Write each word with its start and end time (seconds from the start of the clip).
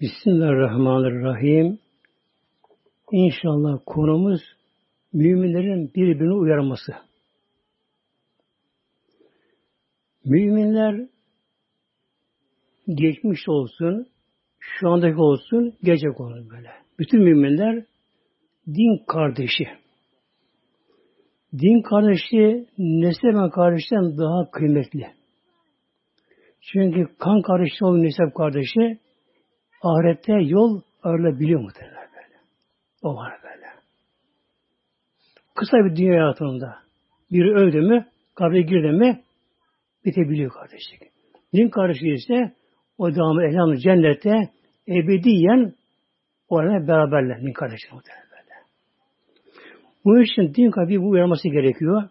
Bismillahirrahmanirrahim. 0.00 1.78
İnşallah 3.12 3.78
konumuz 3.86 4.40
müminlerin 5.12 5.94
birbirini 5.94 6.32
uyarması. 6.32 6.92
Müminler 10.24 11.08
geçmiş 12.88 13.48
olsun, 13.48 14.06
şu 14.58 14.88
andaki 14.88 15.20
olsun, 15.20 15.74
gelecek 15.82 16.20
olur 16.20 16.50
böyle. 16.50 16.70
Bütün 16.98 17.20
müminler 17.20 17.84
din 18.66 19.04
kardeşi. 19.06 19.64
Din 21.52 21.82
kardeşi 21.82 22.66
nesep 22.78 23.52
kardeşten 23.54 24.18
daha 24.18 24.50
kıymetli. 24.50 25.06
Çünkü 26.60 27.16
kan 27.18 27.42
kardeşi 27.42 27.84
olan 27.84 28.02
nesep 28.02 28.34
kardeşi 28.34 29.05
ahirette 29.88 30.32
yol 30.32 30.80
ayrılabiliyor 31.02 31.60
muhtemelen 31.60 32.08
böyle. 32.14 32.36
O 33.02 33.16
var 33.16 33.38
böyle. 33.44 33.66
Kısa 35.54 35.76
bir 35.76 35.96
dünya 35.96 36.12
hayatında 36.12 36.78
biri 37.32 37.54
öldü 37.54 37.80
mü, 37.80 38.06
kabre 38.34 38.62
girdi 38.62 38.92
mi 38.92 39.22
bitebiliyor 40.04 40.50
kardeşlik. 40.52 41.00
Din 41.54 41.68
kardeşi 41.68 42.08
ise 42.08 42.52
o 42.98 43.14
devamı 43.14 43.44
elhamdülillah 43.44 43.82
cennette 43.82 44.50
ebediyen 44.88 45.74
orada 46.48 46.88
beraberler 46.88 47.40
din 47.40 47.52
kardeşi 47.52 47.94
muhtemelen 47.94 48.26
böyle. 48.30 48.54
Bu 50.04 50.22
için 50.22 50.54
din 50.54 50.70
kardeşi 50.70 51.02
bu 51.02 51.08
uyarması 51.08 51.48
gerekiyor. 51.48 52.08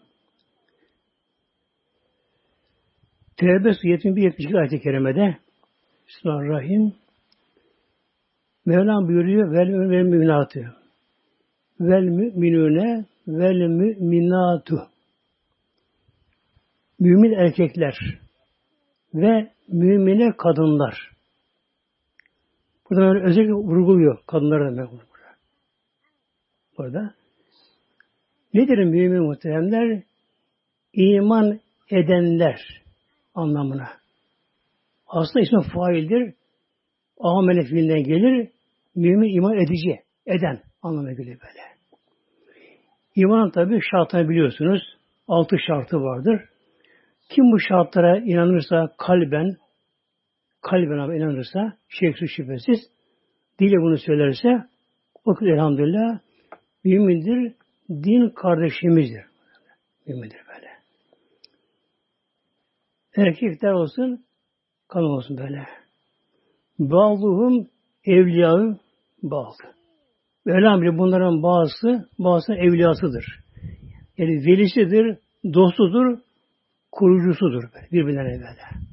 Tevbe 3.37 3.69
71-72 3.69 4.59
ayet-i 4.59 4.81
kerimede 4.81 5.37
Bismillahirrahmanirrahim 6.07 7.04
Mevlam 8.65 9.07
buyuruyor 9.07 9.51
vel 9.51 9.67
müminatı 10.03 10.75
vel 11.79 12.03
müminune 12.03 13.05
vel 13.27 13.67
müminatu 13.67 14.87
mümin 16.99 17.31
erkekler 17.31 17.97
ve 19.13 19.51
mümine 19.67 20.37
kadınlar. 20.37 21.11
Burada 22.89 23.01
böyle 23.01 23.25
özellikle 23.25 23.53
vurguluyor 23.53 24.17
kadınlara 24.27 24.77
da 24.77 24.91
burada. 24.91 25.05
Burada. 26.77 27.13
Nedir 28.53 28.77
mümin 28.77 29.23
muhteremler? 29.23 30.03
İman 30.93 31.59
edenler 31.89 32.81
anlamına. 33.35 33.89
Aslında 35.07 35.43
ismi 35.45 35.63
faildir. 35.73 36.33
Amele 37.19 37.63
fiilinden 37.63 38.03
gelir. 38.03 38.54
Mümin 38.95 39.35
iman 39.35 39.57
edici, 39.57 39.99
eden 40.25 40.61
anlamına 40.81 41.11
geliyor 41.13 41.39
böyle. 41.41 41.75
İman 43.15 43.51
tabi 43.51 43.79
şartını 43.91 44.29
biliyorsunuz. 44.29 44.81
Altı 45.27 45.57
şartı 45.67 45.97
vardır. 45.97 46.41
Kim 47.29 47.51
bu 47.51 47.59
şartlara 47.59 48.17
inanırsa 48.17 48.95
kalben, 48.97 49.55
kalben 50.61 50.97
abi 50.97 51.17
inanırsa, 51.17 51.77
şeksiz 51.89 52.29
şüphesiz, 52.35 52.79
dile 53.59 53.77
bunu 53.77 53.97
söylerse, 53.97 54.49
o 55.25 55.35
elhamdülillah 55.41 56.19
mümindir, 56.83 57.53
din 57.89 58.29
kardeşimizdir. 58.29 59.25
Mümindir 60.07 60.39
böyle. 60.47 60.69
Erkekler 63.15 63.71
olsun, 63.71 64.25
kadın 64.87 65.17
olsun 65.17 65.37
böyle. 65.37 65.65
Bazıhum 66.79 67.67
evliyaı 68.05 68.79
bazı. 69.31 69.63
Velhamdülillah 70.47 70.97
bunların 70.97 71.43
bazısı, 71.43 72.09
bazısı 72.19 72.53
evliyasıdır. 72.53 73.39
Yani 74.17 74.45
velisidir, 74.45 75.17
dostudur, 75.53 76.19
kurucusudur 76.91 77.63
birbirlerine 77.91 78.39
böyle. 78.39 78.85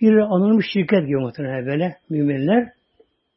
Bir 0.00 0.16
anılmış 0.16 0.66
şirket 0.72 1.06
gibi 1.06 1.16
muhtemelen 1.16 1.66
böyle 1.66 1.96
müminler. 2.10 2.72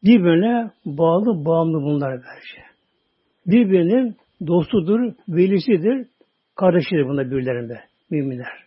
Birbirine 0.04 0.72
bağlı, 0.86 1.46
bağımlı 1.46 1.82
bunlar 1.82 2.12
böylece. 2.12 2.72
Birbirinin 3.46 4.16
dostudur, 4.48 5.14
velisidir, 5.30 6.08
kardeşidir 6.56 7.08
bunlar 7.08 7.32
birbirlerinde 7.32 7.82
müminler. 8.10 8.64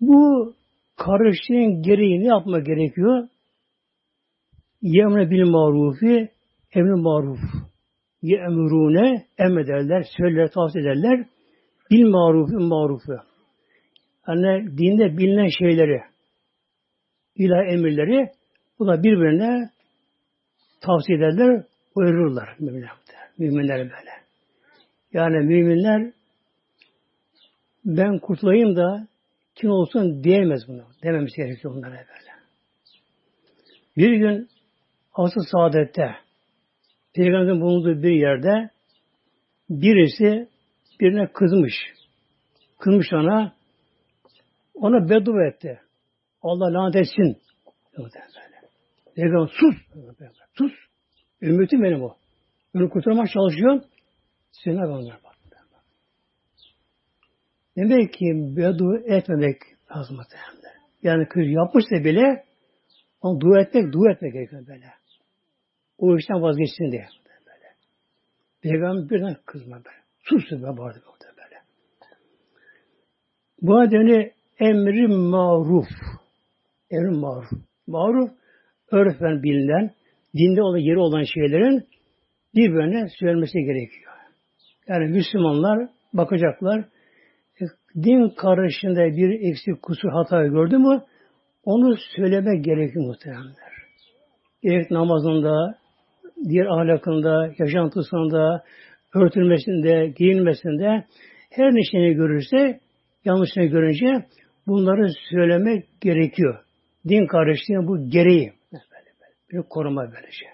Bu 0.00 0.54
kardeşliğin 0.96 1.82
gereği 1.82 2.20
ne 2.20 2.26
yapma 2.26 2.60
gerekiyor? 2.60 3.28
Yemre 4.84 5.30
bil 5.30 5.44
marufi, 5.44 6.28
emri 6.74 7.00
maruf. 7.02 7.38
Ye'murune, 8.22 9.26
emrederler, 9.38 10.04
söyler, 10.16 10.50
tavsiye 10.50 10.84
ederler. 10.84 11.26
Bil 11.90 12.04
marufi, 12.04 12.56
marufu. 12.56 13.12
Yani 14.28 14.78
dinde 14.78 15.18
bilinen 15.18 15.48
şeyleri, 15.58 16.00
ilah 17.36 17.72
emirleri, 17.72 18.28
bu 18.78 18.86
da 18.86 19.02
birbirine 19.02 19.70
tavsiye 20.80 21.18
ederler, 21.18 21.64
uyarırlar 21.94 22.56
müminler. 23.38 23.78
Böyle. 23.78 24.10
Yani 25.12 25.46
müminler 25.46 26.12
ben 27.84 28.18
kurtulayım 28.18 28.76
da 28.76 29.08
kim 29.54 29.70
olsun 29.70 30.24
diyemez 30.24 30.62
bunu. 30.68 30.82
Dememiz 31.02 31.32
gerekiyor 31.36 31.74
onlara 31.74 31.90
böyle. 31.90 32.34
Bir 33.96 34.16
gün 34.16 34.48
asıl 35.14 35.40
saadette 35.52 36.14
Peygamberin 37.14 37.60
bulunduğu 37.60 38.02
bir 38.02 38.12
yerde 38.12 38.70
birisi 39.70 40.48
birine 41.00 41.32
kızmış. 41.32 41.74
Kızmış 42.78 43.12
ona 43.12 43.52
ona 44.74 45.08
beddua 45.08 45.46
etti. 45.46 45.80
Allah 46.42 46.72
lanet 46.72 46.96
etsin. 46.96 47.38
Peygamber 49.16 49.46
sus. 49.46 49.74
Sus. 50.54 50.72
Ümmetim 51.42 51.82
benim 51.82 52.02
o. 52.02 52.16
Onu 52.74 52.90
kurtarmak 52.90 53.30
çalışıyor. 53.30 53.82
Seni 54.52 54.86
onlar 54.86 55.18
bak. 55.24 55.34
Demek 57.76 58.12
ki 58.12 58.24
beddua 58.56 58.98
etmemek 58.98 59.56
lazım. 59.96 60.18
Yani 61.02 61.28
kız 61.28 61.42
yapmışsa 61.46 62.04
bile 62.04 62.44
onu 63.20 63.40
dua 63.40 63.60
etmek, 63.60 63.92
dua 63.92 64.12
etmek 64.12 64.32
gerekiyor 64.32 64.66
böyle. 64.66 64.86
O 65.98 66.16
işten 66.16 66.42
vazgeçsin 66.42 66.92
diye. 66.92 67.06
Böyle. 67.46 67.74
Peygamber 68.62 69.10
birden 69.10 69.36
kızma 69.46 69.76
böyle. 69.76 69.96
Sus 70.18 70.52
be 70.52 70.76
bağırdı 70.76 71.02
böyle. 71.20 71.56
Bu 73.62 73.80
nedeni 73.80 74.32
emri 74.58 75.08
maruf. 75.08 75.88
Emri 76.90 77.10
maruf. 77.10 77.50
Maruf, 77.86 78.30
örfen 78.90 79.42
bilinen, 79.42 79.90
dinde 80.34 80.62
olan 80.62 80.78
yeri 80.78 80.98
olan 80.98 81.22
şeylerin 81.22 81.86
birbirine 82.54 83.08
söylenmesi 83.18 83.58
gerekiyor. 83.58 84.12
Yani 84.88 85.06
Müslümanlar 85.06 85.88
bakacaklar, 86.12 86.84
din 87.96 88.28
karışında 88.28 89.16
bir 89.16 89.50
eksik 89.50 89.82
kusur 89.82 90.08
hata 90.08 90.46
gördü 90.46 90.78
mü 90.78 91.02
onu 91.64 91.96
söyleme 92.16 92.56
gerekiyor 92.56 93.06
muhtemelenler. 93.06 93.74
Gerek 94.62 94.90
namazında, 94.90 95.78
diğer 96.48 96.66
ahlakında, 96.66 97.52
yaşantısında, 97.58 98.64
örtülmesinde, 99.14 100.12
giyinmesinde 100.16 101.04
her 101.50 101.74
neşeni 101.74 102.14
görürse, 102.14 102.80
yanlışını 103.24 103.64
görünce 103.64 104.26
bunları 104.66 105.12
söylemek 105.30 106.00
gerekiyor. 106.00 106.64
Din 107.08 107.26
kardeşliğinin 107.26 107.88
bu 107.88 108.10
gereği. 108.10 108.52
Bir 109.52 109.62
koruma 109.62 110.02
böylece. 110.02 110.46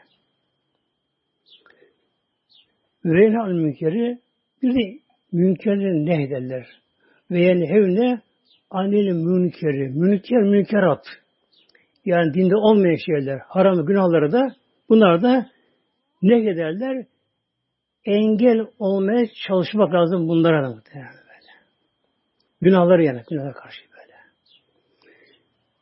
Üreyna 3.04 3.44
al 3.44 3.52
münkeri 3.52 4.18
bir 4.62 4.74
de 4.74 4.98
münkerleri 5.32 6.06
ne 6.06 6.22
ederler? 6.22 6.66
Ve 7.30 7.40
yani 7.40 7.68
hevne 7.68 8.20
anil 8.70 9.12
münkeri. 9.12 9.88
Münker 9.88 10.42
münkerat. 10.42 11.04
Yani 12.04 12.34
dinde 12.34 12.56
olmayan 12.56 12.96
şeyler, 13.06 13.38
haram 13.48 13.86
günahları 13.86 14.32
da 14.32 14.48
bunlar 14.88 15.22
da 15.22 15.46
ne 16.22 16.50
ederler? 16.50 17.06
Engel 18.04 18.66
olmaya 18.78 19.26
çalışmak 19.46 19.94
lazım 19.94 20.28
bunlara 20.28 20.62
da 20.62 20.74
muhtemelen 20.74 21.12
böyle. 21.12 21.52
Günahları 22.60 23.04
yani, 23.04 23.22
günahlara 23.30 23.52
karşı 23.52 23.80
böyle. 23.90 24.16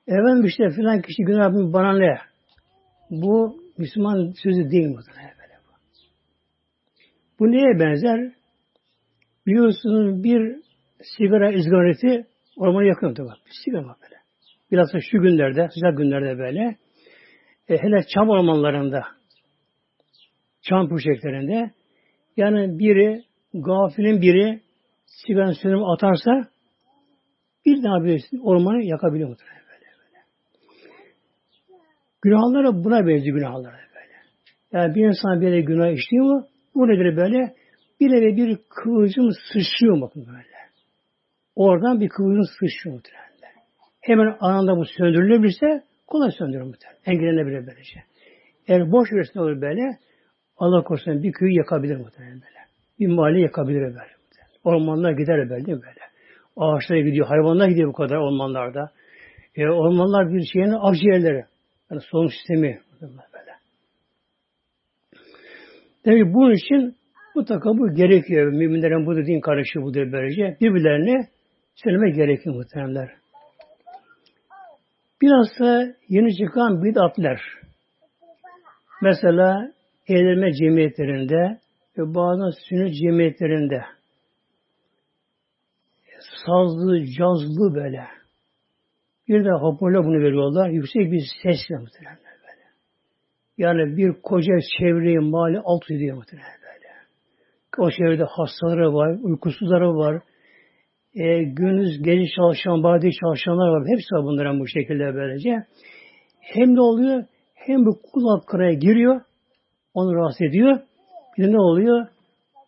Efendim 0.06 0.44
işte 0.46 0.70
filan 0.70 1.02
kişi 1.02 1.22
günah 1.22 1.52
bana 1.52 1.98
ne? 1.98 2.18
Bu 3.10 3.62
Müslüman 3.78 4.32
sözü 4.42 4.70
değil 4.70 4.88
muhtemelen 4.88 5.34
böyle. 5.42 5.54
Bu. 5.68 5.72
bu 7.38 7.50
neye 7.50 7.80
benzer? 7.80 8.32
Biliyorsunuz 9.46 10.24
bir 10.24 10.56
sigara 11.16 11.52
izgareti 11.52 12.26
ormanı 12.56 12.86
yakıyor 12.86 13.14
tabi. 13.14 13.28
Bir 13.28 13.56
sigara 13.64 13.82
böyle. 13.82 14.18
Bilhassa 14.72 14.98
şu 15.00 15.22
günlerde, 15.22 15.68
sıcak 15.74 15.98
günlerde 15.98 16.38
böyle, 16.38 16.76
e, 17.68 17.76
hele 17.82 18.06
çam 18.14 18.28
ormanlarında, 18.28 19.17
çam 20.62 20.88
puşeklerinde, 20.88 21.70
yani 22.36 22.78
biri, 22.78 23.22
gafilin 23.54 24.22
biri 24.22 24.60
sigara 25.06 25.54
sönümü 25.54 25.84
atarsa, 25.84 26.48
bir 27.66 27.82
daha 27.82 28.04
bir 28.04 28.24
ormanı 28.42 28.82
yakabiliyor 28.82 29.28
muhtemelen 29.28 29.62
böyle, 29.70 29.84
böyle. 29.84 30.24
Günahları 32.22 32.84
buna 32.84 33.06
benziyor 33.06 33.36
günahları 33.36 33.72
böyle. 33.72 34.14
Yani 34.72 34.94
bir 34.94 35.06
insan 35.06 35.40
böyle 35.40 35.60
günah 35.60 35.90
işliyor 35.90 36.24
mu, 36.24 36.46
bu 36.74 36.88
nedir 36.88 37.16
böyle? 37.16 37.54
Bir 38.00 38.10
eve 38.10 38.36
bir 38.36 38.58
kıvılcım 38.68 39.30
sıçrıyor 39.52 40.00
bakın 40.00 40.26
böyle. 40.26 40.58
Oradan 41.56 42.00
bir 42.00 42.08
kıvılcım 42.08 42.44
sıçrıyor 42.44 42.96
muhtemelen. 42.96 43.28
Hemen 44.00 44.36
anında 44.40 44.76
bu 44.76 44.84
söndürülebilirse 44.84 45.82
kolay 46.06 46.30
söndürür 46.30 46.62
muhtemelen. 46.62 47.00
Engellenebilir 47.06 47.66
böylece. 47.66 48.00
Eğer 48.68 48.92
boş 48.92 49.12
verirse 49.12 49.40
olur 49.40 49.60
böyle 49.60 49.98
Allah 50.58 50.82
korusun 50.82 51.22
bir 51.22 51.32
köyü 51.32 51.52
yakabilir 51.52 51.96
muhtemelen 51.96 52.34
böyle. 52.34 52.58
Bir 53.00 53.06
mahalle 53.06 53.40
yakabilir 53.40 53.80
böyle. 53.80 54.18
Ormanlar 54.64 55.12
gider 55.12 55.50
böyle 55.50 55.66
değil 55.66 55.78
mi 55.78 55.82
böyle? 55.82 56.00
Ağaçlara 56.56 57.00
gidiyor, 57.00 57.26
hayvanlar 57.26 57.68
gidiyor 57.68 57.88
bu 57.88 57.92
kadar 57.92 58.16
ormanlarda. 58.16 58.90
E, 59.56 59.66
ormanlar 59.68 60.32
bir 60.32 60.44
şeyin 60.52 60.74
akciğerleri. 60.80 61.44
Yani 61.90 62.00
solunum 62.00 62.30
sistemi 62.30 62.80
böyle. 63.02 63.52
Demek 66.04 66.34
bunun 66.34 66.52
için 66.52 66.96
mutlaka 67.34 67.70
bu 67.70 67.94
gerekiyor. 67.94 68.52
Müminlerin 68.52 69.06
bu 69.06 69.16
din 69.16 69.40
kardeşi 69.40 69.82
budur 69.82 70.12
böylece. 70.12 70.56
Birbirlerine 70.60 71.28
söyleme 71.74 72.10
gerekiyor 72.10 72.56
muhtemelenler. 72.56 73.08
Biraz 75.22 75.46
da 75.60 75.94
yeni 76.08 76.36
çıkan 76.36 76.84
bid'atler. 76.84 77.40
Mesela 79.02 79.72
eğlenme 80.08 80.52
cemiyetlerinde 80.52 81.58
ve 81.98 82.14
bazı 82.14 82.58
sünnet 82.68 82.94
cemiyetlerinde 82.94 83.82
sazlı, 86.46 87.04
cazlı 87.04 87.74
böyle. 87.74 88.04
Bir 89.28 89.44
de 89.44 89.50
hoparlör 89.50 90.04
bunu 90.04 90.18
veriyorlar. 90.18 90.68
Yüksek 90.68 91.12
bir 91.12 91.22
sesle 91.42 91.76
muhtemelen 91.76 92.18
böyle. 92.18 92.64
Yani 93.58 93.96
bir 93.96 94.12
koca 94.22 94.52
çevreyi 94.78 95.18
mali 95.18 95.58
alt 95.64 95.90
ediyor 95.90 96.16
muhtemelen 96.16 96.58
böyle. 96.62 96.88
O 97.78 97.90
çevrede 97.90 98.24
hastaları 98.24 98.94
var, 98.94 99.18
uykusuzları 99.22 99.96
var, 99.96 100.22
e, 101.14 101.42
gündüz 101.42 102.02
gece 102.02 102.32
çalışan, 102.36 102.82
badi 102.82 103.10
çalışanlar 103.12 103.68
var. 103.68 103.88
Hepsi 103.88 104.14
var 104.14 104.24
bunların 104.24 104.60
bu 104.60 104.66
şekilde 104.68 105.14
böylece. 105.14 105.64
Hem 106.40 106.76
de 106.76 106.80
oluyor, 106.80 107.24
hem 107.54 107.86
bu 107.86 108.02
kulak 108.02 108.46
kıraya 108.46 108.72
giriyor, 108.72 109.20
onu 109.98 110.14
rahatsız 110.14 110.42
ediyor. 110.42 110.80
Bir 111.38 111.44
de 111.44 111.52
ne 111.52 111.60
oluyor? 111.60 112.06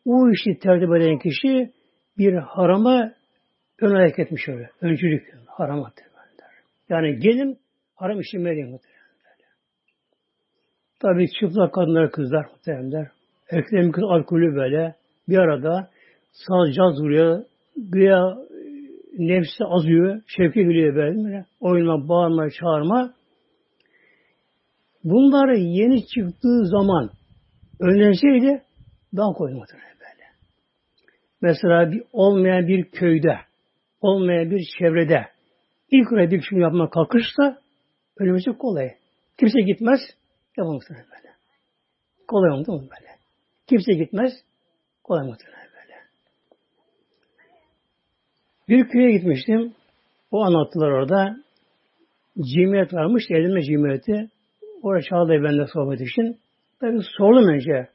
O 0.04 0.30
işi 0.30 0.58
tertip 0.58 0.96
eden 0.96 1.18
kişi 1.18 1.70
bir 2.18 2.34
harama 2.34 3.12
ön 3.80 3.94
ayak 3.94 4.18
etmiş 4.18 4.48
öyle. 4.48 4.70
Öncülük, 4.80 5.34
harama 5.46 5.92
der. 5.98 6.10
Yani 6.88 7.18
gelin 7.18 7.58
haram 7.94 8.20
işlemeli 8.20 8.64
muhtemelen. 8.64 9.00
Tabi 11.00 11.26
çıplak 11.40 11.74
kadınlar, 11.74 12.10
kızlar 12.10 12.44
muhtemelen. 12.44 13.08
Erkeklerin 13.50 13.92
kız 13.92 14.04
alkolü 14.04 14.56
böyle 14.56 14.94
bir 15.28 15.38
arada 15.38 15.90
saz 16.32 16.74
caz 16.74 17.00
vuruyor, 17.00 17.44
güya 17.76 18.36
nefsi 19.18 19.64
azıyor, 19.64 20.20
şevke 20.26 20.62
geliyor 20.62 20.94
böyle. 20.94 21.44
Oyunla, 21.60 22.08
bağırma, 22.08 22.50
çağırma. 22.50 23.14
Bunlar 25.04 25.48
yeni 25.52 26.06
çıktığı 26.06 26.66
zaman 26.66 27.10
önlenseydi 27.80 28.62
daha 29.16 29.32
kolay 29.32 29.54
böyle. 29.54 29.64
Mesela 31.40 31.92
bir 31.92 32.02
olmayan 32.12 32.66
bir 32.66 32.90
köyde, 32.90 33.38
olmayan 34.00 34.50
bir 34.50 34.64
çevrede 34.78 35.26
ilk 35.90 36.12
oraya 36.12 36.30
bir 36.30 36.42
şunu 36.42 36.60
yapmak 36.60 36.92
kalkışsa 36.92 37.58
ölmesi 38.16 38.50
kolay. 38.50 38.90
Kimse 39.38 39.60
gitmez, 39.60 40.00
yapamaz 40.56 40.82
böyle. 40.90 41.34
Kolay 42.28 42.50
oldu 42.50 42.72
mu 42.72 42.80
böyle? 42.80 43.10
Kimse 43.66 43.92
gitmez, 43.92 44.32
kolay 45.04 45.26
muhtemelen. 45.26 45.60
Bir 48.70 48.88
köye 48.88 49.12
gitmiştim. 49.12 49.74
O 50.30 50.42
anlattılar 50.44 50.90
orada. 50.90 51.36
Cimriyet 52.36 52.94
varmış. 52.94 53.24
Edilme 53.30 53.62
cimriyeti. 53.62 54.30
Oraya 54.82 55.02
çağırdı 55.02 55.30
benimle 55.30 55.66
sohbet 55.66 56.00
için. 56.00 56.39
Tabi 56.80 56.98
sordum 57.18 57.48
önce. 57.48 57.88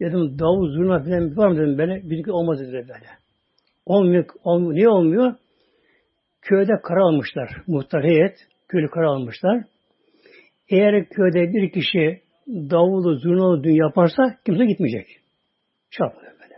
Dedim 0.00 0.38
davul 0.38 0.68
zurna 0.68 0.98
falan 0.98 1.36
var 1.36 1.48
mı 1.48 1.56
dedim 1.56 1.78
böyle. 1.78 2.10
Bizimki 2.10 2.32
olmaz 2.32 2.60
dedi 2.60 2.72
böyle. 2.72 3.06
Olmuyor, 3.86 4.24
olmuyor. 4.44 4.74
Niye 4.74 4.88
olmuyor? 4.88 5.34
Köyde 6.42 6.72
karar 6.82 7.00
almışlar. 7.00 7.50
Muhtar 7.66 8.04
heyet. 8.04 8.36
Köylü 8.68 8.90
karar 8.90 9.06
almışlar. 9.06 9.64
Eğer 10.68 11.08
köyde 11.08 11.52
bir 11.52 11.72
kişi 11.72 12.20
davulu, 12.48 13.18
zurnalı 13.18 13.64
dün 13.64 13.74
yaparsa 13.74 14.22
kimse 14.46 14.64
gitmeyecek. 14.64 15.06
Çarpılıyor 15.90 16.32
böyle. 16.32 16.54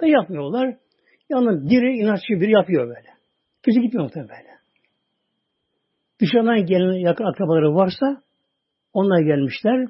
Da 0.00 0.06
yapmıyorlar. 0.06 0.76
Yalnız 1.30 1.70
biri 1.70 1.96
inatçı 1.96 2.32
biri 2.40 2.50
yapıyor 2.50 2.88
böyle. 2.88 3.08
Kimse 3.64 3.80
gitmiyor 3.80 4.04
muhtemelen 4.04 4.30
böyle. 4.30 4.58
Dışarıdan 6.20 6.66
gelen 6.66 6.92
yakın 6.92 7.24
akrabaları 7.24 7.74
varsa 7.74 8.22
onlar 8.92 9.20
gelmişler. 9.20 9.88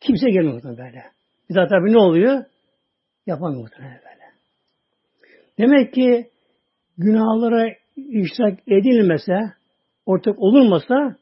Kimse 0.00 0.30
gelmiyor 0.30 0.54
muhtemelen 0.54 0.86
böyle. 0.86 1.04
Bir 1.50 1.54
daha 1.54 1.66
tabii 1.66 1.92
ne 1.92 1.98
oluyor? 1.98 2.44
Yapamıyor 3.26 3.62
muhtemelen 3.62 4.00
böyle. 4.04 4.24
Demek 5.58 5.94
ki 5.94 6.30
günahlara 6.98 7.74
iştirak 7.96 8.58
edilmese, 8.68 9.38
ortak 10.06 10.38
olunmasa 10.38 11.16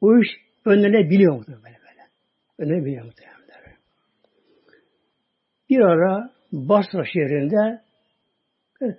o 0.00 0.18
iş 0.18 0.28
önlenebiliyor 0.64 1.36
muhtemelen 1.36 1.62
böyle. 1.64 1.78
böyle. 1.78 2.02
Önlenebiliyor 2.58 3.04
muhtemelen. 3.04 3.36
Bir 5.70 5.80
ara 5.80 6.30
Basra 6.52 7.04
şehrinde 7.04 7.80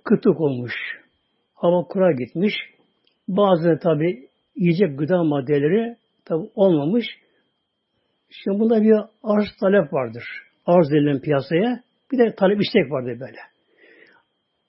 kıtlık 0.03 0.41
olmuş. 0.41 0.73
Hava 1.53 1.83
kura 1.83 2.11
gitmiş. 2.11 2.53
Bazı 3.27 3.79
tabi 3.79 4.27
yiyecek 4.55 4.99
gıda 4.99 5.23
maddeleri 5.23 5.95
tabi 6.25 6.49
olmamış. 6.55 7.05
Şimdi 8.29 8.59
bunda 8.59 8.81
bir 8.81 8.93
arz 9.23 9.45
talep 9.59 9.93
vardır. 9.93 10.23
Arz 10.65 10.91
edilen 10.91 11.21
piyasaya. 11.21 11.83
Bir 12.11 12.17
de 12.17 12.35
talep 12.35 12.61
istek 12.61 12.91
vardır 12.91 13.19
böyle. 13.19 13.39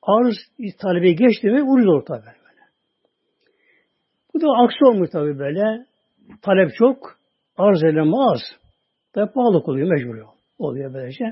Arz 0.03 0.35
talebi 0.79 1.17
geçti 1.17 1.47
mi 1.47 1.63
ucuz 1.63 1.87
olur 1.87 2.05
tabi 2.05 2.25
böyle. 2.27 2.63
Bu 4.35 4.41
da 4.41 4.47
aksi 4.65 4.85
olmuş 4.85 5.11
tabi 5.11 5.39
böyle. 5.39 5.87
Talep 6.43 6.71
çok, 6.79 7.19
arz 7.57 7.85
edilen 7.85 8.33
az. 8.33 8.41
Tabi 9.13 9.33
pahalı 9.33 9.59
oluyor, 9.59 9.89
mecbur 9.89 10.29
oluyor 10.59 10.95
böylece. 10.95 11.25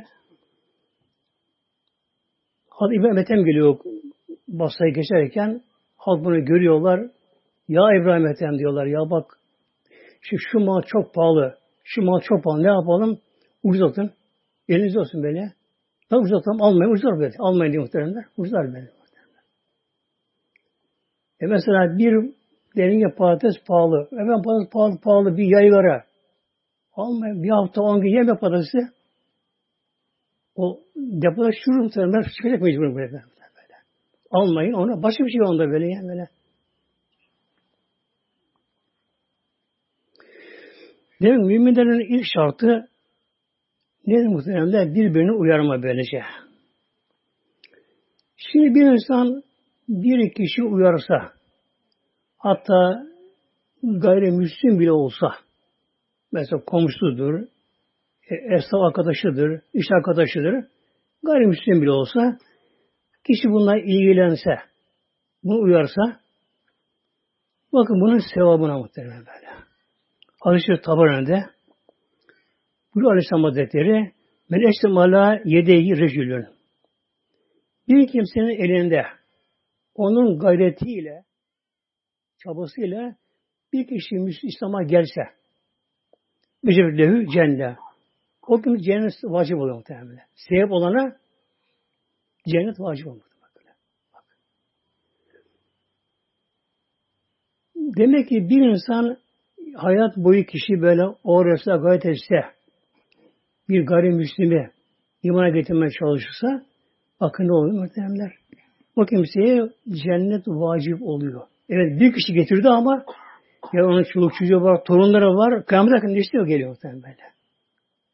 Hazreti 2.71 3.00
İbrahim 3.00 3.18
Ethem 3.18 3.45
geliyor 3.45 3.78
Basra'ya 4.49 4.92
geçerken 4.92 5.62
halk 5.97 6.25
bunu 6.25 6.45
görüyorlar. 6.45 7.00
Ya 7.68 7.83
İbrahim 8.02 8.26
Ethem 8.26 8.59
diyorlar. 8.59 8.87
Ya 8.87 9.11
bak 9.11 9.38
şu, 10.21 10.37
şu 10.38 10.59
mal 10.61 10.83
çok 10.87 11.14
pahalı. 11.14 11.59
Şu 11.88 12.02
mal 12.02 12.21
çok 12.21 12.45
pahalı. 12.45 12.62
Ne 12.62 12.66
yapalım? 12.66 13.19
Ucuz 13.62 13.83
atın. 13.83 14.11
Elinizde 14.69 14.99
olsun 14.99 15.23
böyle. 15.23 15.52
Ne 16.11 16.19
ucuz 16.19 16.33
atalım? 16.33 16.62
Almayın. 16.62 16.93
Ucuz 16.93 17.05
böyle. 17.05 17.35
Almayın 17.38 17.73
diye 17.73 17.83
muhteremler. 17.83 18.25
Ucuzlar 18.37 18.75
böyle. 18.75 18.90
E 21.40 21.47
mesela 21.47 21.99
bir 21.99 22.35
deringe 22.76 23.14
patates 23.14 23.55
pahalı. 23.66 24.09
Hemen 24.11 24.43
patates 24.43 24.73
pahalı, 24.73 25.00
pahalı 25.00 25.37
bir 25.37 25.45
yaygara. 25.45 26.05
Almayın. 26.93 27.43
Bir 27.43 27.50
hafta 27.50 27.83
on 27.83 28.00
gün 28.00 28.16
yeme 28.16 28.38
patatesi. 28.38 28.78
O 30.57 30.81
depoda 30.97 31.50
çürür 31.52 31.76
muhtemelen 31.76 32.23
çıkacak 32.37 32.62
mecbur 32.62 32.83
böyle, 32.83 33.12
böyle. 33.12 33.23
Almayın 34.31 34.73
ona 34.73 35.02
başka 35.02 35.25
bir 35.25 35.31
şey 35.31 35.43
onda 35.43 35.71
böyle 35.71 35.88
ya 35.88 36.02
böyle. 36.02 36.28
Demek 41.23 41.46
müminlerin 41.46 42.18
ilk 42.18 42.26
şartı 42.35 42.88
nedir 44.06 44.26
muhtemelen 44.26 44.94
birbirini 44.94 45.32
uyarma 45.32 45.82
böylece. 45.82 46.23
Şimdi 48.37 48.75
bir 48.75 48.92
insan 48.92 49.42
bir 49.88 50.35
kişi 50.35 50.62
uyarsa 50.62 51.32
hatta 52.38 53.06
gayrimüslim 53.82 54.80
bile 54.80 54.92
olsa 54.92 55.26
mesela 56.32 56.64
komşusudur, 56.64 57.40
e, 58.30 58.35
esnaf 58.54 58.82
arkadaşıdır, 58.82 59.61
iş 59.75 59.87
arkadaşıdır, 59.90 60.64
gayrimüslim 61.23 61.82
bile 61.82 61.90
olsa, 61.90 62.38
kişi 63.25 63.49
bununla 63.49 63.76
ilgilense, 63.78 64.50
bunu 65.44 65.62
uyarsa, 65.62 66.20
Bakın 67.73 68.00
bunun 68.00 68.20
sevabına 68.35 68.78
muhtemelen 68.78 69.26
böyle. 69.26 69.46
Hadis-i 70.47 70.81
Tabarani'de 70.83 71.45
Buyuruyor 72.95 73.12
Aleyhisselam 73.12 73.45
Hazretleri 73.45 74.12
Men 74.50 74.69
eştem 74.69 74.99
ala 74.99 75.41
yedeyi 75.45 75.97
rejülün 75.97 76.47
Bir 77.88 78.07
kimsenin 78.07 78.65
elinde 78.65 79.03
onun 79.95 80.38
gayretiyle 80.38 81.25
çabasıyla 82.45 83.17
bir 83.73 83.87
kişi 83.87 84.17
İslam'a 84.43 84.83
gelse 84.83 85.23
Meceblehu 86.62 87.33
cennet. 87.33 87.76
O 88.47 88.62
gün 88.62 88.76
cennet 88.76 89.15
vacip 89.25 89.57
oluyor 89.57 89.76
muhtemelen. 89.76 90.26
Sebep 90.35 90.73
olana 90.73 91.17
cennet 92.49 92.81
vacip 92.81 93.07
oluyor. 93.07 93.25
Demek 97.76 98.29
ki 98.29 98.49
bir 98.49 98.71
insan 98.71 99.25
hayat 99.75 100.16
boyu 100.16 100.44
kişi 100.44 100.82
böyle 100.82 101.02
orası 101.25 101.70
gayet 101.70 102.06
etse 102.06 102.44
bir 103.68 103.87
gayrimüslimi 103.87 104.70
imana 105.23 105.49
getirmeye 105.49 105.90
çalışırsa 105.90 106.62
bakın 107.20 107.49
ne 107.49 107.52
oluyor 107.52 107.82
muhteremler? 107.82 108.32
O 108.96 109.06
kimseye 109.06 109.68
cennet 109.88 110.49
vacip 110.49 111.02
oluyor. 111.02 111.42
Evet 111.68 112.00
bir 112.00 112.12
kişi 112.12 112.32
getirdi 112.32 112.68
ama 112.68 113.04
ya 113.73 113.87
onun 113.87 114.02
çoluk 114.02 114.35
çocuğu 114.38 114.61
var, 114.61 114.85
torunları 114.85 115.26
var. 115.26 115.66
Kıyamet 115.66 115.92
hakkında 115.94 116.18
istiyor 116.18 116.46
geliyor 116.46 116.70
muhtemelen 116.70 117.02
böyle. 117.02 117.23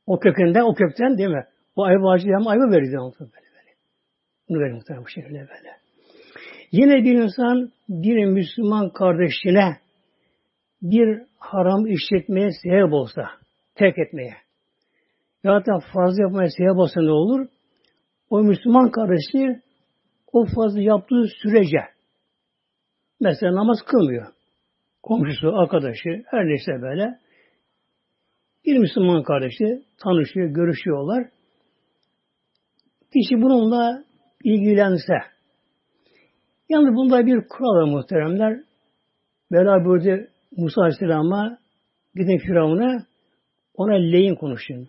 O 0.07 0.19
kökünden, 0.19 0.63
o 0.63 0.75
kökten 0.75 1.19
değil 1.19 1.29
mi? 1.29 1.45
O 1.77 1.85
ayva 1.85 2.03
vacip 2.03 2.29
hem 2.29 2.49
ayva 2.49 2.71
veriyor 2.71 3.03
muhtemelen 3.03 3.33
böyle. 3.33 3.47
böyle. 3.57 3.77
Bunu 4.49 4.59
veriyor 4.59 4.77
muhtemelen 4.77 5.05
bu 5.05 5.09
şekilde 5.09 5.39
böyle. 5.39 5.77
Yine 6.73 7.05
bir 7.05 7.23
insan 7.23 7.71
bir 7.89 8.25
Müslüman 8.25 8.91
kardeşine 8.91 9.77
bir 10.83 11.23
haram 11.43 11.87
işletmeye 11.87 12.51
sebep 12.63 12.93
olsa, 12.93 13.23
terk 13.75 13.99
etmeye 13.99 14.35
ya 15.45 15.67
da 15.67 15.79
fazla 15.93 16.23
yapmaya 16.23 16.51
sebep 16.51 16.77
olsa 16.77 17.01
ne 17.01 17.11
olur? 17.11 17.47
O 18.31 18.43
Müslüman 18.43 18.91
kardeşi 18.91 19.61
o 20.33 20.47
fazla 20.57 20.81
yaptığı 20.81 21.25
sürece 21.43 21.79
mesela 23.21 23.55
namaz 23.55 23.79
kılmıyor. 23.87 24.27
Komşusu, 25.03 25.49
arkadaşı, 25.57 26.25
her 26.27 26.47
neyse 26.47 26.83
böyle 26.83 27.19
bir 28.65 28.79
Müslüman 28.79 29.23
kardeşi 29.23 29.83
tanışıyor, 29.99 30.49
görüşüyorlar. 30.49 31.29
Kişi 33.13 33.43
bununla 33.43 34.05
ilgilense, 34.45 35.15
yani 36.69 36.95
bunda 36.95 37.27
bir 37.27 37.49
kural 37.49 37.75
var 37.75 37.93
muhteremler. 37.93 38.61
Bela 39.53 39.85
buyurdu 39.85 40.32
Musa 40.57 40.81
Aleyhisselam'a 40.81 41.59
gidin 42.15 42.39
Firavun'a 42.39 43.07
ona 43.75 43.95
leyin 43.95 44.35
konuşun. 44.35 44.89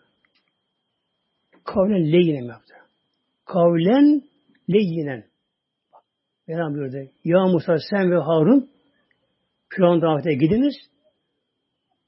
Kavlen 1.64 2.12
leyinen 2.12 2.48
yaptı. 2.48 2.74
Kavlen 3.46 4.22
leyinen. 4.70 5.24
Bela 6.48 6.74
buyurdu. 6.74 7.12
Ya 7.24 7.44
Musa 7.44 7.78
sen 7.90 8.12
ve 8.12 8.18
Harun 8.18 8.70
Firavun 9.70 10.02
davete 10.02 10.34
gidiniz. 10.34 10.74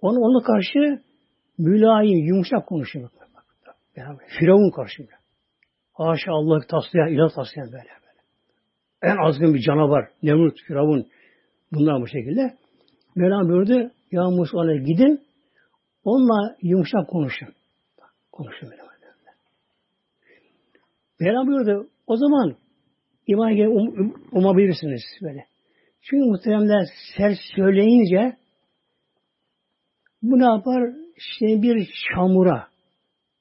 Onu 0.01 0.19
ona 0.19 0.43
karşı 0.43 1.03
mülayim, 1.57 2.25
yumuşak 2.25 2.67
konuşun. 2.67 3.09
Firavun 4.39 4.71
karşımda. 4.71 5.11
Haşa 5.93 6.31
Allah 6.31 6.59
taslayan, 6.67 7.07
ilah 7.07 7.29
taslayan 7.35 7.71
böyle 7.71 7.83
böyle. 7.83 8.21
En 9.01 9.17
azgın 9.17 9.53
bir 9.53 9.59
canavar. 9.59 10.09
Nemrut, 10.23 10.61
Firavun. 10.67 11.07
Bunlar 11.71 12.01
bu 12.01 12.07
şekilde. 12.07 12.57
Mevlam 13.15 13.49
buyurdu. 13.49 13.91
Ya 14.11 14.23
Musa 14.23 14.75
gidin. 14.75 15.21
Onunla 16.03 16.55
yumuşak 16.61 17.09
konuşun. 17.09 17.49
Konuşun 18.31 18.69
Mevlam. 18.69 18.85
Mevlam 21.19 21.47
buyurdu. 21.47 21.89
O 22.07 22.17
zaman 22.17 22.55
iman 23.27 23.55
gelip 23.55 23.71
um, 23.71 23.87
um, 23.87 24.13
umabilirsiniz 24.31 25.01
böyle. 25.21 25.45
Çünkü 26.01 26.29
muhteremler 26.29 26.85
ser 27.17 27.37
söyleyince 27.55 28.37
bu 30.21 30.39
ne 30.39 30.43
yapar? 30.43 30.93
İşte 31.17 31.61
bir 31.61 31.89
çamura 32.15 32.67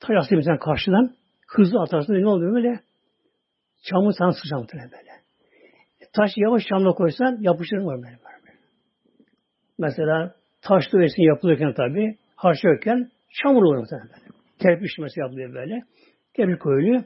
taş 0.01 0.31
mesela 0.31 0.59
karşıdan 0.59 1.15
hızlı 1.47 1.81
atarsın 1.83 2.13
ne 2.13 2.29
oluyor 2.29 2.55
böyle? 2.55 2.81
Çamur 3.83 4.13
sana 4.19 4.33
sıçrar 4.33 4.69
böyle. 4.73 5.11
Taş 6.13 6.31
yavaş 6.37 6.63
çamla 6.69 6.93
koysan 6.93 7.39
yapışır 7.41 7.77
mı 7.77 8.03
böyle? 8.03 8.19
Mesela 9.79 10.35
taş 10.63 10.93
dövesi 10.93 11.23
yapılırken 11.23 11.73
tabi 11.73 12.17
harçlarken 12.37 13.09
çamur 13.43 13.79
mesela 13.79 14.03
böyle. 14.03 14.25
Kerpiç 14.59 14.99
mesela 14.99 15.25
yapılıyor 15.25 15.55
böyle. 15.55 15.83
Kerpiç 16.37 16.59
koyuluyor. 16.59 17.03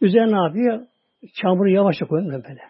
Üzerine 0.00 0.32
ne 0.32 0.46
yapıyor? 0.46 0.86
Çamuru 1.42 1.70
yavaşça 1.70 2.06
koyuyor 2.06 2.44
böyle. 2.44 2.60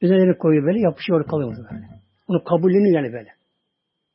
Üzerine 0.00 0.38
koyuyor 0.38 0.66
böyle 0.66 0.80
yapışıyor 0.80 1.26
kalıyor 1.26 1.56
böyle. 1.72 1.86
Onu 2.28 2.44
kabulleniyor 2.44 3.02
yani 3.02 3.12
böyle. 3.12 3.28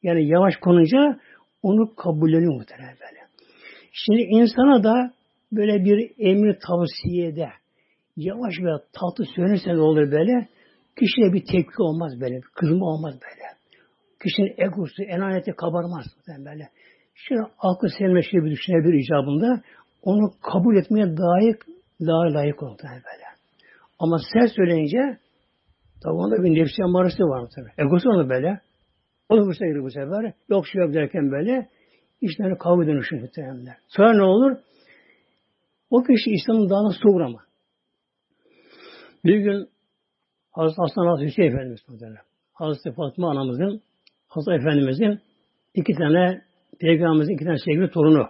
Yani 0.04 0.28
yavaş 0.28 0.56
konunca 0.56 1.20
onu 1.64 1.96
kabulleniyor 1.96 2.54
muhtemelen 2.54 2.96
böyle. 3.02 3.20
Şimdi 3.92 4.22
insana 4.22 4.84
da 4.84 5.14
böyle 5.52 5.86
bir 5.86 6.12
emri 6.18 6.58
tavsiyede 6.68 7.50
yavaş 8.18 8.54
ve 8.60 8.72
tatlı 8.94 9.26
söylenirse 9.36 9.70
ne 9.70 9.82
olur 9.82 10.12
böyle? 10.12 10.48
Kişiye 11.00 11.34
bir 11.34 11.46
tepki 11.46 11.82
olmaz 11.82 12.22
böyle. 12.22 12.42
Kızma 12.56 12.86
olmaz 12.86 13.14
böyle. 13.14 13.44
Kişinin 14.24 14.54
egosu, 14.58 15.04
enayeti 15.04 15.52
kabarmaz 15.52 16.06
böyle. 16.28 16.70
Şimdi 17.16 17.42
aklı 17.60 17.90
sevme 17.90 18.22
şey 18.22 18.44
bir 18.44 18.52
düşünebilir 18.52 18.94
icabında 18.94 19.62
onu 20.02 20.32
kabul 20.42 20.76
etmeye 20.76 21.16
layık, 21.16 21.66
daha 22.02 22.34
layık 22.34 22.64
olur 22.64 22.78
böyle. 22.84 23.24
Ama 24.00 24.18
sen 24.34 24.46
söyleyince 24.46 25.18
tabi 26.04 26.14
onda 26.14 26.44
bir 26.44 26.62
nefsi 26.62 26.84
amarası 26.84 27.24
var 27.24 27.50
tabi. 27.56 27.70
Egosu 27.78 28.10
onu 28.10 28.30
böyle. 28.30 28.62
O 29.30 29.38
da 29.38 29.46
bu 29.46 29.54
sefer 29.54 29.84
bu 29.84 29.90
sefer. 29.90 30.34
Yok 30.50 30.68
şu 30.68 30.80
yok 30.80 30.94
derken 30.94 31.32
böyle 31.32 31.70
işlerine 32.22 32.58
kavga 32.58 32.88
dönüşür 32.88 33.22
muhtemelenler. 33.22 33.78
Sonra 33.88 34.14
ne 34.14 34.24
olur? 34.24 34.58
O 35.90 36.04
kişi 36.04 36.32
İslam'ın 36.32 36.70
dağına 36.70 36.94
soğur 37.04 37.22
ama. 37.22 37.40
Bir 39.26 39.38
gün 39.38 39.70
Hazreti 40.52 40.82
Hasan 40.82 41.08
Hazreti 41.08 41.32
Hüseyin 41.32 41.52
Efendimiz 41.52 41.82
muhtemelen. 41.88 42.24
Hazreti 42.54 42.92
Fatma 42.96 43.32
anamızın 43.32 43.82
Hazreti 44.34 44.62
Efendimizin 44.62 45.22
iki 45.74 45.94
tane 45.94 46.42
Peygamberimizin 46.80 47.34
iki 47.34 47.46
tane 47.46 47.58
sevgili 47.58 47.90
torunu. 47.90 48.30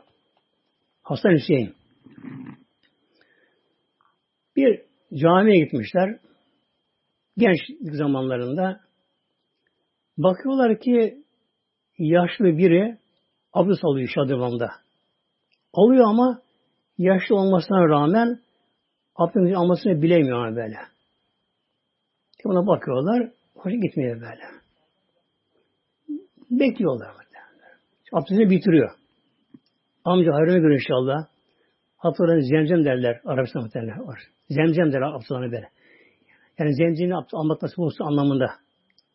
Hasan 1.04 1.32
Hüseyin. 1.32 1.76
Bir 4.56 4.82
camiye 5.14 5.64
gitmişler. 5.64 6.20
Gençlik 7.38 7.96
zamanlarında. 7.96 8.80
Bakıyorlar 10.18 10.80
ki 10.80 11.24
yaşlı 11.98 12.46
biri 12.46 12.98
abdest 13.54 13.86
alıyor 13.86 14.10
şadırvanda. 14.16 14.72
Alıyor 15.74 16.10
ama 16.10 16.42
yaşlı 16.98 17.36
olmasına 17.36 17.90
rağmen 17.90 18.40
abdest 19.16 19.58
almasını 19.58 20.02
bilemiyor 20.02 20.56
böyle. 20.56 20.78
Ona 22.46 22.68
bakıyorlar, 22.68 23.32
hoş 23.56 23.74
gitmiyor 23.74 24.22
böyle. 24.22 24.63
Bekliyorlar. 26.60 27.12
Abdestini 28.14 28.50
bitiriyor. 28.50 28.92
Amca 30.06 30.34
hayrına 30.34 30.58
göre 30.58 30.74
inşallah. 30.74 31.26
Hatta 31.98 32.42
zemzem 32.42 32.86
derler. 32.86 33.22
Arabistan 33.26 33.70
derler. 33.74 34.00
Var. 34.00 34.20
Zemzem 34.50 34.94
derler 34.94 35.16
abdestlerine 35.16 35.52
böyle. 35.52 35.70
Yani 36.60 36.76
zemzini 36.76 37.16
almak 37.16 37.62
nasıl 37.62 37.82
olsun 37.82 38.06
anlamında. 38.06 38.52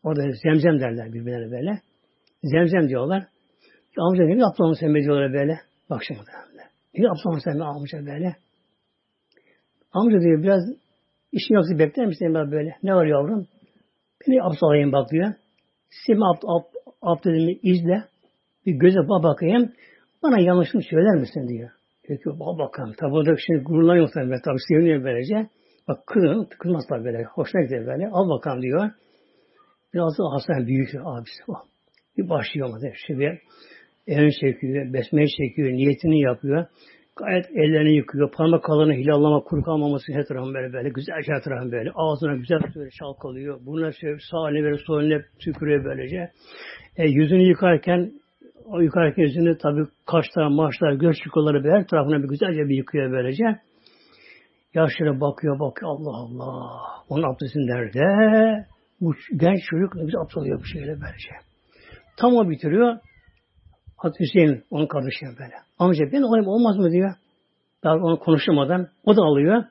Orada 0.02 0.22
zemzem 0.42 0.80
derler 0.80 1.12
birbirlerine 1.12 1.50
böyle. 1.50 1.80
Zemzem 2.42 2.88
diyorlar. 2.88 3.26
Ya 3.96 4.04
amca 4.04 4.24
ne 4.24 4.44
almak 4.44 4.78
sen 4.78 4.94
diyorlar 4.94 5.32
böyle. 5.32 5.60
Bak 5.90 6.02
şimdi 6.06 6.20
böyle. 6.20 6.68
Ne 6.94 7.08
almak 7.08 7.42
sen 7.42 7.58
amca 7.58 8.06
böyle. 8.06 8.36
Amca 9.92 10.20
diyor 10.20 10.42
biraz 10.42 10.62
işin 11.32 11.54
yoksa 11.54 11.78
bekler 11.78 12.06
misin 12.06 12.34
böyle? 12.34 12.76
Ne 12.82 12.94
var 12.94 13.06
yavrum? 13.06 13.46
Beni 14.26 14.42
abdest 14.42 14.62
alayım 14.62 14.92
bak 14.92 15.10
diyor. 15.10 15.34
Abdest 16.08 16.87
abdestimi 17.02 17.52
izle. 17.62 18.04
Bir 18.66 18.72
göze 18.72 18.98
bak 19.08 19.22
bakayım. 19.22 19.72
Bana 20.22 20.40
yanlışını 20.40 20.82
söyler 20.82 21.20
misin 21.20 21.48
diyor. 21.48 21.70
Diyor 22.08 22.18
ki 22.18 22.40
bak 22.40 22.58
bakalım. 22.58 22.92
Tabi 23.00 23.14
orada 23.14 23.36
şimdi 23.46 23.62
gururlan 23.62 23.96
yok 23.96 24.12
tabi. 24.14 24.34
Tabi 24.44 24.56
seviniyor 24.68 25.04
böylece. 25.04 25.48
Bak 25.88 26.06
kızın 26.06 26.48
kızmaz 26.58 26.86
tabi 26.88 27.04
böyle. 27.04 27.24
Hoşuna 27.24 27.62
gider 27.62 27.86
böyle. 27.86 28.08
Al 28.08 28.28
bakalım 28.30 28.62
diyor. 28.62 28.90
Biraz 29.94 30.18
da 30.18 30.24
Hasan 30.32 30.66
büyük 30.66 30.88
abisi 31.04 31.42
o. 31.48 31.54
Bir 32.16 32.28
başlıyor 32.28 32.94
işte 32.94 33.18
bir 33.18 33.38
elini 34.06 34.32
çekiyor, 34.32 34.92
besmeyi 34.92 35.28
çekiyor, 35.28 35.68
niyetini 35.68 36.20
yapıyor. 36.20 36.66
Gayet 37.18 37.46
ellerini 37.50 37.96
yıkıyor. 37.96 38.30
Parmak 38.30 38.64
kalını 38.64 38.92
hilallama, 38.92 39.40
kuru 39.40 39.62
kalmaması 39.62 40.12
her 40.12 40.24
tarafın 40.24 40.54
böyle 40.54 40.72
böyle. 40.72 40.88
Güzel 40.88 41.22
her 41.26 41.42
tarafın 41.42 41.72
böyle. 41.72 41.90
Ağzına 41.94 42.36
güzel 42.36 42.60
böyle 42.76 42.90
çalkalıyor. 42.90 43.60
Buna 43.66 43.92
şöyle 43.92 44.18
sağ 44.30 44.50
eline 44.50 44.62
böyle 44.62 44.78
sol 44.86 45.02
eline 45.02 45.22
tükürüyor 45.38 45.84
böylece. 45.84 46.30
E, 46.96 47.08
yüzünü 47.08 47.42
yıkarken 47.42 48.12
o 48.66 48.80
yıkarken 48.80 49.22
yüzünü 49.22 49.58
tabi 49.58 49.80
kaşlar, 50.06 50.48
maçlar, 50.48 50.92
göz 50.92 51.16
çukurları 51.16 51.70
her 51.70 51.86
tarafına 51.86 52.22
bir 52.22 52.28
güzelce 52.28 52.68
bir 52.68 52.76
yıkıyor 52.76 53.12
böylece. 53.12 53.44
Yaşlara 54.74 55.20
bakıyor, 55.20 55.60
bakıyor. 55.60 55.90
Allah 55.90 56.16
Allah. 56.16 56.80
Onun 57.08 57.22
abdesti 57.22 57.58
nerede? 57.58 58.04
Bu 59.00 59.14
genç 59.36 59.60
çocuk 59.70 59.94
ne 59.94 60.04
güzel 60.04 60.20
abdest 60.20 60.36
alıyor 60.36 60.60
bu 60.60 60.64
şeyle 60.64 61.00
böylece. 61.00 61.30
Tam 62.16 62.36
o 62.36 62.50
bitiriyor. 62.50 62.96
Hazreti 63.98 64.24
Hüseyin 64.24 64.64
onun 64.70 64.86
kardeşi 64.86 65.26
böyle. 65.26 65.54
Amca 65.78 66.04
ben 66.12 66.22
olayım 66.22 66.46
olmaz 66.46 66.76
mı 66.76 66.90
diyor. 66.90 67.14
Daha 67.84 67.94
onu 67.94 68.18
konuşamadan 68.18 68.88
o 69.04 69.16
da 69.16 69.22
alıyor. 69.22 69.64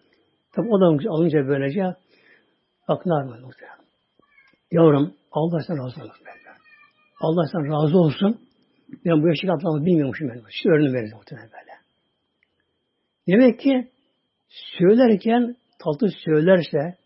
Tabi 0.56 0.68
o 0.70 0.82
da 0.82 1.10
alınca 1.10 1.48
böylece 1.48 1.82
bak 2.88 3.06
ne 3.06 3.14
yapıyor 3.14 3.40
muhtemelen. 3.40 3.78
Yavrum 4.72 5.14
Allah 5.32 5.60
sen 5.68 5.78
razı 5.78 6.02
olsun. 6.02 6.12
Allah 7.22 7.48
sen 7.52 7.72
razı 7.72 7.98
olsun. 7.98 8.40
Ben 9.06 9.24
bu 9.24 9.28
yaşlık 9.28 9.50
atlamayı 9.50 9.86
bilmiyormuşum 9.86 10.30
ben. 10.30 10.42
Şu 10.50 10.70
öğrenim 10.70 10.94
verir 10.94 11.14
muhtemelen 11.14 11.50
böyle. 11.52 11.78
Demek 13.28 13.60
ki 13.60 13.88
söylerken 14.50 15.56
tatlı 15.80 16.10
söylerse 16.26 16.98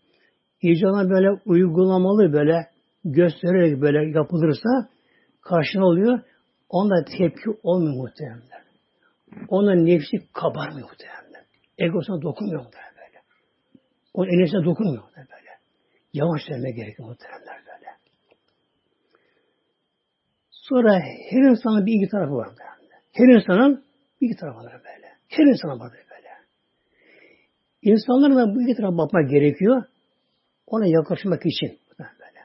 icabına 0.62 1.10
böyle 1.10 1.28
uygulamalı 1.46 2.32
böyle 2.32 2.66
göstererek 3.04 3.80
böyle 3.80 4.18
yapılırsa 4.18 4.88
karşına 5.40 5.86
oluyor. 5.86 6.20
Onda 6.72 7.04
tepki 7.04 7.50
olmuyor 7.62 7.96
muhtemelen. 7.96 8.62
Ona 9.48 9.74
nefsi 9.74 10.32
kabarmıyor 10.32 10.88
muhtemelen. 10.88 11.44
Egosuna 11.78 12.22
dokunmuyor 12.22 12.62
muhtemelen 12.64 12.94
böyle. 12.96 13.22
O 14.14 14.26
enesine 14.26 14.64
dokunmuyor 14.64 15.02
muhtemelen 15.02 15.28
böyle. 15.32 15.50
Yavaş 16.12 16.42
söylemek 16.42 16.76
gerekiyor 16.76 17.08
muhtemelen 17.08 17.62
böyle. 17.66 17.90
Sonra 20.50 21.00
her 21.30 21.50
insanın 21.50 21.86
bir 21.86 21.92
iki 21.92 22.08
tarafı 22.10 22.32
var 22.32 22.46
muhtemelen. 22.46 23.02
Her 23.12 23.28
insanın 23.28 23.84
bir 24.20 24.26
iki 24.26 24.40
tarafı 24.40 24.58
var 24.58 24.72
böyle. 24.72 25.08
Her 25.28 25.44
insana 25.44 25.78
var 25.78 25.92
böyle. 25.92 26.28
İnsanların 27.82 28.36
da 28.36 28.54
bu 28.54 28.62
iki 28.62 28.76
tarafa 28.76 28.98
bakmak 28.98 29.30
gerekiyor. 29.30 29.84
Ona 30.66 30.86
yaklaşmak 30.86 31.46
için. 31.46 31.78
Böyle. 31.98 32.40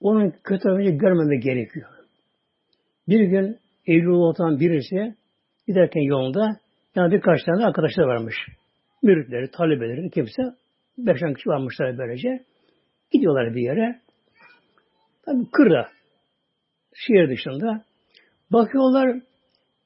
Onun 0.00 0.30
kötü 0.44 0.62
tarafını 0.62 0.90
görmemek 0.90 1.42
gerekiyor. 1.42 1.99
Bir 3.10 3.20
gün 3.20 3.58
otan 4.10 4.60
birisi 4.60 5.14
giderken 5.66 6.00
yolda 6.00 6.56
yani 6.96 7.12
birkaç 7.12 7.44
tane 7.44 7.64
arkadaşlar 7.64 8.04
varmış. 8.04 8.34
Müritleri, 9.02 9.50
talebeleri, 9.50 10.10
kimse 10.10 10.42
beş 10.98 11.20
kişi 11.20 11.48
varmışlar 11.48 11.98
böylece. 11.98 12.44
Gidiyorlar 13.12 13.54
bir 13.54 13.62
yere. 13.62 14.00
Tabi 15.24 15.50
kırda. 15.52 15.88
Şehir 16.94 17.30
dışında. 17.30 17.84
Bakıyorlar 18.50 19.20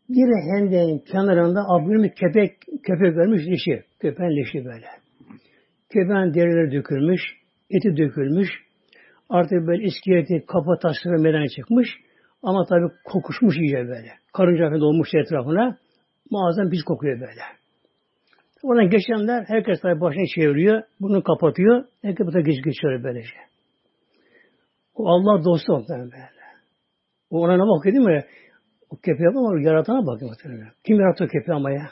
bir 0.08 0.56
hendeğin 0.56 0.98
kenarında 0.98 1.60
abdülmü 1.68 2.10
köpek, 2.10 2.56
köpek 2.82 3.14
görmüş 3.14 3.46
dişi. 3.46 3.82
Köpeğin 4.00 4.36
leşi 4.36 4.64
böyle. 4.64 4.86
Köpeğin 5.90 6.34
derileri 6.34 6.72
dökülmüş, 6.72 7.20
eti 7.70 7.96
dökülmüş. 7.96 8.48
Artık 9.28 9.66
böyle 9.66 9.82
iskeleti, 9.84 10.46
kafa 10.46 10.78
taşları 10.78 11.18
meydana 11.18 11.48
çıkmış. 11.48 11.88
Ama 12.44 12.64
tabi 12.64 12.92
kokuşmuş 13.04 13.56
iyice 13.56 13.76
böyle. 13.76 14.12
Karınca 14.32 14.68
falan 14.68 14.80
olmuş 14.80 15.08
etrafına. 15.14 15.78
Muazzam 16.30 16.70
pis 16.70 16.82
kokuyor 16.82 17.20
böyle. 17.20 17.40
Oradan 18.62 18.90
geçenler 18.90 19.44
herkes 19.48 19.80
tabi 19.80 20.00
başını 20.00 20.26
çeviriyor. 20.34 20.82
Bunu 21.00 21.22
kapatıyor. 21.22 21.84
Herkes 22.02 22.26
burada 22.26 22.40
geç 22.40 22.64
geçiyor 22.64 23.04
böylece. 23.04 23.36
O 24.94 25.08
Allah 25.08 25.44
dostu 25.44 25.72
ondan 25.72 26.00
böyle. 26.00 26.34
O 27.30 27.40
ona 27.40 27.56
ne 27.56 27.62
bakıyor 27.62 27.94
değil 27.94 28.06
mi? 28.06 28.24
O 28.90 28.96
köpeğe 28.96 29.28
ama 29.28 29.60
yaratana 29.60 30.06
bakıyor 30.06 30.30
muhtemelen. 30.30 30.72
Kim 30.84 31.00
yarattı 31.00 31.24
o 31.24 31.26
köpeği 31.26 31.56
ama 31.56 31.70
ya? 31.70 31.90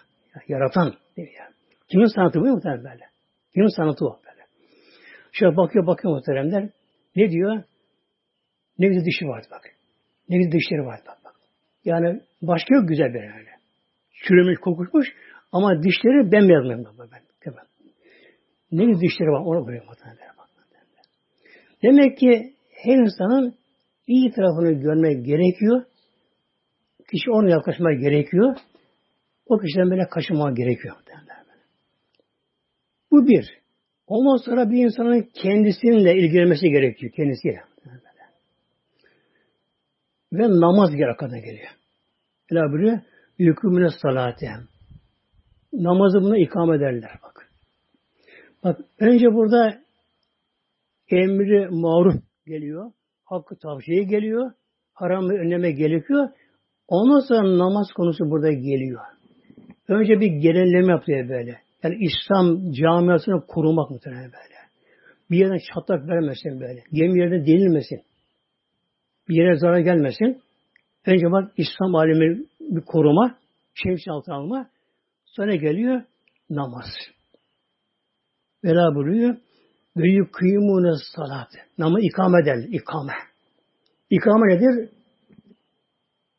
Yaratan 0.48 0.94
değil 1.16 1.28
ya? 1.38 1.48
Kimin 1.88 2.06
sanatı 2.06 2.40
bu 2.40 2.44
muhtemelen 2.44 2.84
böyle? 2.84 3.04
Kimin 3.54 3.76
sanatı 3.76 4.06
o 4.06 4.20
böyle? 4.26 4.46
Şöyle 5.32 5.56
bakıyor 5.56 5.86
bakıyor 5.86 6.14
muhteremler. 6.14 6.68
Ne 7.16 7.30
diyor? 7.30 7.62
Ne 8.78 8.88
güzel 8.88 9.04
dişi 9.04 9.26
vardı 9.26 9.46
bak. 9.50 9.62
Ne 10.28 10.36
güzel 10.36 10.52
dişleri 10.52 10.86
vardı 10.86 11.02
bak. 11.08 11.18
bak. 11.24 11.34
Yani 11.84 12.20
başka 12.42 12.74
yok 12.74 12.88
güzel 12.88 13.14
bir 13.14 13.22
yani. 13.22 13.48
Çürümüş, 14.24 14.58
kokuşmuş 14.60 15.08
ama 15.52 15.82
dişleri 15.82 16.32
bembeyaz 16.32 16.64
mı? 16.64 16.94
Ben, 16.98 17.08
ben. 17.46 17.66
Ne 18.72 18.84
güzel 18.84 19.00
dişleri 19.00 19.28
var 19.28 19.40
ona 19.40 19.66
buraya 19.66 19.84
muhtemelen. 19.84 20.32
Demek 21.82 22.18
ki 22.18 22.54
her 22.70 22.96
insanın 22.96 23.54
iyi 24.06 24.32
tarafını 24.32 24.72
görmek 24.72 25.26
gerekiyor. 25.26 25.84
Kişi 27.10 27.30
ona 27.30 27.50
yaklaşmak 27.50 28.00
gerekiyor. 28.00 28.56
O 29.46 29.58
kişiden 29.58 29.90
böyle 29.90 30.08
kaçınmak 30.08 30.56
gerekiyor. 30.56 30.96
Bu 33.10 33.26
bir. 33.26 33.62
Ondan 34.06 34.36
sonra 34.36 34.70
bir 34.70 34.84
insanın 34.84 35.28
kendisiyle 35.34 36.14
ilgilenmesi 36.14 36.68
gerekiyor. 36.68 37.12
Kendisiyle. 37.16 37.60
Ve 40.32 40.42
namaz 40.42 40.96
gerekana 40.96 41.38
geliyor. 41.38 41.70
Ela 42.50 42.72
buyuruyor. 42.72 42.98
Yükümüne 43.38 43.88
salate. 44.02 44.46
Namazı 45.72 46.20
buna 46.22 46.38
ikame 46.38 46.76
ederler 46.76 47.10
bak. 47.22 47.48
Bak 48.64 48.80
önce 49.00 49.26
burada 49.26 49.80
emri 51.10 51.68
maruf 51.70 52.14
geliyor. 52.46 52.92
Hakkı 53.24 53.56
tavsiye 53.56 54.02
geliyor. 54.02 54.52
Haramı 54.94 55.32
önleme 55.32 55.72
gerekiyor. 55.72 56.28
Ondan 56.88 57.20
sonra 57.20 57.58
namaz 57.58 57.92
konusu 57.96 58.30
burada 58.30 58.52
geliyor. 58.52 59.00
Önce 59.88 60.20
bir 60.20 60.26
genelleme 60.26 60.92
yapıyor 60.92 61.28
böyle. 61.28 61.58
Yani 61.82 61.96
İslam 62.00 62.72
camiasını 62.72 63.46
korumak 63.46 63.90
muhtemelen 63.90 64.24
böyle. 64.24 64.54
Bir 65.30 65.38
yerden 65.38 65.58
çatlak 65.74 66.08
vermesin 66.08 66.60
böyle. 66.60 66.82
Gemi 66.92 67.18
yerine 67.20 67.46
delilmesin. 67.46 68.02
Bir 69.28 69.34
yere 69.34 69.58
zarar 69.58 69.78
gelmesin. 69.78 70.42
Önce 71.06 71.26
bak 71.32 71.52
İslam 71.56 71.94
alemi 71.94 72.44
bir 72.60 72.80
koruma, 72.80 73.38
şemsi 73.74 74.10
altına 74.10 74.34
alma. 74.34 74.70
Sonra 75.24 75.54
geliyor 75.54 76.02
namaz. 76.50 76.88
Vela 78.64 78.94
buyuruyor. 78.94 79.36
Ve 79.96 80.08
yukimune 80.08 80.96
salat. 81.16 81.48
Namı 81.78 82.00
ikame 82.00 82.42
eder. 82.42 82.56
İkame. 82.68 83.12
İkame 84.10 84.54
nedir? 84.54 84.88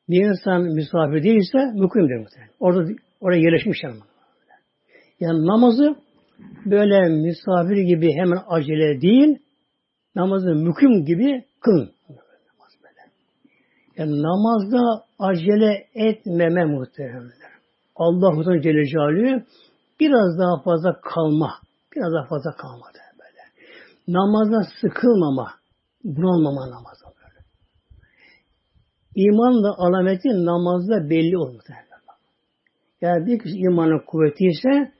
Bir 0.10 0.26
insan 0.26 0.62
misafir 0.62 1.24
değilse 1.24 1.58
mükrimdir 1.58 2.18
muhtemelen. 2.18 2.54
Orada 2.60 2.92
oraya 3.22 3.42
yerleşmiş 3.42 3.84
yanıma. 3.84 4.06
Yani 5.20 5.48
namazı 5.48 5.96
böyle 6.66 7.10
misafir 7.10 7.78
gibi 7.78 8.14
hemen 8.14 8.40
acele 8.48 9.02
değil, 9.02 9.38
namazı 10.16 10.56
müküm 10.56 11.06
gibi 11.06 11.46
kılın. 11.60 11.92
Yani 13.98 14.12
namazda 14.12 15.06
acele 15.20 15.88
etmeme 15.96 16.66
muhteremler. 16.66 17.54
Allah 17.96 18.38
Uzun 18.38 18.62
Celle 18.62 18.86
Celaluhu 18.86 19.44
biraz 20.00 20.40
daha 20.40 20.62
fazla 20.64 21.02
kalma. 21.02 21.52
Biraz 21.96 22.14
daha 22.14 22.26
fazla 22.26 22.52
kalma 22.52 22.86
böyle. 22.94 23.44
Namazda 24.08 24.68
sıkılmama, 24.82 25.52
bunalmama 26.04 26.70
namazda 26.70 27.06
böyle. 27.06 27.46
İmanla 29.16 29.76
alameti 29.78 30.30
namazda 30.30 31.10
belli 31.10 31.38
olur. 31.38 31.62
Yani 33.02 33.26
bir 33.26 33.40
kişi 33.40 33.56
imanın 33.56 34.06
kuvveti 34.08 34.46
ise 34.46 34.92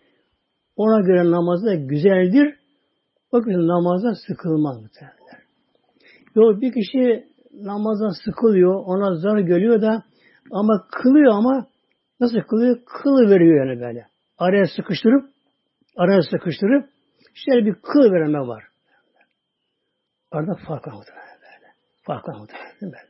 ona 0.76 1.02
göre 1.02 1.32
namazı 1.32 1.66
da 1.66 1.76
güzeldir. 1.76 2.56
O 3.32 3.42
kişi 3.42 3.58
namazda 3.58 4.16
sıkılmaz 4.28 4.82
muhtemelen. 4.82 5.44
Yok 6.36 6.62
bir 6.62 6.74
kişi 6.74 7.33
namazdan 7.54 8.26
sıkılıyor, 8.26 8.84
ona 8.86 9.16
zar 9.16 9.38
geliyor 9.38 9.82
da 9.82 10.04
ama 10.52 10.88
kılıyor 10.92 11.34
ama 11.34 11.68
nasıl 12.20 12.42
kılıyor? 12.42 12.80
Kılı 12.86 13.30
veriyor 13.30 13.68
yani 13.68 13.82
böyle. 13.82 14.08
Araya 14.38 14.66
sıkıştırıp 14.76 15.30
araya 15.98 16.22
sıkıştırıp 16.22 16.90
işte 17.36 17.52
bir 17.52 17.74
kıl 17.74 18.12
vereme 18.12 18.40
var. 18.40 18.64
Arada 20.32 20.56
fark 20.68 20.88
var 20.88 20.94
böyle. 20.94 21.74
Fark 22.04 22.30
var 22.30 22.36
muhtemelen. 22.40 23.08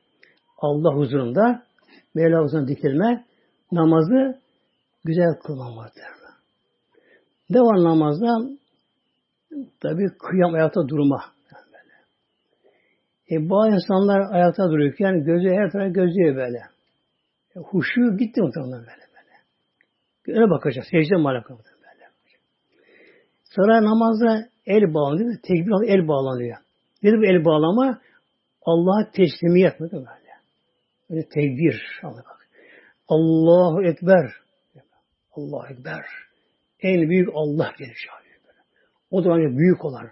Allah 0.57 0.95
huzurunda 0.95 1.63
Mevla 2.15 2.43
huzuruna 2.43 2.67
dikilme 2.67 3.25
namazı 3.71 4.39
güzel 5.05 5.39
kılma 5.43 5.75
vardır. 5.75 6.03
Ne 7.49 7.59
var 7.59 7.83
namazda? 7.83 8.49
Tabi 9.81 10.17
kıyam 10.17 10.53
ayakta 10.53 10.87
durma. 10.87 11.32
E, 13.33 13.49
bazı 13.49 13.75
insanlar 13.75 14.33
ayakta 14.33 14.69
dururken 14.69 15.23
gözü 15.23 15.49
her 15.49 15.71
tarafa 15.71 15.89
gözüyor 15.89 16.35
böyle. 16.35 16.57
E, 17.55 17.59
huşu 17.59 18.17
gitti 18.17 18.41
muhtemelen 18.41 18.79
böyle 18.79 19.05
böyle. 19.15 20.39
Öyle 20.39 20.49
bakacağız. 20.49 20.87
Secde 20.91 21.15
malaka 21.15 21.53
böyle. 21.53 21.73
Sonra 23.55 23.83
namazda 23.83 24.49
el 24.65 24.93
bağlanıyor. 24.93 25.35
Tekbir 25.43 25.87
el 25.87 26.07
bağlanıyor. 26.07 26.57
Nedir 27.03 27.17
bu 27.17 27.25
el 27.25 27.45
bağlama? 27.45 27.99
Allah'a 28.61 29.11
teslimiyet 29.11 29.79
mi 29.79 29.91
böyle? 29.91 30.07
Böyle 31.09 31.29
tekbir. 31.29 32.01
Allahu 33.07 33.83
Ekber. 33.83 34.31
Allahu 35.35 35.73
Ekber. 35.73 36.05
En 36.79 37.09
büyük 37.09 37.29
Allah 37.33 37.71
gelir 37.77 38.07
O 39.11 39.25
da 39.25 39.31
ancak 39.31 39.57
büyük 39.57 39.85
olan. 39.85 40.09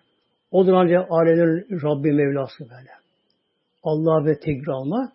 O 0.52 0.68
da 0.68 0.72
ancak 0.76 1.12
alemlerin 1.12 1.82
Rabbi 1.82 2.12
Mevlası 2.12 2.70
böyle. 2.70 3.01
Allah 3.84 4.26
ve 4.26 4.40
tekbir 4.40 4.68
alma. 4.68 5.12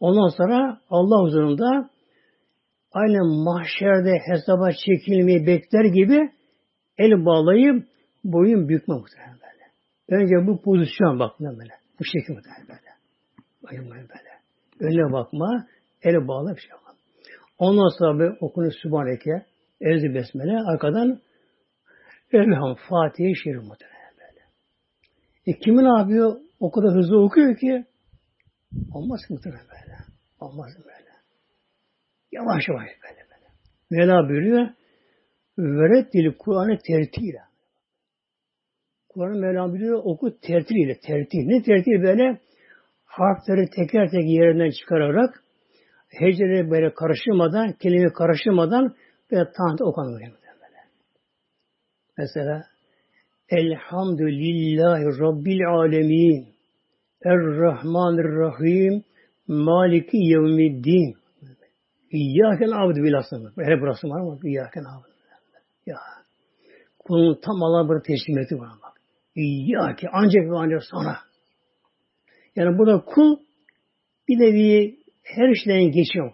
Ondan 0.00 0.28
sonra 0.28 0.80
Allah 0.90 1.22
huzurunda 1.22 1.90
aynı 2.92 3.44
mahşerde 3.44 4.18
hesaba 4.26 4.70
çekilmeyi 4.72 5.46
bekler 5.46 5.84
gibi 5.84 6.30
el 6.98 7.24
bağlayıp 7.24 7.86
boyun 8.24 8.68
bükme 8.68 8.94
muhtemelen 8.94 9.34
böyle. 9.34 10.22
Önce 10.22 10.46
bu 10.46 10.62
pozisyon 10.62 11.18
bakma 11.18 11.58
böyle. 11.58 11.72
Bu 12.00 12.04
şekilde 12.04 12.32
muhtemelen 12.32 12.68
böyle. 12.68 12.90
Boyun 13.62 13.90
böyle. 13.90 14.30
Önüne 14.80 15.12
bakma, 15.12 15.66
el 16.02 16.28
bağla 16.28 16.56
bir 16.56 16.60
şey 16.60 16.70
yapma. 16.70 16.86
Ondan 17.58 17.98
sonra 17.98 18.18
bir 18.18 18.36
okunu 18.40 18.70
Sübhaneke, 18.82 19.46
Ezdi 19.80 20.14
Besmele, 20.14 20.60
arkadan 20.60 21.20
Elham, 22.32 22.76
Fatih'e 22.88 23.34
şiir 23.34 23.56
muhtemelen 23.56 24.12
böyle. 24.18 24.40
E 25.46 25.58
kimi 25.58 25.84
ne 25.84 25.98
yapıyor? 26.00 26.36
O 26.60 26.70
kadar 26.70 26.94
hızlı 26.94 27.20
okuyor 27.20 27.56
ki 27.56 27.84
olmaz 28.92 29.20
muhtemelen 29.30 29.66
böyle. 29.68 29.96
Olmaz 30.40 30.70
böyle. 30.78 31.10
Yavaş 32.32 32.68
yavaş 32.68 32.88
böyle 33.02 33.26
böyle. 33.30 33.46
Mevla 33.90 34.28
buyuruyor, 34.28 34.68
Veret 35.58 36.12
dili 36.12 36.36
Kur'an'ı 36.38 36.78
tertiyle. 36.78 37.40
Kur'an'ı 39.08 39.40
Mevlam 39.40 39.74
biliyor 39.74 40.00
oku 40.04 40.40
tertiliyle. 40.40 40.98
Tertil. 41.00 41.46
Ne 41.46 41.62
tertil 41.62 42.02
böyle? 42.02 42.40
Harfleri 43.04 43.70
teker 43.70 44.10
teker 44.10 44.24
yerinden 44.24 44.70
çıkararak 44.70 45.44
heceleri 46.08 46.70
böyle 46.70 46.94
karıştırmadan, 46.94 47.72
kelime 47.72 48.12
karıştırmadan 48.12 48.94
böyle 49.30 49.50
tanrı 49.56 49.84
okanıyor. 49.84 50.20
Böyle. 50.20 50.80
Mesela 52.18 52.62
Elhamdülillahi 53.48 55.04
Rabbil 55.04 55.66
Alemin 55.66 56.55
Er-Rahmanir-Rahim 57.26 59.04
Maliki 59.48 60.16
Yevmiddin 60.16 61.16
İyyâken 62.10 62.70
abd 62.70 62.96
bilhasını. 62.96 63.52
Hele 63.56 63.80
burası 63.80 64.08
var 64.08 64.20
mı? 64.20 64.38
İyyâken 64.44 64.84
abd. 64.84 65.10
Ya. 65.86 65.96
Kulun 66.98 67.40
tam 67.44 67.62
Allah'a 67.62 67.88
bir 67.88 68.02
teslimiyeti 68.04 68.58
var 68.58 68.68
bak. 68.82 68.92
İyyâke 69.34 70.08
ancak 70.12 70.42
ve 70.50 70.56
ancak 70.56 70.84
sana. 70.84 71.18
Yani 72.56 72.78
burada 72.78 73.04
kul 73.04 73.36
bir 74.28 74.38
nevi 74.38 74.98
her 75.22 75.48
işten 75.48 75.90
geçiyor. 75.90 76.32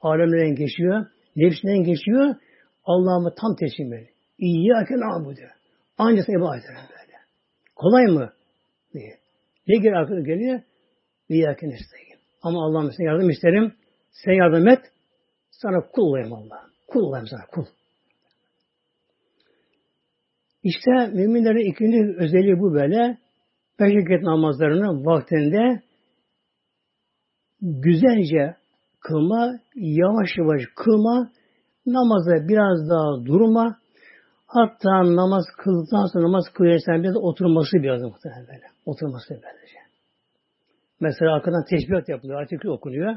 Alemlerden 0.00 0.54
geçiyor. 0.54 1.06
Nefsinden 1.36 1.82
geçiyor. 1.82 2.34
Allah'ıma 2.84 3.34
tam 3.34 3.56
teslim 3.56 3.92
ediyor. 3.92 4.08
İyyâke 4.38 4.94
nâbudu. 4.94 5.40
Ancak 5.98 6.28
ibadet 6.28 6.64
böyle. 6.68 7.16
Kolay 7.76 8.06
mı? 8.06 8.32
Diye. 8.94 9.21
Ne 9.68 9.76
geri 9.76 9.96
aklına 9.96 10.20
geliyor? 10.20 10.60
İyyâke 11.28 11.66
nesta'in. 11.66 12.18
Ama 12.42 12.64
Allah'ım 12.64 12.92
sen 12.96 13.04
yardım 13.04 13.30
isterim. 13.30 13.74
Sen 14.10 14.32
yardım 14.32 14.68
et. 14.68 14.80
Sana 15.50 15.86
kul 15.92 16.02
olayım 16.02 16.32
Allah. 16.32 16.66
Kul 16.86 17.00
olayım 17.00 17.26
sana 17.26 17.46
kul. 17.52 17.64
İşte 20.62 20.90
müminlerin 21.12 21.72
ikinci 21.72 22.22
özelliği 22.22 22.58
bu 22.60 22.74
böyle. 22.74 23.18
Beş 23.80 24.22
namazlarını 24.22 25.04
vaktinde 25.04 25.82
güzelce 27.60 28.56
kılma, 29.00 29.60
yavaş 29.74 30.28
yavaş 30.38 30.62
kılma, 30.76 31.30
namaza 31.86 32.48
biraz 32.48 32.90
daha 32.90 33.26
durma, 33.26 33.78
hatta 34.54 35.16
namaz 35.16 35.44
kıldıktan 35.58 36.06
sonra 36.12 36.24
namaz 36.24 36.44
kılıyorsan 36.54 37.02
biraz 37.02 37.16
oturması 37.16 37.72
biraz 37.72 38.02
muhtemelen 38.02 38.46
böyle. 38.46 38.66
Oturması 38.86 39.28
böylece. 39.30 39.78
Mesela 41.00 41.34
arkadan 41.34 41.64
teşbihat 41.70 42.08
yapılıyor, 42.08 42.40
artikül 42.40 42.68
okunuyor. 42.68 43.16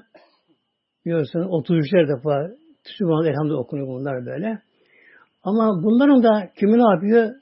Biliyorsun 1.05 1.39
33'er 1.39 2.17
defa 2.17 2.55
Sübhanallah 2.83 3.27
elhamdülillah 3.27 3.59
okunuyor 3.59 3.87
bunlar 3.87 4.25
böyle. 4.25 4.59
Ama 5.43 5.83
bunların 5.83 6.23
da 6.23 6.49
kimi 6.59 6.77
ne 6.77 6.93
yapıyor? 6.93 7.35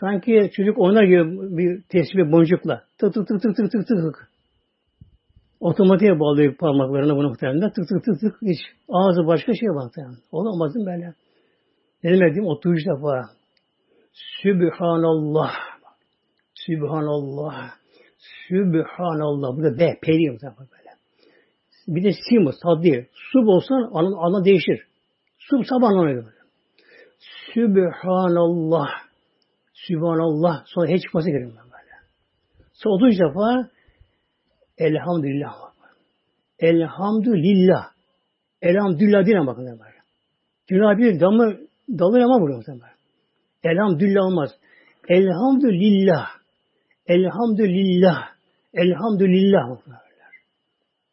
Sanki 0.00 0.50
çocuk 0.56 0.78
oynar 0.78 1.04
gibi 1.04 1.56
bir 1.56 1.82
tesbih 1.82 2.32
boncukla. 2.32 2.82
Tık 2.98 3.14
tık 3.14 3.28
tık 3.28 3.42
tık 3.42 3.56
tık 3.56 3.70
tık 3.72 3.86
tık 3.88 3.98
tık. 3.98 4.28
Otomatiğe 5.60 6.20
bağlıyor 6.20 6.56
parmaklarına 6.56 7.16
bunu 7.16 7.28
muhtemelen. 7.28 7.70
Tık 7.70 7.88
tık 7.88 8.04
tık 8.04 8.20
tık 8.20 8.42
hiç. 8.42 8.58
Ağzı 8.88 9.26
başka 9.26 9.52
şey 9.54 9.68
muhtemelen. 9.68 10.16
Olamaz 10.32 10.76
mı 10.76 10.86
böyle? 10.86 11.14
Ne 12.04 12.10
demek 12.10 12.34
diyeyim? 12.34 12.46
33 12.46 12.86
defa. 12.86 13.22
Sübhanallah. 14.12 15.52
Sübhanallah. 16.54 17.70
Sübhanallah. 18.48 19.56
Bu 19.56 19.62
da 19.62 19.78
B. 19.78 19.98
P 20.02 20.12
diyor 20.12 20.40
böyle. 20.42 20.90
Bir 21.88 22.04
de 22.04 22.12
sim, 22.12 22.52
sad 22.62 22.82
değil. 22.82 23.04
Sub 23.32 23.46
olsan 23.46 23.90
ana, 23.94 24.44
değişir. 24.44 24.86
Sub 25.38 25.64
sabah 25.64 25.88
anlamıyor. 25.88 26.32
Sübhanallah. 27.54 28.88
Sübhanallah. 29.72 30.64
Sonra 30.66 30.86
hiç 30.86 31.02
çıkması 31.02 31.30
gerekiyor 31.30 31.64
böyle. 31.64 31.94
Sonra 32.72 32.94
30 32.94 33.18
defa 33.18 33.70
Elhamdülillah. 34.78 35.54
Elhamdülillah. 36.58 37.90
Elhamdülillah 38.62 39.26
diye 39.26 39.46
bakın. 39.46 39.66
Böyle. 39.66 39.94
Günah 40.66 40.98
bir 40.98 41.20
damı 41.20 41.58
dalır 41.88 42.20
ama 42.20 42.40
vuruyor 42.40 42.58
muhtemelen. 42.58 42.94
Elhamdülillah 43.62 44.22
olmaz. 44.26 44.50
Elhamdülillah. 45.08 46.26
Elhamdülillah. 47.06 48.28
Elhamdülillah. 48.74 49.68
Muhtemelen. 49.68 50.04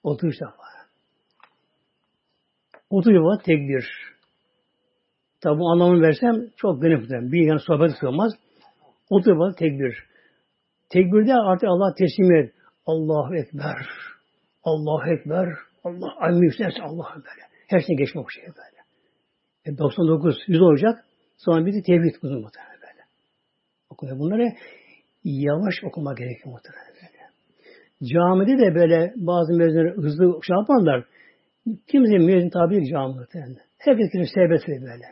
30 0.03 0.33
defa. 0.33 0.53
30 2.89 3.13
defa 3.13 3.43
tekbir. 3.43 3.85
Tabi 5.41 5.59
bu 5.59 5.71
anlamını 5.71 6.01
versem 6.01 6.49
çok 6.57 6.81
gönül 6.81 7.31
Bir 7.31 7.47
yana 7.47 7.59
sohbet 7.59 7.91
sığmaz. 7.99 8.33
30 9.09 9.33
defa 9.33 9.55
tekbir. 9.55 10.03
Tekbirde 10.89 11.33
artık 11.33 11.69
Allah 11.69 11.93
teslim 11.93 12.35
et. 12.35 12.53
Allahu 12.85 13.35
Ekber. 13.35 13.87
Allahu 14.63 15.11
Ekber. 15.11 15.49
Allah 15.83 16.15
Amin 16.19 16.41
yükselsin 16.41 16.81
Allah 16.81 17.13
böyle. 17.15 17.41
Her 17.67 17.79
şey 17.79 17.95
geçme 17.97 18.23
bu 18.23 18.29
şey 18.29 18.43
böyle. 18.43 18.77
E 18.77 18.80
99, 19.65 20.37
100 20.47 20.61
olacak. 20.61 21.05
Sonra 21.37 21.65
bir 21.65 21.73
de 21.73 21.81
tevhid 21.81 22.15
kuzun 22.21 22.41
muhtemelen 22.41 22.81
böyle. 22.81 23.03
Okuyor 23.89 24.19
bunları 24.19 24.53
yavaş 25.23 25.75
okuma 25.83 26.13
gerekiyor 26.13 26.55
muhtemelen 26.55 26.93
böyle. 26.95 27.21
Camide 28.03 28.57
de 28.57 28.75
böyle 28.75 29.13
bazı 29.15 29.53
mezunlar 29.53 29.95
hızlı 29.95 30.39
şey 30.43 30.55
yaparlar. 30.57 31.05
Kimse 31.87 32.17
müezzin 32.17 32.49
tabi 32.49 32.75
değil 32.75 32.91
cami 32.91 33.15
muhtemelen. 33.15 33.57
Herkes 33.77 34.11
kimi 34.11 34.27
serbest 34.27 34.67
böyle. 34.67 35.05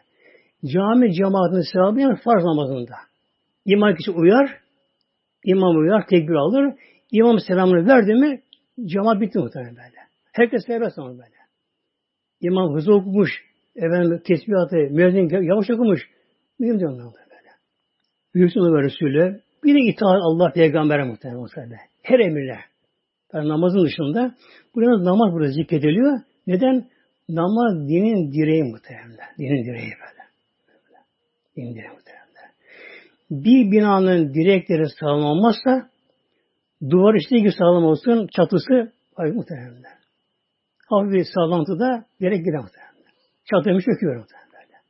Cami 0.73 1.13
cemaatinin 1.13 1.73
sevabı 1.73 1.99
yani 1.99 2.19
farz 2.23 2.43
namazında. 2.43 2.95
İmam 3.65 3.95
kişi 3.95 4.11
uyar, 4.11 4.59
imam 5.43 5.77
uyar, 5.77 6.07
tekbir 6.09 6.33
alır. 6.33 6.73
İmam 7.11 7.39
selamını 7.39 7.87
verdi 7.87 8.13
mi 8.13 8.41
cemaat 8.85 9.21
bitti 9.21 9.39
muhtemelen 9.39 9.75
böyle. 9.75 9.99
Herkes 10.31 10.65
serbest 10.65 10.99
ama 10.99 11.09
böyle. 11.09 11.39
İmam 12.41 12.75
hızlı 12.75 12.95
okumuş, 12.95 13.29
efendim 13.75 14.21
tesbihatı, 14.27 14.75
müezzin 14.75 15.43
yavaş 15.43 15.69
okumuş. 15.69 16.09
Mühim 16.59 16.79
diyor 16.79 16.91
onlar 16.91 17.05
böyle. 17.05 17.49
Büyük 18.35 18.55
ve 18.55 18.83
Resulü 18.83 19.41
bir 19.63 19.75
de 19.75 19.79
itaat 19.79 20.21
Allah 20.21 20.51
peygambere 20.51 21.03
muhtemelen 21.03 21.41
muhtemelen. 21.41 21.79
Her 22.01 22.19
emirle. 22.19 22.59
Yani 23.33 23.49
namazın 23.49 23.85
dışında 23.85 24.35
burada 24.75 25.05
namaz 25.05 25.33
burada 25.33 25.51
zikrediliyor. 25.51 26.19
Neden? 26.47 26.87
Namaz 27.29 27.89
dinin 27.89 28.31
direği 28.31 28.63
muhtemelen. 28.63 29.27
Dinin 29.37 29.65
direği 29.65 29.93
böyle. 30.01 30.23
Dinin 31.57 31.75
direği 31.75 31.89
muhtemelen. 31.89 32.19
Bir 33.31 33.71
binanın 33.71 34.33
direkleri 34.33 34.89
sağlam 34.99 35.25
olmazsa 35.25 35.89
duvar 36.89 37.15
gibi 37.29 37.51
sağlam 37.51 37.83
olsun, 37.83 38.27
çatısı 38.27 38.91
hayır 39.15 39.33
muhtemelen. 39.33 39.83
Hafif 40.89 41.13
bir 41.13 41.25
sağlantıda 41.35 42.05
direk 42.21 42.45
gider 42.45 42.59
muhtemelen. 42.59 42.88
Çatıymış 43.51 43.85
çöküyor 43.85 44.15
muhtemelen. 44.15 44.81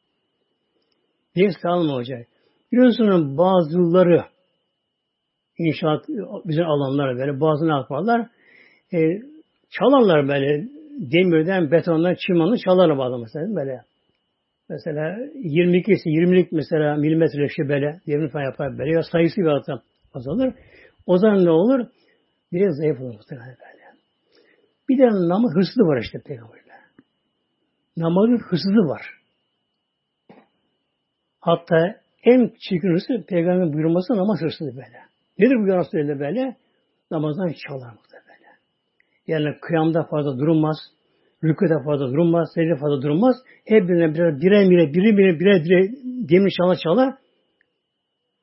Direk 1.35 1.59
sağlam 1.61 1.89
olacak. 1.89 2.27
Biliyorsunuz 2.71 3.37
bazıları 3.37 4.25
inşaat 5.57 6.05
bizim 6.45 6.65
alanlar 6.65 7.17
böyle 7.17 7.39
bazı 7.39 7.67
ne 7.67 7.71
yaparlar? 7.71 8.29
E, 8.93 8.97
çalarlar 9.69 10.27
böyle 10.27 10.67
demirden, 10.99 11.71
betondan, 11.71 12.15
çimanı 12.27 12.57
çalarlar 12.57 12.97
bazı 12.97 13.17
mesela 13.17 13.55
böyle. 13.55 13.81
Mesela 14.69 15.17
22 15.35 15.91
ise 15.91 16.09
20'lik 16.09 16.51
mesela 16.51 16.95
milimetre 16.95 17.45
işte 17.45 17.69
böyle 17.69 17.99
devrini 18.07 18.29
falan 18.29 18.43
yapar 18.43 18.77
böyle 18.77 18.91
ya 18.91 19.03
sayısı 19.11 19.41
bir 19.41 19.45
adam 19.45 19.81
azalır. 20.13 20.53
O 21.05 21.17
zaman 21.17 21.45
ne 21.45 21.51
olur? 21.51 21.87
Biraz 22.51 22.75
zayıf 22.75 23.01
olur 23.01 23.13
muhtemelen 23.13 23.47
böyle. 23.47 23.79
Bir 24.89 24.97
de 24.97 25.05
namaz 25.05 25.51
hırsızı 25.55 25.81
var 25.81 26.01
işte 26.01 26.19
peygamberler. 26.25 26.68
Namazın 27.97 28.37
hırsızı 28.37 28.89
var. 28.89 29.01
Hatta 31.39 31.95
en 32.23 32.51
çirkin 32.59 32.93
hırsı 32.93 33.25
peygamberin 33.27 33.73
buyurması 33.73 34.13
namaz 34.13 34.41
hırsızı 34.41 34.71
böyle. 34.75 34.99
Nedir 35.39 35.55
bu 35.55 35.67
ya 35.67 35.77
Resulallah 35.77 36.19
böyle? 36.19 36.55
Namazdan 37.11 37.53
çalar 37.67 37.93
böyle. 38.13 38.49
Yani 39.27 39.59
kıyamda 39.61 40.03
fazla 40.03 40.39
durulmaz. 40.39 40.77
Rüküde 41.43 41.83
fazla 41.85 42.07
durulmaz. 42.07 42.49
Secde 42.55 42.75
fazla 42.75 43.01
durulmaz. 43.01 43.35
Hep 43.65 43.89
birine 43.89 44.13
birer 44.13 44.41
birer 44.41 44.69
birer 44.69 44.93
biri 44.93 45.17
bire 45.17 45.39
birer 45.39 45.63
bire 45.63 45.91
demir 46.29 46.53
çala 46.57 46.75
çala 46.75 47.17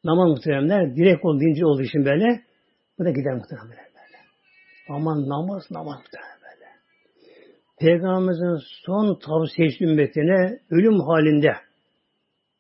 namaz 0.04 0.30
muhteremler 0.30 0.96
direkt 0.96 1.24
ol 1.24 1.40
dinci 1.40 1.66
olduğu 1.66 1.82
için 1.82 2.04
böyle 2.04 2.42
bu 2.98 3.04
da 3.04 3.10
gider 3.10 3.34
muhteremler 3.34 3.76
böyle. 3.76 4.18
Aman 4.88 5.28
namaz 5.28 5.70
namaz 5.70 5.98
muhteremler. 5.98 6.35
Peygamberimizin 7.78 8.58
son 8.86 9.18
tavsiyesi 9.18 9.84
ümmetine 9.84 10.58
ölüm 10.70 11.00
halinde 11.00 11.52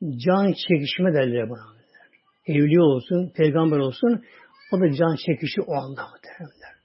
can 0.02 0.52
çekişme 0.68 1.14
derler 1.14 1.48
buna. 1.48 1.76
Evliya 2.46 2.82
olsun, 2.82 3.32
peygamber 3.36 3.78
olsun 3.78 4.24
o 4.72 4.80
da 4.80 4.92
can 4.92 5.16
çekişi 5.26 5.60
o 5.60 5.74
anda 5.74 6.02
muhteremler. 6.02 6.76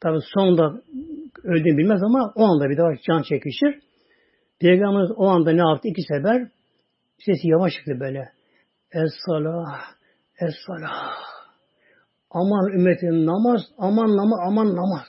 Tabi 0.00 0.18
sonunda 0.34 0.82
öldüğünü 1.44 1.78
bilmez 1.78 2.02
ama 2.02 2.32
o 2.36 2.44
anda 2.44 2.70
bir 2.70 2.76
daha 2.76 2.88
can 3.06 3.22
çekişir. 3.22 3.80
Peygamberimiz 4.60 5.10
o 5.16 5.26
anda 5.26 5.52
ne 5.52 5.70
yaptı? 5.70 5.88
İki 5.88 6.02
sefer 6.02 6.48
sesi 7.18 7.48
yavaş 7.48 7.72
çıktı 7.72 8.00
böyle. 8.00 8.32
Es-salah, 8.92 9.80
es-salah. 10.40 11.16
Aman 12.30 12.72
ümmetin 12.72 13.26
namaz, 13.26 13.60
aman 13.78 14.16
namaz, 14.16 14.40
aman 14.46 14.76
namaz. 14.76 15.06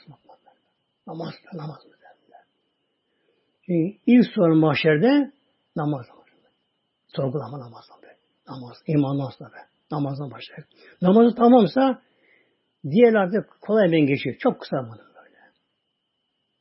Namaz, 1.06 1.34
namaz. 1.54 1.91
Çünkü 3.72 3.98
ilk 4.06 4.26
soru 4.34 4.56
mahşerde 4.56 5.32
namaz. 5.76 6.06
Sorgulama 7.08 7.60
namaz. 7.60 7.84
Namaz, 8.48 8.76
iman 8.86 9.18
namaz. 9.18 9.34
Namazdan 9.92 10.30
başlar. 10.30 10.64
Namazı 11.02 11.34
tamamsa 11.34 12.02
diğerlerde 12.90 13.44
kolay 13.60 13.92
ben 13.92 14.06
geçiyor. 14.06 14.36
Çok 14.38 14.60
kısa 14.60 14.76
bunu 14.76 14.98
böyle. 14.98 15.38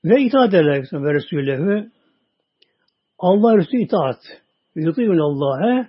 Ve 0.06 0.22
itaat 0.22 0.50
ederler 0.50 0.88
ve 0.94 1.14
Resulühü 1.14 1.92
Allah 3.20 3.58
Resulü 3.58 3.82
itaat. 3.82 4.20
Yutuyun 4.76 5.20
Allah'a 5.20 5.88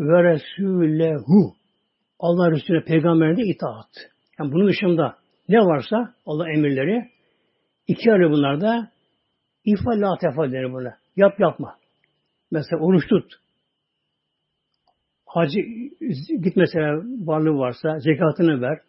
ve 0.00 0.22
Resulehu. 0.22 1.54
Allah 2.18 2.50
Resulüne 2.50 2.84
peygamberine 2.84 3.42
itaat. 3.42 3.90
Yani 4.38 4.52
bunun 4.52 4.68
dışında 4.68 5.16
ne 5.48 5.58
varsa 5.58 6.14
Allah 6.26 6.52
emirleri 6.52 7.10
iki 7.86 8.12
arı 8.12 8.30
bunlarda 8.30 8.93
ifal 9.64 10.00
la 10.00 10.18
tefal 10.20 10.52
denir 10.52 10.72
buna. 10.72 10.98
Yap 11.16 11.40
yapma. 11.40 11.78
Mesela 12.50 12.82
oruç 12.82 13.08
tut. 13.08 13.32
Hacı 15.26 15.60
git 16.42 16.56
mesela 16.56 17.02
varlığı 17.26 17.58
varsa 17.58 17.98
zekatını 17.98 18.60
ver. 18.60 18.80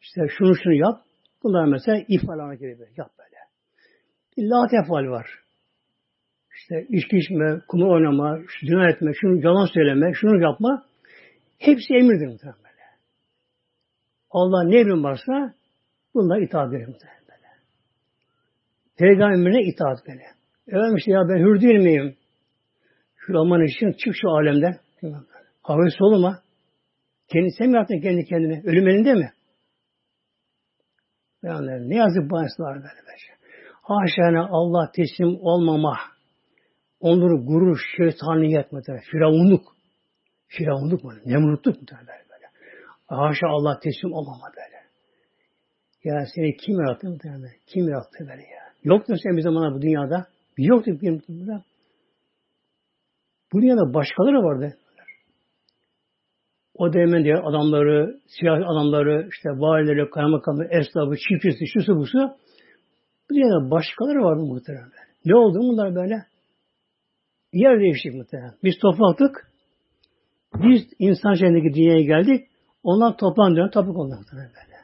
İşte 0.00 0.20
şunu 0.38 0.56
şunu 0.56 0.74
yap. 0.74 1.00
Bunlar 1.42 1.64
mesela 1.64 2.04
ifal 2.08 2.38
hareketi 2.38 2.92
yap 2.96 3.10
böyle. 3.18 3.38
La 4.50 4.66
tefal 4.68 5.10
var. 5.10 5.26
İşte 6.56 6.86
içki 6.88 7.16
içme, 7.16 7.60
kumar 7.68 7.86
oynama, 7.86 8.38
zina 8.66 8.88
etme, 8.88 9.12
şunu 9.20 9.46
yalan 9.46 9.66
söyleme, 9.66 10.12
şunu 10.14 10.42
yapma. 10.42 10.84
Hepsi 11.58 11.94
emirdir 11.94 12.26
muhtemelen. 12.26 12.64
Allah 14.30 14.64
ne 14.64 14.80
emrin 14.80 15.04
varsa 15.04 15.54
bunlar 16.14 16.40
itaat 16.40 16.72
verir 16.72 16.86
muhtemelen. 16.86 17.23
Peygamberine 18.98 19.62
itaat 19.62 19.98
böyle. 20.08 20.22
Efendim 20.68 20.96
işte 20.96 21.10
ya 21.10 21.20
ben 21.28 21.38
hür 21.38 21.60
değil 21.60 21.80
miyim? 21.80 22.16
Şu 23.16 23.38
aman 23.38 23.64
için 23.64 23.92
çık 23.92 24.14
şu 24.22 24.30
alemden. 24.30 24.78
Havası 25.62 26.04
olma. 26.04 26.40
Kendi 27.28 27.50
sen 27.58 27.70
mi 27.70 27.76
yaptın 27.76 28.00
kendi 28.00 28.24
kendine? 28.24 28.62
Ölüm 28.64 28.88
elinde 28.88 29.14
mi? 29.14 29.30
Yani 31.42 31.90
ne 31.90 31.96
yazık 31.96 32.30
bahis 32.30 32.60
var 32.60 32.74
böyle 32.74 32.84
böyle. 32.84 33.34
Haşa 33.82 34.48
Allah 34.50 34.90
teslim 34.94 35.28
olmama. 35.40 35.98
Onları 37.00 37.34
gurur, 37.34 37.78
şeytaniyet 37.96 38.72
mesela. 38.72 38.98
Firavunluk. 39.12 39.76
Firavunluk 40.46 41.04
mu? 41.04 41.12
Nemrutluk 41.24 41.76
mu? 41.76 41.86
Böyle 41.92 42.24
böyle. 42.30 42.46
Haşa 43.06 43.46
Allah 43.48 43.80
teslim 43.80 44.12
olmama 44.12 44.46
böyle. 44.56 44.84
Ya 46.04 46.26
seni 46.34 46.56
kim 46.56 46.80
yarattı 46.80 47.08
mı? 47.08 47.18
Kim 47.66 47.88
yarattı 47.88 48.18
böyle 48.20 48.42
ya? 48.42 48.63
Yoktun 48.84 49.16
sen 49.22 49.36
bir 49.36 49.42
zamana 49.42 49.74
bu 49.74 49.82
dünyada. 49.82 50.26
Yoktu 50.58 50.90
bir 51.02 51.22
burada. 51.28 51.62
Bu 53.52 53.62
dünyada 53.62 53.94
başkaları 53.94 54.42
vardı. 54.42 54.76
O 56.74 56.92
dönemin 56.92 57.24
diğer 57.24 57.42
adamları, 57.44 58.20
siyah 58.26 58.56
adamları, 58.56 59.28
işte 59.30 59.48
valileri, 59.48 60.10
kaymakamları, 60.10 60.68
esnafı, 60.68 61.16
çiftçisi, 61.16 61.66
şusu 61.66 61.96
busu. 61.96 62.18
Bu 63.30 63.34
dünyada 63.34 63.70
başkaları 63.70 64.18
vardı 64.24 64.42
muhtemelen. 64.42 64.90
Ne 65.24 65.36
oldu 65.36 65.58
bunlar 65.58 65.94
böyle? 65.94 66.24
Yer 67.52 67.80
değiştik 67.80 68.14
muhtemelen. 68.14 68.54
Biz 68.64 68.78
topraktık. 68.78 69.50
Biz 70.54 70.82
insan 70.98 71.34
şeklindeki 71.34 71.74
dünyaya 71.74 72.02
geldik. 72.02 72.46
Ondan 72.82 73.16
toplan 73.16 73.56
dönen 73.56 73.70
toprak 73.70 73.96
oldu 73.96 74.14
böyle. 74.32 74.76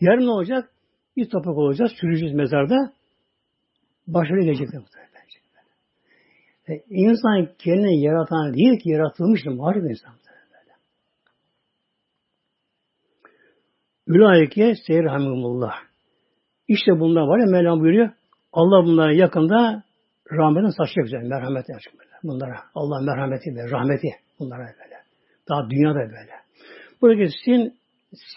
Yarın 0.00 0.26
ne 0.26 0.30
olacak? 0.30 0.70
Biz 1.16 1.28
toprak 1.28 1.56
olacağız. 1.56 1.92
Süreceğiz 2.00 2.34
mezarda. 2.34 2.92
Başarı 4.06 4.40
gelecek 4.40 4.74
muhtemelen. 4.74 5.04
E, 6.68 6.72
insan 6.88 7.48
kendini 7.58 8.00
yaratan 8.00 8.54
değil 8.54 8.78
ki 8.78 8.90
yaratılmıştır. 8.90 9.50
Muharip 9.50 9.90
insan. 9.90 10.14
Ülaike 14.06 14.74
seyrhamumullah. 14.86 15.72
İşte 16.68 17.00
bunlar 17.00 17.22
var 17.22 17.38
ya 17.38 17.46
Mevlam 17.46 17.80
buyuruyor. 17.80 18.10
Allah 18.52 18.84
bunlara 18.84 19.12
yakında 19.12 19.82
rahmetin 20.32 20.68
saçacak 20.68 21.06
üzerine. 21.06 21.28
Merhameti 21.28 21.74
açık 21.74 21.98
böyle. 21.98 22.10
Bunlara. 22.22 22.60
Allah 22.74 23.00
merhameti 23.00 23.50
ve 23.54 23.70
rahmeti 23.70 24.08
bunlara 24.38 24.60
böyle. 24.60 24.96
Daha 25.48 25.70
dünyada 25.70 25.98
böyle. 25.98 26.32
Buradaki 27.02 27.32
sin 27.44 27.74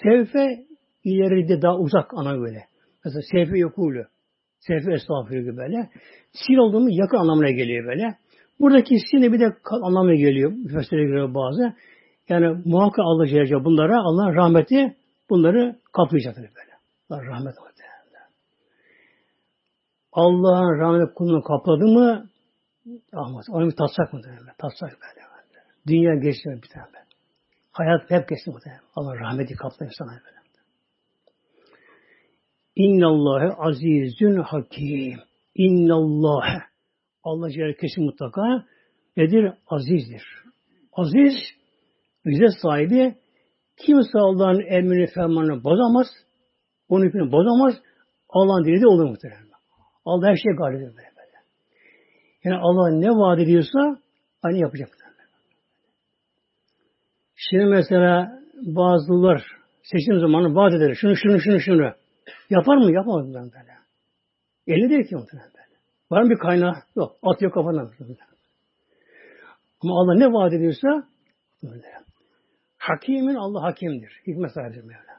sevfe 0.03 0.65
ileride 1.03 1.61
daha 1.61 1.77
uzak 1.77 2.13
ana 2.13 2.39
böyle. 2.39 2.65
Mesela 3.05 3.21
sevfe 3.31 3.57
yokulu. 3.57 4.03
Sevfe 4.59 4.93
estağfurullah 4.93 5.57
böyle. 5.57 5.89
Sin 6.31 6.55
olduğunu 6.55 6.89
yakın 6.89 7.17
anlamına 7.17 7.51
geliyor 7.51 7.85
böyle. 7.85 8.17
Buradaki 8.59 8.95
sin 9.11 9.21
de 9.21 9.33
bir 9.33 9.39
de 9.39 9.53
anlamına 9.83 10.15
geliyor. 10.15 10.51
Müfessire 10.51 11.03
göre 11.05 11.33
bazı. 11.33 11.73
Yani 12.29 12.61
muhakkak 12.65 13.05
Allah 13.05 13.27
Celle 13.27 13.65
bunlara 13.65 14.01
Allah 14.01 14.35
rahmeti 14.35 14.95
bunları 15.29 15.79
kaplayacaktır 15.93 16.41
böyle. 16.41 16.77
Allah 17.09 17.25
rahmet 17.25 17.53
Allah'ın 20.11 20.79
rahmet 20.79 21.13
kulunu 21.13 21.43
kapladı 21.43 21.87
mı 21.87 22.29
Ahmet, 23.13 23.49
onu 23.49 23.67
bir 23.67 23.75
tatsak 23.75 24.13
mı 24.13 24.21
böyle? 24.23 24.51
Tatsak 24.57 24.89
böyle. 24.91 25.27
Dünya 25.87 26.15
geçti 26.15 26.49
bir 26.63 26.69
tane. 26.69 27.05
Hayat 27.71 28.11
hep 28.11 28.29
geçti 28.29 28.51
bu 28.53 28.57
Allah 28.95 29.19
rahmeti 29.19 29.55
kaplar 29.55 29.89
sana 29.97 30.11
böyle. 30.11 30.36
İnnallâhe 32.77 33.53
azizün 33.57 34.37
hakim. 34.37 35.19
İnnallâhe. 35.55 36.59
Allah 37.23 37.51
Celle 37.51 37.75
kesin 37.75 38.03
mutlaka 38.05 38.65
nedir? 39.17 39.53
Azizdir. 39.67 40.23
Aziz, 40.93 41.33
bize 42.25 42.45
sahibi 42.61 43.15
kimse 43.77 44.19
Allah'ın 44.19 44.61
emrini, 44.61 45.07
fermanını 45.07 45.63
bozamaz. 45.63 46.07
Onun 46.89 47.05
hükmünü 47.05 47.31
bozamaz. 47.31 47.73
Allah'ın 48.29 48.65
dili 48.65 48.81
de 48.81 48.87
olur 48.87 49.09
muhtemelen. 49.09 49.47
Allah 50.05 50.27
her 50.27 50.35
şeye 50.35 50.57
böyle 50.57 50.85
böyle. 50.85 51.07
Yani 52.43 52.57
Allah 52.61 52.89
ne 52.89 53.09
vaat 53.09 53.39
ediyorsa 53.39 53.97
aynı 54.43 54.57
yapacak. 54.57 54.89
Şimdi 57.35 57.65
mesela 57.65 58.41
bazılar 58.55 59.43
seçim 59.83 60.19
zamanı 60.19 60.55
vaat 60.55 60.73
eder. 60.73 60.95
Şunu 60.95 61.15
şunu 61.15 61.39
şunu 61.39 61.59
şunu. 61.59 61.93
Yapar 62.49 62.77
mı? 62.77 62.91
Yapamaz 62.91 63.27
mı 63.27 63.33
böyle. 63.33 63.77
Eli 64.67 64.89
değil 64.89 65.07
ki 65.07 65.15
muhtemelen 65.15 65.51
böyle. 65.53 65.77
Var 66.11 66.21
mı 66.21 66.29
bir 66.29 66.37
kaynağı? 66.37 66.75
Yok. 66.95 67.15
Atıyor 67.23 67.51
kafadan. 67.51 67.91
Ama 69.81 69.99
Allah 69.99 70.15
ne 70.15 70.33
vaat 70.33 70.53
ediyorsa 70.53 71.07
böyle. 71.63 71.93
Hakimin 72.77 73.35
Allah 73.35 73.63
hakimdir. 73.63 74.21
Hikmet 74.27 74.51
sahibidir 74.51 74.83
Mevla. 74.83 75.17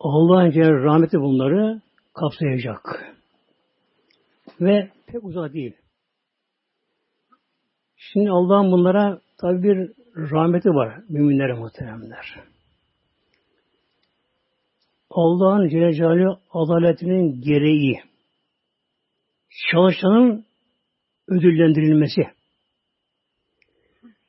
Allah'ın 0.00 0.50
Celle 0.50 0.84
rahmeti 0.84 1.20
bunları 1.20 1.80
kapsayacak. 2.14 3.14
Ve 4.60 4.90
pek 5.06 5.24
uzak 5.24 5.52
değil. 5.52 5.76
Şimdi 7.96 8.30
Allah'ın 8.30 8.72
bunlara 8.72 9.20
tabi 9.38 9.62
bir 9.62 9.92
rahmeti 10.16 10.68
var 10.68 11.00
müminlere 11.08 11.52
muhteremler. 11.52 12.40
Allah'ın 15.10 15.68
Celle 15.68 16.28
adaletinin 16.50 17.40
gereği 17.40 18.00
çalışanın 19.70 20.44
ödüllendirilmesi 21.28 22.22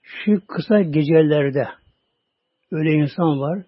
şu 0.02 0.46
kısa 0.48 0.82
gecelerde 0.82 1.68
öyle 2.72 2.92
insan 2.92 3.40
var 3.40 3.66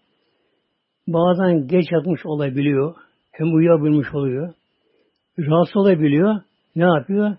bazen 1.07 1.67
geç 1.67 1.91
yatmış 1.91 2.25
olabiliyor 2.25 2.95
hem 3.31 3.53
uyuyabilmiş 3.53 4.13
oluyor 4.13 4.53
rahatsız 5.39 5.77
olabiliyor 5.77 6.41
ne 6.75 6.83
yapıyor? 6.83 7.37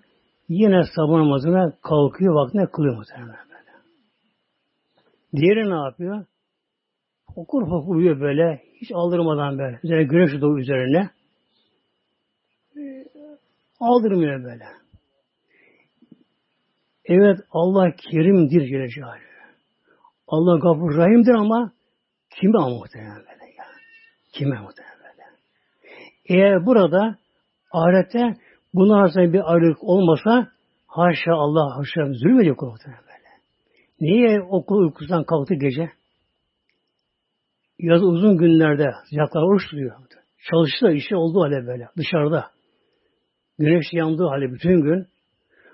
Yine 0.49 0.83
sabah 0.97 1.17
namazına 1.17 1.73
kalkıyor 1.83 2.35
vaktine 2.35 2.67
kılıyor 2.67 2.97
muhtemelen 2.97 3.37
böyle. 3.49 3.71
Diğeri 5.37 5.71
ne 5.71 5.85
yapıyor? 5.85 6.27
Okur 7.37 7.69
fokur 7.69 7.97
uyuyor 7.97 8.21
böyle. 8.21 8.63
Hiç 8.85 8.93
aldırmadan 8.95 9.59
böyle. 9.59 9.81
Üzerine 9.85 10.05
güneş 10.05 10.41
doğu 10.41 10.59
üzerine. 10.59 11.11
Aldırmıyor 13.81 14.45
böyle. 14.45 14.65
Evet 17.05 17.39
Allah 17.51 17.91
kerimdir 17.97 18.67
Celle 18.69 18.89
Celaluhu. 18.89 19.19
Allah 20.29 20.59
gafur 20.59 20.97
rahimdir 20.97 21.35
ama 21.35 21.73
kime 22.41 22.59
muhtemelen 22.59 23.17
böyle 23.17 23.53
ya? 23.59 23.65
Kime 24.33 24.61
muhtemelen 24.61 24.99
böyle? 24.99 25.23
Eğer 26.29 26.67
burada 26.67 27.19
ahirette 27.73 28.37
bunun 28.75 28.95
arasında 28.95 29.33
bir 29.33 29.53
ayrılık 29.53 29.85
olmasa 29.85 30.49
haşa 30.87 31.33
Allah 31.33 31.77
haşa 31.79 32.13
zulmediyor 32.13 32.57
muhtemelen 32.63 33.03
böyle. 33.03 33.31
Niye 34.01 34.43
okul 34.43 34.77
uykusundan 34.77 35.25
kalktı 35.25 35.55
gece? 35.55 35.91
Yaz 37.85 38.03
uzun 38.03 38.37
günlerde 38.39 38.91
sıcaklar 39.05 39.43
oruç 39.43 39.63
tutuyor. 39.65 39.97
Çalıştı 40.51 40.93
işi 40.93 41.17
olduğu 41.17 41.43
halde 41.43 41.67
böyle 41.67 41.89
dışarıda. 41.97 42.47
Güneş 43.59 43.87
yandığı 43.93 44.25
halde 44.25 44.53
bütün 44.53 44.81
gün 44.83 45.07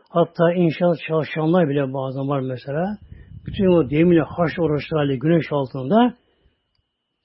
hatta 0.08 0.52
inşaat 0.52 0.98
çalışanlar 1.08 1.68
bile 1.68 1.92
bazen 1.92 2.28
var 2.28 2.40
mesela. 2.40 2.98
Bütün 3.46 3.66
o 3.66 3.90
demirle 3.90 4.20
harç 4.20 4.58
oruçlarıyla 4.58 5.14
güneş 5.14 5.52
altında 5.52 6.16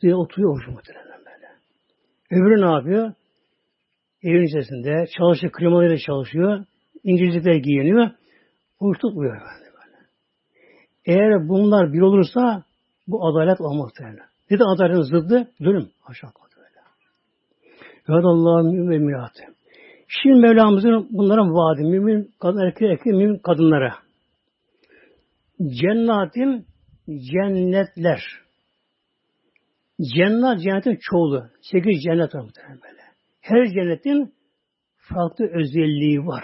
diye 0.01 0.15
oturuyor 0.15 0.51
oruç 0.53 0.67
muhtemelen 0.67 1.19
böyle. 1.19 1.47
Öbürü 2.31 2.61
ne 2.61 2.71
yapıyor? 2.71 3.13
Evin 4.23 4.47
içerisinde 4.47 5.05
çalışıyor, 5.17 5.53
klimalarıyla 5.53 5.97
çalışıyor. 5.97 6.65
İngilizceler 7.03 7.55
giyiniyor. 7.55 8.09
Oruç 8.79 8.99
tutmuyor. 8.99 9.41
Böyle. 9.41 10.07
Eğer 11.05 11.49
bunlar 11.49 11.93
bir 11.93 12.01
olursa 12.01 12.63
bu 13.07 13.27
adalet 13.27 13.61
olmaz 13.61 13.85
muhtemelen. 13.85 14.34
Ne 14.51 14.59
de 14.59 14.63
adaletin 14.63 15.01
zıddı? 15.01 15.51
Zulüm. 15.59 15.89
Aşağı 16.05 16.31
böyle. 16.57 16.79
Yadallahu 18.07 18.63
mümin 18.63 18.89
ve 18.91 18.97
müminatı. 18.97 19.43
Şimdi 20.07 20.39
Mevlamızın 20.39 21.07
bunların 21.11 21.47
vaadi 21.47 21.83
mümin 21.83 22.31
kadın 22.39 22.59
erkek 22.59 22.81
erkek 22.81 23.05
mümin 23.05 23.37
kadınlara. 23.37 23.95
Cennetin 25.59 26.65
cennetler. 27.07 28.23
Cennet 30.15 30.61
cennetin 30.63 30.97
çoğulu. 31.01 31.49
Sekiz 31.61 32.03
cennet 32.03 32.35
var 32.35 32.45
böyle. 32.67 33.01
Her 33.41 33.65
cennetin 33.65 34.33
farklı 34.97 35.45
özelliği 35.45 36.19
var. 36.19 36.43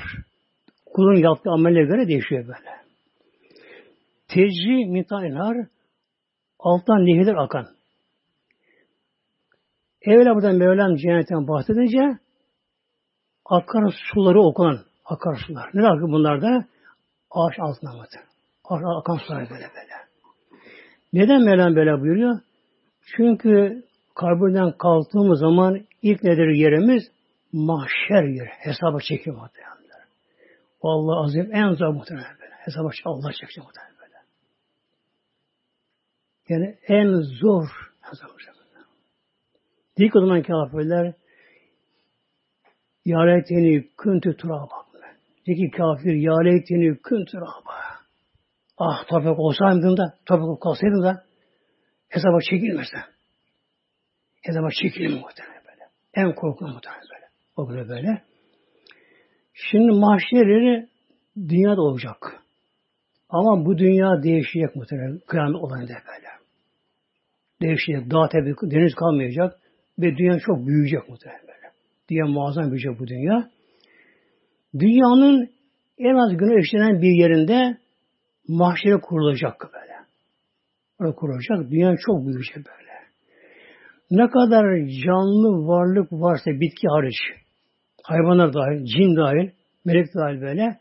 Kulun 0.86 1.16
yaptığı 1.16 1.50
amelle 1.50 1.84
göre 1.84 2.08
değişiyor 2.08 2.48
böyle. 2.48 2.82
Tecri 4.28 4.86
mitainar 4.86 5.68
alttan 6.60 7.06
nehirler 7.06 7.36
akan. 7.36 7.68
Evvela 10.02 10.36
buradan 10.36 10.56
Mevlam 10.56 10.96
cennetten 10.96 11.48
bahsedince 11.48 12.20
akar 13.46 13.94
suları 14.14 14.42
okunan 14.42 14.80
akar 15.06 15.36
sular. 15.48 15.70
Ne 15.74 15.88
akıyor 15.88 16.10
bunlar 16.10 16.42
da? 16.42 16.66
Ağaç 17.32 17.60
altına 17.60 17.92
mıdır? 17.92 18.22
Akan 18.70 19.18
sular 19.18 19.40
böyle 19.40 19.52
böyle. 19.52 19.92
Neden 21.14 21.42
Mevlam 21.42 21.76
böyle 21.76 22.02
buyuruyor? 22.02 22.40
Çünkü 23.16 23.84
kabirden 24.16 24.78
kalktığımız 24.78 25.40
zaman 25.40 25.86
ilk 26.02 26.24
nedir 26.24 26.48
yerimiz? 26.48 27.04
Mahşer 27.54 28.24
yer. 28.24 28.48
Hesaba 28.48 29.00
çekiyor 29.00 29.36
muhtemelen. 29.36 29.72
Allah 30.84 31.24
azim 31.24 31.56
en 31.56 31.74
zor 31.74 31.88
muhtemelen 31.88 32.36
böyle. 32.42 32.54
Hesaba 32.54 32.90
Allah 33.06 33.32
çekecek 33.34 33.64
muhtemelen 33.64 33.96
böyle. 34.02 34.16
Yani 36.50 36.78
en 36.88 37.22
zor 37.42 37.68
hesaba 38.02 38.34
İlk 39.98 40.16
o 40.16 40.20
zaman 40.20 40.42
kafirler 40.44 41.14
Yâleyteni 43.06 43.88
küntü 43.98 44.38
turaba. 44.38 44.86
Dedi 45.48 45.72
kafir 45.72 46.14
yâleyteni 46.14 46.98
küntü 46.98 47.32
turaba. 47.32 47.76
Ah 48.78 49.08
toprak 49.08 49.40
olsaydım 49.40 49.98
da, 49.98 50.18
toprak 50.26 50.62
kalsaydım 50.62 51.04
da 51.04 51.24
hesaba 52.10 52.40
çekilmesem. 52.50 53.04
Hesaba 54.42 54.70
çekilir 54.82 55.10
muhtemelen 55.10 55.64
böyle. 55.68 55.84
En 56.14 56.36
korkunç 56.36 56.74
muhtemelen 56.74 57.04
böyle. 57.14 57.26
O 57.56 57.70
böyle 57.70 57.90
böyle. 57.90 58.22
Şimdi 59.54 59.92
mahşerleri 59.92 60.88
dünyada 61.38 61.82
olacak. 61.82 62.44
Ama 63.30 63.66
bu 63.66 63.78
dünya 63.78 64.24
değişecek 64.24 64.76
muhtemelen. 64.76 65.20
Kıyamet 65.28 65.56
olayında 65.56 65.94
böyle. 65.94 66.28
Değişecek. 67.62 68.12
Dağ 68.12 68.30
tabi 68.30 68.56
deniz 68.72 68.96
kalmayacak. 68.96 69.61
Ve 70.02 70.18
dünya 70.18 70.40
çok 70.40 70.68
büyüyecek 70.68 71.10
muhtemelen. 71.10 71.72
Dünya 72.10 72.26
muazzam 72.26 72.66
büyüyecek 72.72 73.00
bu 73.00 73.08
dünya. 73.08 73.50
Dünyanın 74.80 75.50
en 75.98 76.16
az 76.16 76.38
günü 76.38 76.62
işlenen 76.62 77.02
bir 77.02 77.12
yerinde 77.12 77.78
mahşere 78.48 79.00
kurulacak 79.02 79.70
böyle. 79.74 79.94
Orada 81.00 81.16
kurulacak. 81.16 81.72
Dünya 81.72 81.96
çok 82.06 82.26
büyüyecek 82.26 82.56
böyle. 82.56 82.92
Ne 84.12 84.30
kadar 84.30 84.64
canlı 85.06 85.68
varlık 85.68 86.12
varsa 86.12 86.52
bitki 86.52 86.88
hariç, 86.88 87.18
hayvanlar 88.04 88.54
dahil, 88.54 88.86
cin 88.86 89.16
dahil, 89.16 89.50
melek 89.86 90.08
dahil 90.16 90.42
böyle 90.42 90.80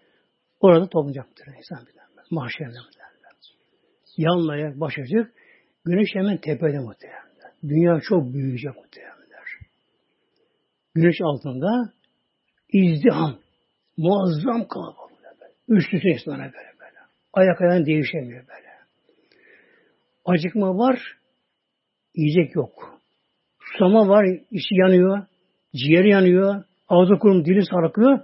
orada 0.61 0.89
toplanacaktır 0.89 1.47
insan 1.47 1.87
bilemez. 1.87 2.27
Mahşerde 2.31 2.79
muhtemelen. 2.87 3.11
Yanlaya 4.17 4.81
başacak. 4.81 5.33
Güneş 5.85 6.09
hemen 6.15 6.37
tepede 6.37 6.79
muhtemelen. 6.79 7.30
Dünya 7.69 8.01
çok 8.09 8.33
büyüyecek 8.33 8.77
muhtemelenler. 8.77 9.21
Güneş 10.95 11.21
altında 11.21 11.93
izdiham, 12.73 13.39
muazzam 13.97 14.69
kalabalık. 14.69 15.11
Üst 15.69 15.95
üste 15.95 16.09
insanlara 16.09 16.53
böyle 16.53 16.79
böyle. 16.81 16.99
Ayak 17.33 17.61
ayağın 17.61 17.87
değişemiyor 17.87 18.45
böyle. 18.49 18.71
Acıkma 20.25 20.79
var, 20.79 21.19
yiyecek 22.15 22.55
yok. 22.55 23.01
Susama 23.61 24.09
var, 24.09 24.25
içi 24.51 24.75
yanıyor, 24.75 25.27
ciğer 25.75 26.05
yanıyor, 26.05 26.65
ağzı 26.89 27.19
kurum, 27.19 27.45
dili 27.45 27.67
sarkıyor 27.67 28.19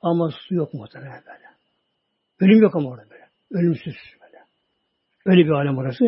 ama 0.00 0.30
su 0.30 0.54
yok 0.54 0.74
muhtemelen 0.74 1.22
böyle. 1.26 1.48
Ölüm 2.40 2.62
yok 2.62 2.76
ama 2.76 2.88
orada 2.88 3.10
böyle. 3.10 3.28
Ölümsüz 3.50 3.96
böyle. 4.22 4.44
Öyle 5.26 5.44
bir 5.44 5.50
alem 5.50 5.78
orası. 5.78 6.04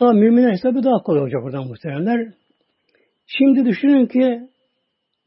Daha 0.00 0.12
müminler 0.12 0.52
hesabı 0.52 0.82
daha 0.84 1.02
kolay 1.02 1.22
olacak 1.22 1.42
buradan 1.42 1.68
muhteremler. 1.68 2.32
Şimdi 3.26 3.64
düşünün 3.64 4.06
ki 4.06 4.48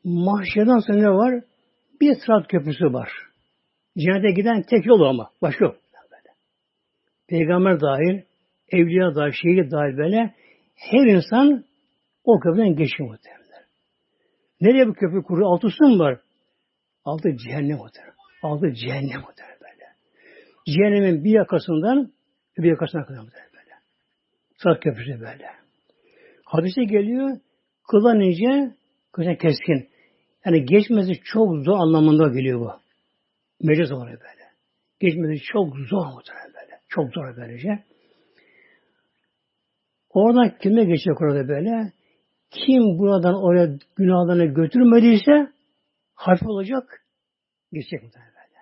mahşerden 0.03 0.78
sonra 0.78 0.97
ne 0.97 1.09
var? 1.09 1.43
Bir 2.01 2.15
sırat 2.26 2.47
köprüsü 2.47 2.86
var. 2.86 3.09
Cennete 3.97 4.32
giden 4.32 4.61
tek 4.61 4.86
yol 4.86 5.01
ama. 5.01 5.30
Başka 5.41 5.65
yok. 5.65 5.76
Peygamber 7.28 7.82
dahil, 7.82 8.21
evliya 8.71 9.15
dahil, 9.15 9.32
şehir 9.32 9.71
dahil 9.71 9.97
böyle 9.97 10.34
her 10.76 11.07
insan 11.07 11.65
o 12.24 12.39
köprüden 12.39 12.76
geçiyor 12.76 13.09
muhtemelen. 13.09 13.43
Nereye 14.61 14.88
bu 14.88 14.93
köprü 14.93 15.24
kuruyor? 15.24 15.47
Altı 15.47 15.67
su 15.69 15.88
mu 15.88 15.99
var? 15.99 16.19
Altı 17.05 17.36
cehennem 17.38 17.78
muhtemelen. 17.78 18.13
Altı 18.43 18.74
cehennem 18.74 19.21
muhtemelen 19.21 19.59
böyle. 19.61 19.86
Cehennemin 20.65 21.24
bir 21.24 21.32
yakasından 21.32 22.11
bir 22.57 22.69
yakasına 22.69 23.05
kadar 23.05 23.19
muhtemelen. 23.19 23.52
Sırat 24.64 24.84
köprüsü 24.84 25.20
böyle. 25.20 25.47
Hadise 26.45 26.84
geliyor, 26.84 27.38
kılan 27.89 28.20
ince, 28.20 28.76
kılan 29.11 29.36
keskin. 29.36 29.89
Yani 30.45 30.66
geçmesi 30.66 31.14
çok 31.24 31.66
zor 31.66 31.80
anlamında 31.80 32.28
geliyor 32.28 32.59
bu. 32.59 32.72
Mecaz 33.64 33.91
olarak 33.91 34.22
böyle. 34.22 34.43
Geçmesi 34.99 35.43
çok 35.43 35.76
zor 35.89 36.05
muhtemelen 36.05 36.53
böyle. 36.53 36.80
Çok 36.89 37.14
zor 37.14 37.38
böylece. 37.38 37.84
Oradan 40.09 40.57
kime 40.57 40.86
geçecek 40.86 41.22
orada 41.22 41.47
böyle? 41.47 41.91
Kim 42.51 42.99
buradan 42.99 43.43
oraya 43.43 43.70
günahlarını 43.95 44.45
götürmediyse 44.45 45.51
hafif 46.16 46.47
olacak, 46.47 47.05
geçecek 47.74 48.03
muhtemelen 48.03 48.34
böyle. 48.34 48.59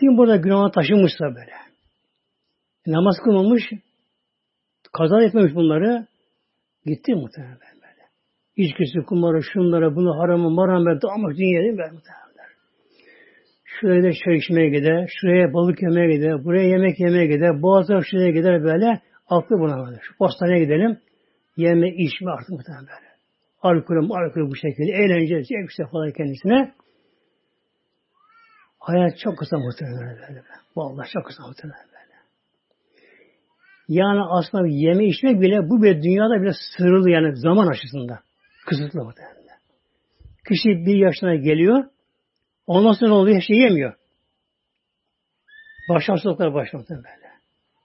Kim 0.00 0.16
burada 0.18 0.36
günahına 0.36 0.70
taşımışsa 0.70 1.24
böyle. 1.24 1.54
Namaz 2.86 3.16
kılmamış, 3.24 3.62
kaza 4.92 5.22
etmemiş 5.22 5.54
bunları, 5.54 6.06
gitti 6.86 7.14
muhtemelen 7.14 7.58
böyle. 7.60 8.04
İçkisi, 8.56 8.98
kumarı, 9.06 9.42
şunlara, 9.42 9.96
bunu 9.96 10.18
haramı, 10.18 10.50
maramı, 10.50 11.02
damak 11.02 11.36
dünya 11.36 11.62
değil 11.62 11.72
mi 11.72 11.84
muhtemelen? 11.92 12.28
Şuraya 13.64 14.02
da 14.02 14.12
çay 14.24 14.36
içmeye 14.36 14.68
gider, 14.68 15.10
şuraya 15.20 15.52
balık 15.52 15.82
yemeye 15.82 16.16
gider, 16.16 16.44
buraya 16.44 16.68
yemek 16.68 17.00
yemeye 17.00 17.26
gider, 17.26 17.62
boğazlar 17.62 18.02
şuraya 18.10 18.30
gider 18.30 18.64
böyle, 18.64 19.00
aklı 19.28 19.58
buna 19.58 19.86
böyle. 19.86 19.98
Şu 20.02 20.16
postaneye 20.16 20.64
gidelim, 20.64 20.98
yeme, 21.56 21.88
içme 21.88 22.30
artık 22.30 22.50
muhtemelen 22.50 22.86
böyle. 22.86 23.08
Alkolü, 23.62 23.98
alkolü 23.98 24.50
bu 24.50 24.56
şekilde, 24.56 24.92
eğlence, 24.92 25.42
zevk 25.44 25.90
falan 25.90 26.12
kendisine. 26.12 26.74
Hayat 28.78 29.18
çok 29.18 29.38
kısa 29.38 29.58
muhtemelen 29.58 30.16
böyle. 30.28 30.42
Vallahi 30.76 31.10
çok 31.12 31.26
kısa 31.26 31.46
muhtemelen. 31.46 31.87
Yani 33.88 34.20
aslında 34.30 34.66
yeme 34.66 35.06
içmek 35.06 35.40
bile 35.40 35.70
bu 35.70 35.82
bir 35.82 36.02
dünyada 36.02 36.42
bile 36.42 36.52
sınırlı 36.76 37.10
yani 37.10 37.36
zaman 37.36 37.66
açısından. 37.66 38.18
Kısıtlı 38.66 39.04
muhtemelen. 39.04 39.38
Kişi 40.48 40.68
bir 40.68 40.96
yaşına 40.96 41.34
geliyor, 41.34 41.84
ondan 42.66 42.92
sonra 42.92 43.14
oluyor, 43.14 43.40
şey 43.40 43.56
yemiyor. 43.56 43.94
Baş 45.88 46.08
hastalıklar 46.08 46.54
başlamakta 46.54 46.94
böyle. 46.94 47.28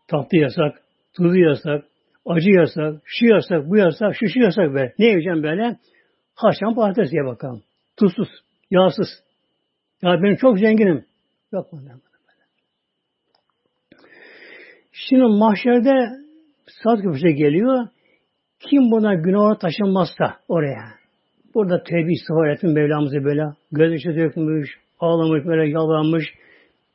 Tatlı 0.08 0.38
yasak, 0.38 0.82
tuzlu 1.14 1.38
yasak, 1.38 1.86
acı 2.26 2.50
yasak, 2.50 3.02
şu 3.06 3.26
yasak, 3.26 3.70
bu 3.70 3.78
yasak, 3.78 4.16
şu 4.16 4.28
şu 4.28 4.40
yasak 4.40 4.74
böyle. 4.74 4.94
Ne 5.00 5.06
yiyeceğim 5.06 5.44
böyle? 5.44 5.78
Haşan 6.36 6.76
patates 6.76 7.14
ye 7.14 7.26
bakalım. 7.26 7.64
Tuzsuz, 7.98 8.30
yağsız. 8.72 9.08
Ya 10.02 10.24
ben 10.24 10.36
çok 10.36 10.60
zenginim. 10.60 11.06
Yok 11.52 11.72
bundan. 11.72 12.02
Şimdi 14.94 15.24
mahşerde 15.24 15.94
saat 16.84 17.02
köprüsü 17.02 17.30
geliyor. 17.30 17.88
Kim 18.60 18.92
buna 18.92 19.14
günah 19.16 19.60
taşınmazsa 19.60 20.40
oraya. 20.48 20.84
Burada 21.54 21.84
tevbe 21.84 22.12
istiğfar 22.12 22.50
ettim 22.50 22.74
Mevlamızı 22.74 23.24
böyle. 23.24 23.44
Gözyaşı 23.72 24.18
dökmüş, 24.18 24.70
ağlamış 25.00 25.46
böyle 25.46 25.70
yalvarmış, 25.70 26.26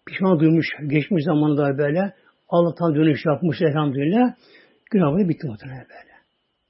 pişman 0.07 0.40
duymuş 0.40 0.66
geçmiş 0.86 1.24
zamanında 1.24 1.78
böyle. 1.78 2.14
Allah'tan 2.49 2.94
dönüş 2.94 3.20
yapmış 3.26 3.62
elhamdülillah. 3.62 4.34
Günahları 4.90 5.28
bitti 5.28 5.46
muhtemelen 5.46 5.86
böyle. 5.88 6.12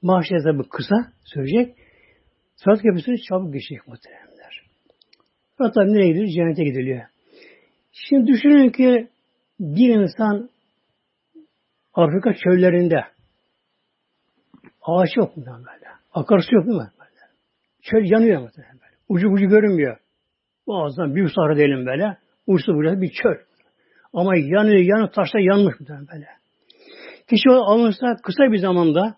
Mahşer 0.02 0.42
tabi 0.42 0.68
kısa 0.68 0.96
söyleyecek. 1.24 1.76
Saat 2.56 2.82
köprüsünü 2.82 3.16
çabuk 3.28 3.52
geçecek 3.52 3.88
muhtemelen. 3.88 4.28
Hatta 5.58 5.84
nereye 5.84 6.08
gidiyor? 6.08 6.26
Cennete 6.26 6.64
gidiliyor. 6.64 7.02
Şimdi 7.92 8.26
düşünün 8.26 8.70
ki 8.70 9.08
bir 9.60 9.88
insan 9.88 10.50
Afrika 11.94 12.34
çöllerinde 12.34 13.04
ağaç 14.82 15.16
yok 15.16 15.36
mu 15.36 15.44
böyle? 15.46 15.88
Akarsu 16.12 16.54
yok 16.54 16.66
mi? 16.66 16.72
Böyle. 16.72 17.32
Çöl 17.82 18.12
yanıyor 18.12 18.40
mu? 18.40 18.48
Böyle. 18.56 18.94
Ucu 19.08 19.28
ucu 19.28 19.48
görünmüyor. 19.48 19.98
Boğazdan 20.66 21.14
büyük 21.14 21.30
sahra 21.32 21.56
diyelim 21.56 21.86
böyle. 21.86 22.18
Uçsu 22.46 22.74
burası 22.74 23.00
bir 23.00 23.10
çöl. 23.22 23.36
Ama 24.12 24.36
yanıyor, 24.36 24.78
yanıyor, 24.78 25.08
taşta 25.12 25.40
yanmış 25.40 25.80
mı 25.80 25.86
böyle. 26.12 26.26
Kişi 27.30 27.50
alınsa 27.50 28.16
kısa 28.22 28.52
bir 28.52 28.58
zamanda 28.58 29.16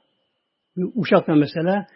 bir 0.76 0.86
uçakla 0.94 1.34
mesela 1.34 1.86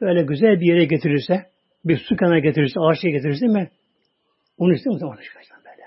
böyle 0.00 0.22
güzel 0.22 0.60
bir 0.60 0.66
yere 0.66 0.84
getirirse, 0.84 1.46
bir 1.84 1.98
su 2.08 2.16
kenarına 2.16 2.38
getirirse, 2.38 2.80
ağaçya 2.80 3.10
getirirse 3.10 3.46
mi 3.46 3.70
onu 4.58 4.98
zaman 4.98 5.16
çıkacak 5.16 5.58
böyle. 5.64 5.86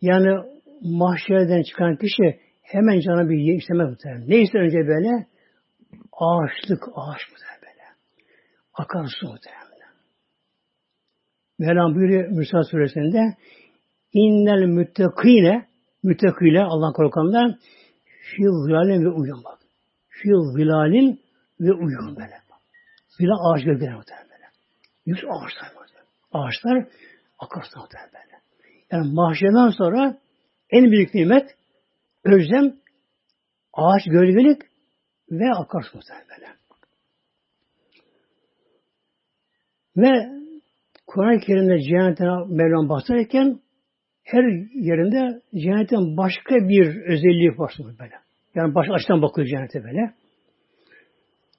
Yani 0.00 0.44
mahşerden 0.82 1.62
çıkan 1.62 1.96
kişi 1.96 2.40
hemen 2.68 3.00
cana 3.00 3.28
bir 3.28 3.56
isteme 3.58 3.84
muhtemelen. 3.84 4.30
Ne 4.30 4.36
ister 4.40 4.60
önce 4.60 4.78
böyle? 4.78 5.26
Ağaçlık, 6.12 6.82
ağaç 6.94 7.20
muhtemelen 7.30 7.60
böyle. 7.62 7.84
Akarsu 8.74 9.26
muhtemelen. 9.26 9.68
Mevlam 11.58 11.94
buyuruyor 11.94 12.28
Müsa 12.28 12.62
suresinde 12.62 13.36
innel 14.12 14.66
müttekine 14.66 15.66
müttekile 16.02 16.62
Allah 16.62 16.92
korkanlar 16.92 17.58
fil 18.22 18.66
zilalin 18.66 19.04
ve 19.04 19.08
uyum 19.08 19.44
bak. 19.44 19.58
Fil 20.08 20.56
zilalin 20.56 21.20
ve 21.60 21.72
uyum 21.72 22.16
böyle. 22.16 22.38
Zilal 23.18 23.52
ağaç 23.52 23.64
gölgeler 23.64 23.94
muhtemelen 23.94 24.28
böyle. 24.30 24.44
Yüz 25.06 25.18
ağaçlar 25.18 25.72
muhtemelen. 25.76 26.08
Ağaçlar 26.32 26.86
Akarsu 27.38 27.80
böyle. 27.92 28.42
Yani 28.92 29.14
mahşerden 29.14 29.70
sonra 29.70 30.18
en 30.70 30.90
büyük 30.90 31.14
nimet 31.14 31.57
özlem, 32.32 32.76
ağaç 33.72 34.04
gölgelik 34.04 34.62
ve 35.30 35.54
akarsu 35.54 35.98
böyle. 36.30 36.48
Ve 39.96 40.38
Kur'an-ı 41.06 41.40
Kerim'de 41.40 41.82
cennetten 41.82 42.52
Mevlam 42.52 42.88
bahsederken 42.88 43.60
her 44.22 44.42
yerinde 44.74 45.42
cennetin 45.54 46.16
başka 46.16 46.54
bir 46.54 46.86
özelliği 46.86 47.58
var 47.58 47.74
böyle. 47.78 48.14
Yani 48.54 48.74
başka 48.74 48.94
açıdan 48.94 49.22
bakıyor 49.22 49.46
cennete 49.46 49.84
böyle. 49.84 50.14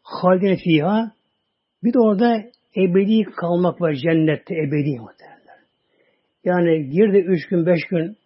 Halidine 0.03 0.57
fiha 0.57 1.11
bir 1.83 1.93
de 1.93 1.99
orada 1.99 2.43
ebedi 2.75 3.23
kalmak 3.23 3.81
var 3.81 3.93
cennette 3.93 4.55
ebedi 4.55 4.99
muhtemelen. 4.99 5.39
Yani 6.43 6.89
gir 6.89 7.13
de 7.13 7.19
üç 7.19 7.47
gün, 7.47 7.65
beş 7.65 7.79
gün 7.89 8.17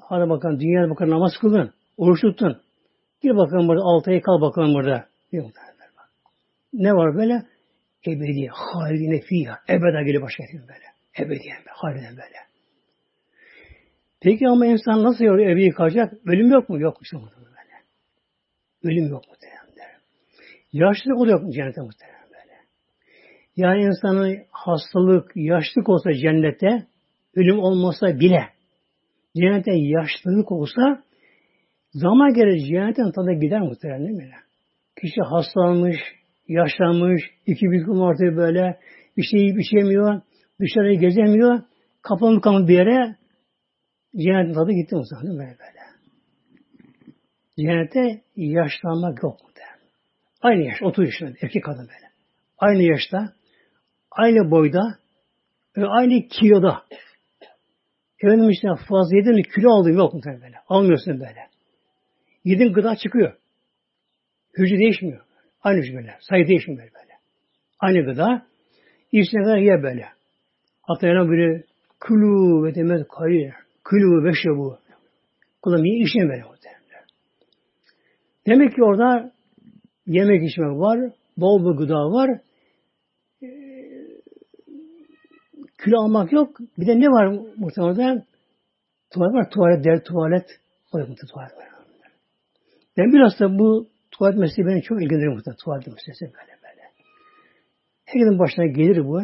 hadi 0.00 0.30
bakalım 0.30 0.60
dünyada 0.60 0.90
bakalım 0.90 1.10
namaz 1.10 1.32
kılın. 1.40 1.72
Oruç 1.96 2.20
tutun. 2.20 2.62
Gir 3.22 3.36
bakalım 3.36 3.68
burada 3.68 3.82
altı 3.82 4.10
ay 4.10 4.20
kal 4.20 4.40
bakalım 4.40 4.74
burada. 4.74 5.08
Ne 6.72 6.94
var 6.94 7.16
böyle? 7.16 7.46
Ebedi, 8.06 8.48
haline 8.48 9.20
fiha. 9.20 9.58
Ebeda 9.68 10.02
gibi 10.02 10.22
başka 10.22 10.46
şey 10.46 10.60
böyle. 10.60 10.84
Ebediyen, 11.18 11.62
haliden 11.68 12.16
böyle. 12.16 12.36
Peki 14.20 14.48
ama 14.48 14.66
insan 14.66 15.02
nasıl 15.02 15.24
ebedi 15.24 15.70
kalacak? 15.70 16.12
Ölüm 16.26 16.50
yok 16.50 16.68
mu? 16.68 16.80
Yok 16.80 16.98
işte 17.02 17.16
böyle. 17.16 17.82
Ölüm 18.84 19.08
yok 19.08 19.28
mu? 19.28 19.34
Yaşlılık 20.72 21.18
o 21.18 21.26
da 21.26 21.30
yok 21.30 21.52
cennete 21.52 21.80
muhtemelen 21.80 22.26
böyle. 22.30 22.56
Yani 23.56 23.82
insanın 23.82 24.38
hastalık, 24.50 25.32
yaşlık 25.34 25.88
olsa 25.88 26.12
cennette 26.12 26.86
ölüm 27.36 27.58
olmasa 27.58 28.20
bile 28.20 28.48
cennete 29.36 29.72
yaşlılık 29.72 30.52
olsa 30.52 31.02
zaman 31.92 32.34
gelir 32.34 32.66
cennetten 32.68 33.12
tadı 33.12 33.32
gider 33.32 33.60
muhtemelen 33.60 34.06
değil 34.06 34.16
mi? 34.16 34.30
Kişi 35.00 35.20
hastalanmış, 35.20 35.96
yaşlanmış, 36.48 37.22
iki 37.46 37.66
gün 37.66 38.00
artık 38.00 38.36
böyle 38.36 38.78
bir 39.16 39.22
şey 39.22 39.40
yiyip 39.40 39.60
içemiyor, 39.60 40.20
dışarıya 40.60 40.94
gezemiyor, 40.94 41.62
kapalı 42.02 42.40
kapalı 42.40 42.68
bir 42.68 42.74
yere 42.74 43.16
cennetin 44.16 44.54
tadı 44.54 44.72
gitti 44.72 44.94
muhtemelen 44.94 45.26
değil 45.26 45.50
mi? 45.50 45.56
Böyle. 45.60 45.82
Cennette 47.58 48.22
yaşlanmak 48.36 49.22
yok 49.22 49.36
muhtemelen. 49.42 49.78
Aynı 50.42 50.62
yaş, 50.62 50.82
30 50.82 51.04
yaşında 51.04 51.30
erkek 51.42 51.64
kadın 51.64 51.88
böyle. 51.88 52.12
Aynı 52.58 52.82
yaşta, 52.82 53.32
aynı 54.10 54.50
boyda 54.50 54.98
aynı 55.76 56.28
kiloda 56.28 56.82
Efendim 58.22 58.50
işte 58.50 58.68
fazla 58.88 59.16
yedin 59.16 59.42
kilo 59.54 59.70
aldın 59.70 59.92
yok 59.92 60.14
mu 60.14 60.20
böyle. 60.24 60.56
Almıyorsun 60.68 61.20
böyle. 61.20 61.51
Yedin 62.44 62.72
gıda 62.72 62.96
çıkıyor. 62.96 63.32
Hücre 64.58 64.78
değişmiyor. 64.78 65.24
Aynı 65.62 65.78
hücreler. 65.78 66.16
Sayı 66.20 66.48
değişmiyor 66.48 66.80
böyle. 66.82 67.12
Aynı 67.80 68.04
gıda. 68.04 68.46
İçine 69.12 69.42
kadar 69.42 69.56
ye 69.56 69.82
böyle. 69.82 70.06
Hatta 70.82 71.06
yana 71.06 71.30
biri 71.30 71.64
kulu 72.00 72.64
ve 72.64 72.74
demez 72.74 73.08
kayı. 73.08 73.52
Kulu 73.84 74.24
ve 74.24 74.32
şebu. 74.42 74.78
Kulum 75.62 75.84
iyi 75.84 76.04
işine 76.04 76.28
böyle 76.28 76.42
muhtemelen. 76.42 77.06
Demek 78.46 78.74
ki 78.74 78.84
orada 78.84 79.32
yemek 80.06 80.50
içmek 80.50 80.68
var. 80.68 81.00
Bol 81.36 81.72
bir 81.72 81.78
gıda 81.78 81.94
var. 81.94 82.40
Kilo 85.84 85.98
almak 85.98 86.32
yok. 86.32 86.60
Bir 86.78 86.86
de 86.86 87.00
ne 87.00 87.06
var 87.06 87.38
muhtemelen? 87.56 88.24
Tuvalet 89.10 89.34
var. 89.34 89.50
Tuvalet 89.50 89.84
der 89.84 90.04
tuvalet. 90.04 90.60
O 90.92 90.98
da 90.98 91.04
tuvalet 91.04 91.56
var. 91.56 91.71
Ben 92.96 93.12
biraz 93.12 93.40
da 93.40 93.58
bu 93.58 93.88
tuvalet 94.10 94.38
meselesi 94.38 94.66
beni 94.66 94.82
çok 94.82 95.02
ilgilendiriyor 95.02 95.32
muhtemelen. 95.32 95.58
Tuvalet 95.64 95.86
meselesi 95.86 96.24
böyle 96.24 96.52
böyle. 96.62 96.82
Herkesin 98.04 98.38
başına 98.38 98.66
gelir 98.66 99.04
bu. 99.04 99.20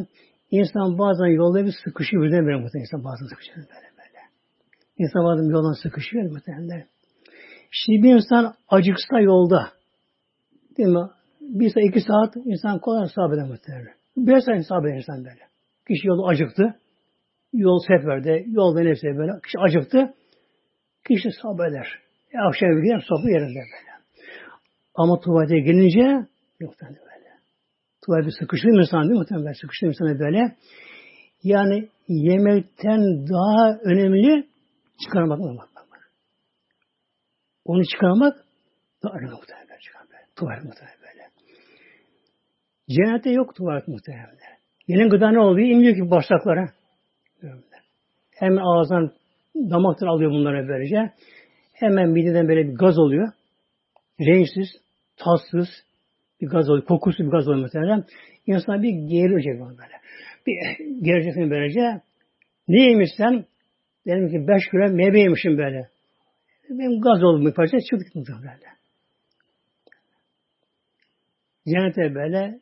İnsan 0.51 0.99
bazen 0.99 1.27
yolda 1.27 1.65
bir 1.65 1.75
sıkışıyor 1.85 2.23
birden 2.23 2.47
böyle 2.47 2.57
muhtemelen. 2.57 2.85
İnsan 2.85 3.05
bazen 3.05 3.27
sıkışıyor 3.27 3.57
böyle 3.57 3.89
böyle. 3.99 4.21
İnsan 4.99 5.25
bazen 5.25 5.45
yoldan 5.45 5.83
sıkışıyor 5.83 6.31
muhtemelen. 6.31 6.87
Şimdi 7.71 8.03
bir 8.03 8.15
insan 8.15 8.55
acıksa 8.69 9.21
yolda 9.21 9.69
değil 10.77 10.89
mi? 10.89 11.09
Bir 11.41 11.71
saat, 11.71 11.85
iki 11.85 12.01
saat 12.01 12.37
insan 12.37 12.79
kolay 12.79 13.05
eder 13.05 13.49
muhtemelen. 13.49 13.95
Bir 14.17 14.41
saat 14.41 14.85
eder 14.85 14.97
insan 14.97 15.25
böyle. 15.25 15.49
Kişi 15.89 16.09
yolu 16.09 16.29
acıktı. 16.29 16.75
Yol 17.53 17.81
seferde, 17.89 18.45
yolda 18.47 18.81
neyse 18.81 19.17
böyle. 19.17 19.33
Kişi 19.41 19.59
acıktı. 19.59 20.15
Kişi 21.09 21.31
sabreder. 21.43 22.08
E, 22.35 22.39
akşam 22.39 22.83
gider 22.83 23.05
sofra 23.09 23.31
yerinde 23.31 23.59
böyle. 23.59 23.93
Ama 24.95 25.21
tuvalete 25.21 25.59
gelince 25.59 26.27
yok 26.61 26.75
böyle. 26.83 27.29
Tuvalete 28.07 28.31
sıkıştı 28.31 28.69
insan 28.69 29.03
değil 29.03 29.13
mi? 29.13 29.19
Muhtemelen 29.19 29.53
sıkıştı 29.53 29.87
insanı 29.87 30.19
böyle. 30.19 30.57
Yani 31.43 31.89
yemekten 32.09 33.01
daha 33.29 33.79
önemli 33.85 34.47
çıkarmak 35.05 35.39
mı? 35.39 35.57
Onu 37.65 37.85
çıkarmak 37.85 38.37
daha 39.03 39.19
önemli 39.19 39.31
muhtemelen. 39.31 39.69
Tuvalet 40.37 40.65
muhtemelen 40.65 40.99
böyle. 41.01 41.29
Cennette 42.89 43.31
yok 43.31 43.55
tuvalet 43.55 43.89
muhtemelen. 43.89 44.37
Yeni 44.89 45.09
gıda 45.09 45.31
ne 45.31 45.41
oluyor? 45.41 45.69
İnmiyor 45.69 45.95
ki 45.95 46.11
bağırsaklara. 46.11 46.67
Hem 48.35 48.59
ağızdan 48.59 49.13
damaktan 49.55 50.07
alıyor 50.07 50.31
bunları 50.31 50.69
böylece. 50.69 51.13
Hemen 51.79 52.09
mideden 52.09 52.49
böyle 52.49 52.69
bir 52.69 52.75
gaz 52.75 52.99
oluyor. 52.99 53.33
Renksiz, 54.21 54.69
tatsız 55.17 55.69
bir 56.41 56.47
gaz 56.47 56.71
oluyor. 56.71 56.85
Kokusu 56.85 57.25
bir 57.25 57.29
gaz 57.29 57.49
oluyor 57.49 57.63
mesela. 57.63 58.05
İnsan 58.47 58.83
bir 58.83 58.91
gerilecek 58.91 59.61
böyle. 59.61 59.99
Bir 60.47 60.57
gereceksin 61.03 61.51
böylece. 61.51 62.01
Ne 62.69 62.83
yemişsen 62.83 63.45
dedim 64.07 64.29
ki 64.29 64.49
beş 64.49 64.63
kilo 64.71 64.97
meyve 64.97 65.21
yemişim 65.21 65.59
böyle. 65.59 65.89
Benim 66.71 67.01
gaz 67.01 67.23
oldum 67.23 67.47
bir 67.47 67.53
parça 67.53 67.81
çıktı 67.81 68.23
böyle. 68.29 68.69
Cennete 71.67 72.15
böyle 72.15 72.61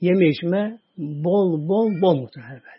yeme 0.00 0.28
içme 0.28 0.78
bol 0.98 1.68
bol 1.68 2.00
bol 2.00 2.20
muhtemelen 2.20 2.60
böyle. 2.60 2.77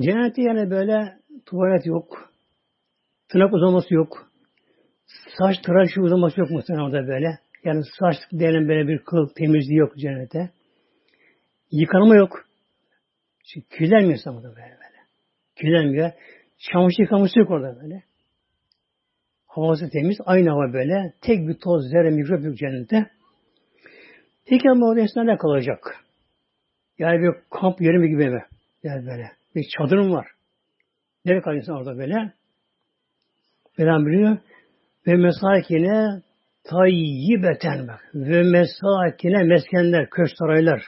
Cennette 0.00 0.42
yani 0.42 0.70
böyle 0.70 1.18
tuvalet 1.46 1.86
yok. 1.86 2.32
Tırnak 3.28 3.54
uzaması 3.54 3.94
yok. 3.94 4.30
Saç 5.38 5.56
tıraşı 5.62 6.00
uzaması 6.00 6.40
yok 6.40 6.50
muhtemelen 6.50 6.84
orada 6.84 7.08
böyle. 7.08 7.38
Yani 7.64 7.82
saç 7.98 8.16
denen 8.32 8.68
böyle 8.68 8.88
bir 8.88 8.98
kıl 8.98 9.28
temizliği 9.28 9.78
yok 9.78 9.96
cennete. 9.98 10.50
Yıkanma 11.70 12.16
yok. 12.16 12.44
Çünkü 13.44 13.68
kirlenmiyor 13.68 14.12
insan 14.12 14.34
burada 14.34 14.48
böyle 14.48 14.60
böyle. 14.60 14.96
Kirlenmiyor. 15.56 16.12
Çamaşır 16.58 17.02
yıkaması 17.02 17.38
yok 17.38 17.50
orada 17.50 17.80
böyle. 17.82 18.02
Havası 19.46 19.90
temiz. 19.90 20.18
Aynı 20.24 20.50
hava 20.50 20.72
böyle. 20.72 21.12
Tek 21.20 21.48
bir 21.48 21.54
toz, 21.54 21.90
zerre, 21.90 22.10
mikrop 22.10 22.44
yok 22.44 22.56
cennette. 22.56 23.10
Peki 24.46 24.70
ama 24.70 24.86
orada 24.86 25.00
insan 25.00 25.26
ne 25.26 25.36
kalacak? 25.36 26.04
Yani 26.98 27.22
bir 27.22 27.30
kamp 27.50 27.80
yeri 27.80 27.98
mi 27.98 28.08
gibi 28.08 28.30
mi? 28.30 28.44
Yani 28.82 29.06
böyle. 29.06 29.35
Bir 29.56 29.66
çadırım 29.78 30.12
var. 30.12 30.26
Nereye 31.24 31.40
kalıyor 31.40 31.64
orada 31.68 31.98
böyle? 31.98 32.32
Veren 33.78 34.06
biliyor. 34.06 34.38
Ve 35.06 35.16
mesakine 35.16 36.22
tayyibeten 36.64 37.88
bak. 37.88 38.10
Ve 38.14 38.42
mesakine 38.42 39.42
meskenler, 39.42 40.10
köş 40.10 40.30
saraylar. 40.38 40.82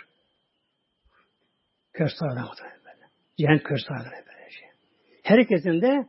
Köş 1.92 2.10
saraylar 2.18 2.44
böyle. 2.60 3.06
Cennet 3.38 3.62
köş 3.62 3.80
saraylar 3.88 4.12
böyle 4.12 4.50
şey. 4.50 4.68
Herkesin 5.22 5.82
de 5.82 6.08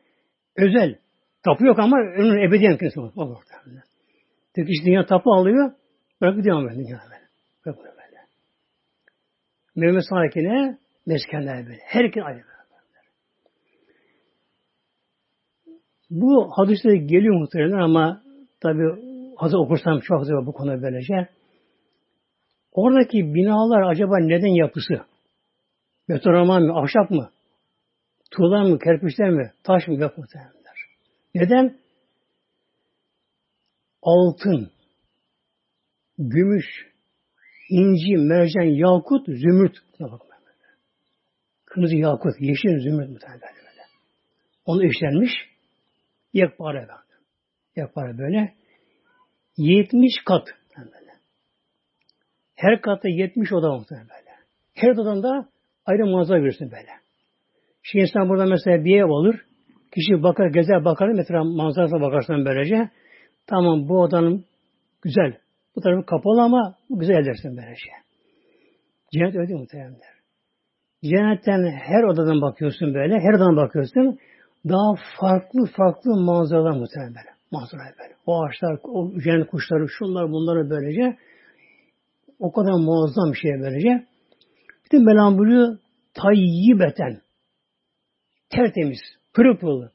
özel. 0.55 0.99
Tapu 1.43 1.65
yok 1.65 1.79
ama 1.79 1.97
önün 1.97 2.47
ebediyen 2.47 2.77
kimse 2.77 3.01
var. 3.01 3.11
O 3.15 3.21
orada. 3.21 3.83
Tek 4.53 4.67
kişi 4.67 4.85
dünya 4.85 5.05
tapu 5.05 5.33
alıyor. 5.33 5.71
Bırak 6.21 6.37
gidiyor 6.37 6.63
böyle 6.63 6.75
dünya 6.75 6.99
böyle. 7.09 7.25
Bırak 7.65 7.77
böyle. 7.77 7.99
Mevme 9.75 10.01
sakine 10.01 10.77
meskenler 11.05 11.65
böyle. 11.65 11.79
Herkes 11.83 12.23
ayrı 12.23 12.37
böyle. 12.37 12.59
Bu 16.09 16.51
hadiste 16.51 16.97
geliyor 16.97 17.39
muhtemelen 17.39 17.79
ama 17.79 18.21
tabi 18.61 18.83
hazır 19.37 19.57
okursam 19.57 19.99
çok 19.99 20.19
hazır 20.19 20.33
bu 20.45 20.53
konu 20.53 20.81
böylece. 20.81 21.29
Oradaki 22.71 23.33
binalar 23.33 23.91
acaba 23.91 24.19
neden 24.19 24.55
yapısı? 24.55 24.93
Betonarman 26.09 26.63
mı? 26.63 26.79
Ahşap 26.79 27.11
mı? 27.11 27.29
Tuğla 28.31 28.63
mı? 28.63 28.79
Kerpiçler 28.79 29.29
mi? 29.29 29.51
Taş 29.63 29.87
mı? 29.87 29.95
Yok 29.95 30.17
muhtemelen. 30.17 30.51
Neden? 31.35 31.77
Altın, 34.01 34.71
gümüş, 36.17 36.65
inci, 37.69 38.17
mercan, 38.17 38.63
yakut, 38.63 39.25
zümrüt. 39.25 39.77
Kırmızı 41.65 41.95
yakut, 41.95 42.33
yeşil 42.39 42.79
zümrüt 42.79 43.09
muhtemelen. 43.09 43.41
Onu 44.65 44.85
işlenmiş. 44.85 45.48
Yekpare 46.33 46.77
böyle. 46.77 46.91
Yekpare 47.75 48.17
böyle. 48.17 48.53
70 49.57 50.13
kat. 50.25 50.47
Böyle. 50.77 51.11
Her 52.55 52.81
katta 52.81 53.09
70 53.09 53.53
oda 53.53 53.75
muhtemelen 53.75 54.07
böyle. 54.09 54.29
Her 54.73 54.89
odadan 54.89 55.23
da 55.23 55.49
ayrı 55.85 56.05
manzara 56.05 56.39
görürsün 56.39 56.71
böyle. 56.71 56.91
Şimdi 57.83 58.05
insan 58.05 58.29
burada 58.29 58.45
mesela 58.45 58.85
bir 58.85 58.99
ev 58.99 59.05
olur. 59.05 59.35
Kişi 59.93 60.23
bakar, 60.23 60.47
gezer 60.47 60.85
bakar, 60.85 61.07
mesela 61.07 61.43
manzarasına 61.43 62.01
bakarsan 62.01 62.45
böylece. 62.45 62.89
Tamam 63.47 63.89
bu 63.89 64.01
odanın 64.01 64.45
güzel. 65.01 65.37
Bu 65.75 65.81
tarafı 65.81 66.05
kapalı 66.05 66.41
ama 66.41 66.75
güzel 66.89 67.25
dersin 67.25 67.57
böylece. 67.57 67.91
Cennet 69.13 69.35
öyle 69.35 69.53
muhtemelenler. 69.53 70.19
Cennetten 71.03 71.71
her 71.71 72.03
odadan 72.03 72.41
bakıyorsun 72.41 72.93
böyle, 72.93 73.19
her 73.19 73.33
odadan 73.33 73.55
bakıyorsun. 73.55 74.19
Daha 74.67 74.95
farklı 75.19 75.65
farklı 75.65 76.15
manzaralar 76.21 76.71
muhtemelen 76.71 77.15
böyle. 77.15 77.29
Manzaralar 77.51 77.93
böyle. 77.99 78.15
O 78.25 78.43
ağaçlar, 78.43 78.79
o 78.83 79.19
cennet 79.19 79.47
kuşları, 79.47 79.87
şunlar 79.89 80.31
bunları 80.31 80.69
böylece. 80.69 81.17
O 82.39 82.51
kadar 82.51 82.71
muazzam 82.71 83.31
bir 83.31 83.37
şey 83.37 83.51
böylece. 83.51 84.07
Bir 84.85 84.99
de 84.99 85.37
buyuruyor, 85.37 85.77
tayyibeten. 86.13 87.21
Tertemiz. 88.49 88.99
Pırıl 89.33 89.57
pırıl. 89.57 89.89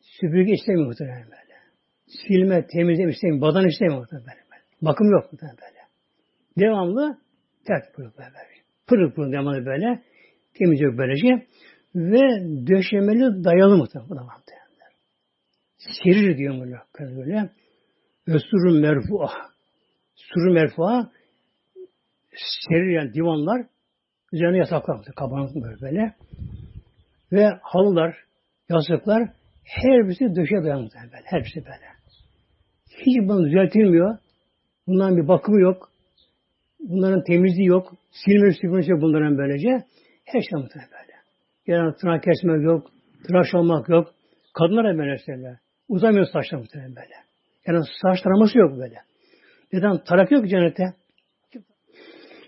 Süpürge 0.00 0.52
istemiyor 0.52 0.86
muhtemelen 0.86 1.24
böyle. 1.24 1.54
Silme, 2.06 2.66
temizleme 2.66 3.10
istemiyor. 3.10 3.40
Badan 3.40 3.66
istemiyor 3.66 3.98
muhtemelen 3.98 4.26
böyle. 4.26 4.62
Bakım 4.82 5.10
yok 5.10 5.32
muhtemelen 5.32 5.58
böyle. 5.58 5.80
Devamlı 6.58 7.18
tert 7.66 7.94
pırıl 7.94 8.12
böyle. 8.18 8.30
Pırıl 8.86 9.12
pırıl 9.12 9.32
devamlı 9.32 9.66
böyle. 9.66 10.02
Temiz 10.54 10.80
yok 10.80 10.98
böylece. 10.98 11.46
Ve 11.94 12.20
döşemeli 12.66 13.44
dayalı 13.44 13.76
muhtemelen. 13.76 14.26
Serir 15.78 16.38
diyor 16.38 16.60
böyle. 16.60 17.16
böyle. 17.16 17.50
Ve 18.28 18.38
surun 18.38 18.80
merfu'a. 18.80 19.30
Surun 20.14 20.54
merfu'a 20.54 21.10
serir 22.68 22.90
yani 22.90 23.14
divanlar 23.14 23.66
üzerine 24.32 24.58
yataklar. 24.58 25.04
Kabanlık 25.16 25.54
böyle 25.54 25.80
böyle. 25.80 26.14
Ve 27.32 27.48
halılar, 27.62 28.16
yastıklar 28.68 29.32
her 29.64 30.08
birisi 30.08 30.36
döşe 30.36 30.62
dayanmış 30.62 30.94
böyle. 30.94 31.24
Her 31.24 31.40
birisi 31.40 31.64
böyle. 31.64 31.90
Hiç 32.90 33.18
bunun 33.28 33.46
düzeltilmiyor. 33.46 34.18
Bunların 34.86 35.16
bir 35.16 35.28
bakımı 35.28 35.60
yok. 35.60 35.90
Bunların 36.80 37.24
temizliği 37.24 37.68
yok. 37.68 37.94
Silme 38.10 38.52
süpürmesi 38.52 38.90
bunların 38.90 39.38
böylece. 39.38 39.84
Her 40.24 40.40
şey 40.40 40.58
muhtemelen. 40.58 40.89
Yani 41.70 41.94
tırnak 41.96 42.22
kesmek 42.22 42.62
yok. 42.62 42.90
Tıraş 43.26 43.54
olmak 43.54 43.88
yok. 43.88 44.14
Kadınlar 44.54 44.94
da 44.94 44.98
böyle 44.98 45.18
şeyler. 45.18 45.56
Uzamıyor 45.88 46.26
saçlar 46.26 46.58
muhtemelen 46.58 46.96
böyle. 46.96 47.14
Yani 47.66 47.84
saç 48.02 48.22
taraması 48.22 48.58
yok 48.58 48.78
böyle. 48.78 48.96
Neden? 49.72 50.04
Tarak 50.04 50.30
yok 50.30 50.48
cennete. 50.48 50.94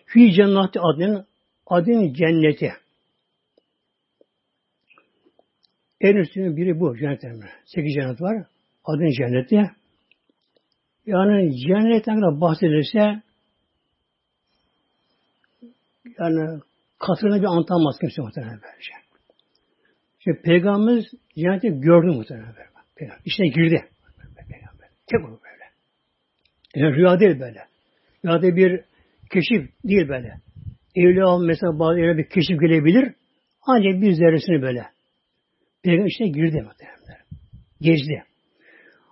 Fi 0.06 0.32
cennati 0.32 0.80
adın 0.80 1.26
adın 1.66 2.12
cenneti. 2.12 2.72
En 6.00 6.16
üstünün 6.16 6.56
biri 6.56 6.80
bu 6.80 6.96
cennet 6.96 7.24
emri. 7.24 7.48
Sekiz 7.64 7.94
cennet 7.94 8.20
var. 8.20 8.46
Adın 8.84 9.10
cenneti. 9.18 9.70
Yani 11.06 11.56
cennetten 11.56 12.40
bahsedilirse 12.40 13.22
yani 16.18 16.60
katırına 16.98 17.40
bir 17.40 17.46
anlatamaz 17.46 17.98
kimse 18.00 18.22
muhtemelen 18.22 18.60
böylece. 18.62 19.01
Şimdi 20.24 20.42
Peygamberimiz 20.42 21.04
cenneti 21.34 21.68
gördü 21.68 22.06
muhtemelen 22.06 22.54
böyle. 22.56 22.68
Peygamber. 22.96 23.22
İçine 23.24 23.48
girdi. 23.48 23.84
Peygamber. 24.48 24.88
Tek 25.06 25.20
o 25.20 25.28
böyle. 25.28 25.64
Yani 26.74 26.96
rüya 26.96 27.20
değil 27.20 27.40
böyle. 27.40 27.66
Rüyada 28.24 28.56
bir 28.56 28.84
keşif 29.32 29.70
değil 29.84 30.08
böyle. 30.08 30.34
Evliya 30.94 31.38
mesela 31.38 31.78
bazı 31.78 31.98
evliya 31.98 32.16
bir 32.18 32.28
keşif 32.28 32.60
gelebilir. 32.60 33.14
Ancak 33.66 34.02
bir 34.02 34.12
zerresini 34.12 34.62
böyle. 34.62 34.86
Peygamber 35.82 36.10
içine 36.10 36.28
girdi 36.28 36.62
muhtemelen. 36.62 37.02
Gezdi. 37.80 38.22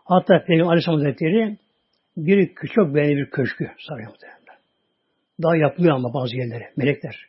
Hatta 0.04 0.44
Peygamber 0.44 0.70
Aleyhisselam 0.70 0.98
Hazretleri 1.00 1.58
bir 2.16 2.50
çok 2.74 2.94
beğeni 2.94 3.16
bir 3.16 3.30
köşkü 3.30 3.70
sarıyor 3.88 4.11
muhtemelen. 4.11 4.40
Daha 5.42 5.56
yapılıyor 5.56 5.94
ama 5.94 6.14
bazı 6.14 6.36
yerlere. 6.36 6.72
Melekler. 6.76 7.26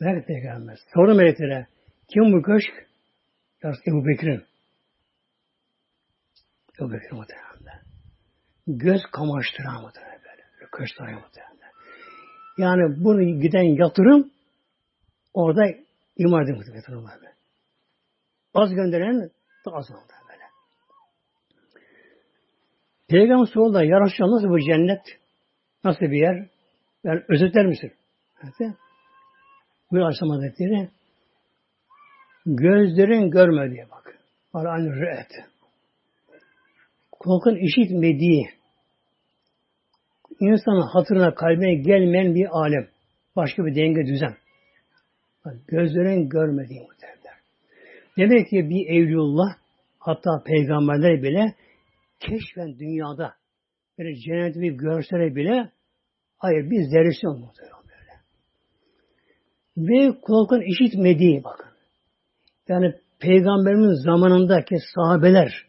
Melek 0.00 0.26
peygamber. 0.26 0.78
Sordu 0.94 1.14
meleklere. 1.14 1.66
Kim 2.12 2.32
bu 2.32 2.42
köşk? 2.42 2.88
Yarısı 3.62 3.82
Ebu 3.90 4.06
Bekir'in. 4.06 4.44
Ebu 6.80 6.92
Bekir 6.92 7.12
muhtemelen. 7.12 7.82
Göz 8.66 9.02
kamaştıran 9.12 9.82
muhtemelen 9.82 10.20
böyle. 10.24 10.42
Köşkleri 10.72 11.14
muhtemelen. 11.14 11.72
Yani 12.58 13.04
bunu 13.04 13.40
giden 13.40 13.62
yatırım 13.62 14.30
orada 15.34 15.62
imar 16.16 16.42
edin 16.42 16.56
muhtemelen. 16.56 17.04
Böyle. 17.04 17.32
Az 18.54 18.70
gönderen 18.74 19.30
da 19.66 19.70
az 19.72 19.90
oldu 19.90 20.12
böyle. 20.28 20.44
Peygamber 23.08 23.46
sordu 23.46 23.84
ya 23.84 24.00
nasıl 24.00 24.48
bu 24.48 24.60
cennet? 24.60 25.02
Nasıl 25.84 26.00
bir 26.00 26.20
yer? 26.20 26.48
Yani 27.04 27.22
özetler 27.28 27.66
misin? 27.66 27.92
Evet. 28.42 28.74
Buyur 29.90 30.02
Aleyhisselam 30.02 30.30
Hazretleri 30.30 30.90
gözlerin 32.46 33.30
görmediği 33.30 33.84
bak. 33.90 34.18
Var 34.54 34.64
an 34.64 34.86
rü'et. 34.86 35.32
Kulakın 37.12 37.56
işitmediği 37.56 38.48
insanın 40.40 40.88
hatırına 40.92 41.34
kalbine 41.34 41.74
gelmeyen 41.74 42.34
bir 42.34 42.46
alem. 42.52 42.88
Başka 43.36 43.64
bir 43.66 43.74
denge 43.74 44.06
düzen. 44.06 44.36
Bak, 45.44 45.54
gözlerin 45.68 46.28
görmediği 46.28 46.80
muhtemelenler. 46.80 47.34
Demek 48.18 48.48
ki 48.48 48.70
bir 48.70 48.86
evliullah 48.86 49.56
hatta 49.98 50.42
peygamberler 50.46 51.22
bile 51.22 51.54
keşfen 52.20 52.78
dünyada 52.78 53.34
böyle 53.98 54.14
cenneti 54.16 54.60
bir 54.60 54.72
görsele 54.72 55.34
bile 55.34 55.70
hayır 56.38 56.70
bir 56.70 56.82
zerresi 56.82 57.26
yok 57.26 57.38
muhtemelen 57.38 57.82
böyle. 57.84 58.12
Ve 59.76 60.20
kulakın 60.20 60.60
işitmediği 60.60 61.44
bakın. 61.44 61.71
Yani 62.68 62.94
peygamberimiz 63.20 64.02
zamanındaki 64.04 64.76
sahabeler 64.94 65.66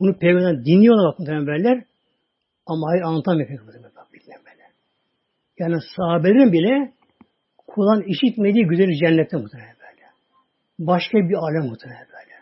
bunu 0.00 0.18
peygamberden 0.18 0.64
dinliyorlar 0.64 1.14
muhtemelen 1.18 1.84
ama 2.66 2.86
hayır 2.90 3.02
anlatamıyor 3.02 3.48
peygamber 3.48 3.74
böyle. 3.74 3.90
Yani 5.58 5.76
sahabelerin 5.96 6.52
bile 6.52 6.92
kulağın 7.66 8.02
işitmediği 8.02 8.66
güzel 8.66 8.92
cennette 9.00 9.36
muhtemelen 9.36 9.76
böyle. 9.80 10.06
Başka 10.78 11.18
bir 11.18 11.34
alem 11.34 11.68
muhtemelen 11.70 12.06
böyle. 12.12 12.34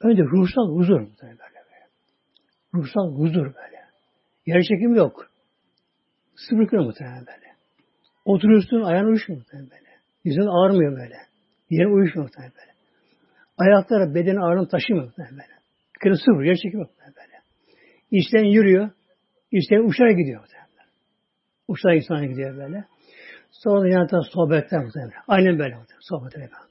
Önce 0.00 0.22
ruhsal 0.22 0.68
huzur 0.68 1.00
muhtemelen 1.00 1.38
böyle. 1.38 1.86
Ruhsal 2.74 3.14
huzur 3.14 3.44
böyle. 3.44 3.80
Yer 4.46 4.62
çekim 4.62 4.94
yok. 4.94 5.30
Sıfır 6.36 6.68
kilo 6.68 6.84
muhtemelen 6.84 7.26
böyle. 7.26 7.46
Oturuyorsun 8.24 8.82
ayağın 8.82 9.06
uyuşmuyor 9.06 9.40
muhtemelen 9.40 9.70
böyle. 9.70 9.90
Yüzün 10.24 10.46
ağrımıyor 10.46 10.92
böyle. 10.92 11.16
Yerin 11.70 11.96
uyuşmuyor 11.96 12.28
muhtemelen 12.28 12.52
böyle. 12.60 12.75
Ayakları 13.58 14.14
beden 14.14 14.36
ağırlığını 14.36 14.68
taşımıyor 14.68 15.12
böyle. 15.18 15.56
Kilo 16.02 16.14
sıfır. 16.14 16.42
Yer 16.44 16.56
muhtemelen 16.64 17.14
böyle. 17.16 17.40
İşten 18.10 18.44
yürüyor. 18.44 18.90
İşten 19.52 19.88
uçağa 19.88 20.10
gidiyor 20.10 20.40
muhtemelen. 20.40 20.66
Uçağa 21.68 21.94
insana 21.94 22.26
gidiyor 22.26 22.56
böyle. 22.56 22.84
Sonra 23.50 23.82
da 23.82 23.88
yanında 23.88 24.22
sohbetler 24.22 24.84
muhtemelen. 24.84 25.12
Aynen 25.28 25.58
böyle 25.58 25.74
muhtemelen. 25.74 26.00
Sohbetler 26.00 26.40
efendim. 26.40 26.68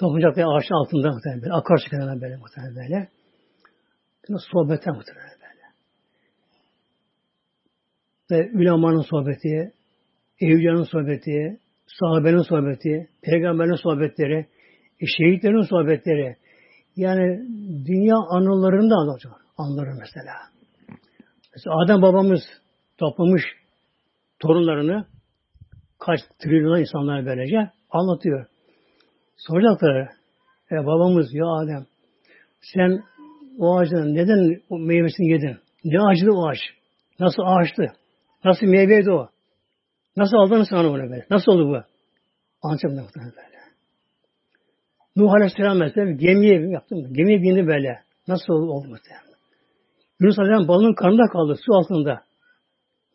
Dokuncaklar 0.00 0.44
ağaçın 0.44 0.74
altında 0.74 1.10
muhtemelen 1.10 1.42
böyle. 1.42 1.52
Akar 1.52 1.78
çıkan 1.78 2.20
böyle 2.20 2.36
muhtemelen 2.36 2.76
böyle. 2.76 3.08
Sohbetler 4.52 4.94
muhtemelen 4.94 5.30
böyle. 5.40 5.66
Ve 8.30 8.48
ülemanın 8.48 9.02
sohbeti, 9.02 9.72
evliyanın 10.40 10.84
sohbeti, 10.84 11.60
sahabenin 11.86 12.42
sohbeti, 12.42 13.08
peygamberin 13.22 13.74
sohbetleri, 13.74 14.46
şehitlerin 15.00 15.62
sohbetleri. 15.62 16.36
Yani 16.96 17.40
dünya 17.86 18.16
anılarında 18.16 18.94
anlatıyor. 18.94 19.34
Anları 19.58 19.94
mesela. 19.98 20.32
Mesela 21.54 21.76
Adem 21.84 22.02
babamız 22.02 22.40
toplamış 22.98 23.42
torunlarını 24.38 25.06
kaç 25.98 26.20
trilyon 26.38 26.80
insanlar 26.80 27.26
böylece 27.26 27.70
anlatıyor. 27.90 28.46
Soracaklar. 29.36 30.08
E, 30.72 30.74
babamız 30.86 31.34
ya 31.34 31.46
Adem 31.46 31.86
sen 32.60 33.02
o 33.58 33.78
ağacın 33.78 34.14
neden 34.14 34.60
o 34.70 34.78
meyvesini 34.78 35.30
yedin? 35.32 35.56
Ne 35.84 36.00
ağacıydı 36.00 36.30
o 36.32 36.48
ağaç? 36.48 36.58
Nasıl 37.20 37.42
ağaçtı? 37.42 37.86
Nasıl 38.44 38.66
meyveydi 38.66 39.10
o? 39.10 39.28
Nasıl 40.16 40.36
aldın 40.36 40.62
sen 40.70 40.76
onu 40.76 40.92
böyle? 40.92 41.26
Nasıl 41.30 41.52
oldu 41.52 41.68
bu? 41.68 41.82
Muhtemelen 42.68 43.06
böyle. 43.14 43.55
Nuh 45.16 45.32
Aleyhisselam 45.32 45.78
mesela 45.78 46.12
gemiye 46.12 46.70
yaptım. 46.70 47.12
Gemiye 47.12 47.42
bindi 47.42 47.66
böyle. 47.66 48.00
Nasıl 48.28 48.52
oldu, 48.52 48.72
oldu 48.72 48.88
muhtemelen? 48.88 49.26
Yunus 50.20 50.38
Aleyhisselam 50.38 50.68
balığın 50.68 50.94
karnında 50.94 51.26
kaldı. 51.32 51.54
Su 51.66 51.74
altında. 51.74 52.22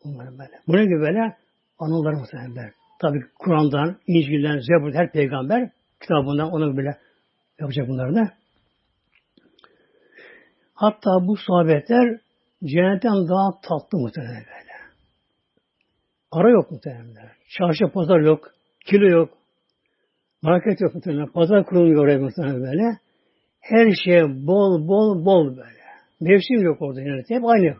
Bunlar 0.04 0.38
böyle. 0.38 0.60
Bunun 0.68 0.84
gibi 0.84 1.00
böyle 1.00 1.36
anılar 1.78 2.12
muhtemelen. 2.12 2.72
Tabi 3.00 3.18
Kur'an'dan, 3.38 3.96
İncil'den, 4.06 4.58
Zebur'dan 4.58 4.98
her 4.98 5.12
peygamber 5.12 5.70
kitabından 6.00 6.50
onu 6.52 6.78
bile 6.78 6.98
yapacak 7.60 7.88
bunları 7.88 8.14
da. 8.14 8.30
Hatta 10.74 11.10
bu 11.26 11.36
sohbetler 11.36 12.18
cennetten 12.64 13.28
daha 13.28 13.60
tatlı 13.60 13.98
muhtemelen 13.98 14.34
böyle. 14.34 14.72
Para 16.30 16.50
yok 16.50 16.70
muhtemelen. 16.70 17.30
Çarşı 17.48 17.92
pazar 17.94 18.20
yok. 18.20 18.50
Kilo 18.86 19.06
yok. 19.06 19.41
Market 20.42 20.80
yok 20.80 20.94
muhtemelen. 20.94 21.26
Pazar 21.26 21.64
kurulmuyor 21.64 22.04
oraya 22.04 22.18
muhtemelen 22.18 22.60
böyle. 22.62 22.98
Her 23.60 23.90
şey 24.04 24.22
bol 24.22 24.88
bol 24.88 25.24
bol 25.24 25.56
böyle. 25.56 25.82
Mevsim 26.20 26.62
yok 26.62 26.82
orada 26.82 27.04
cennette. 27.04 27.34
Hep 27.34 27.44
aynı. 27.44 27.74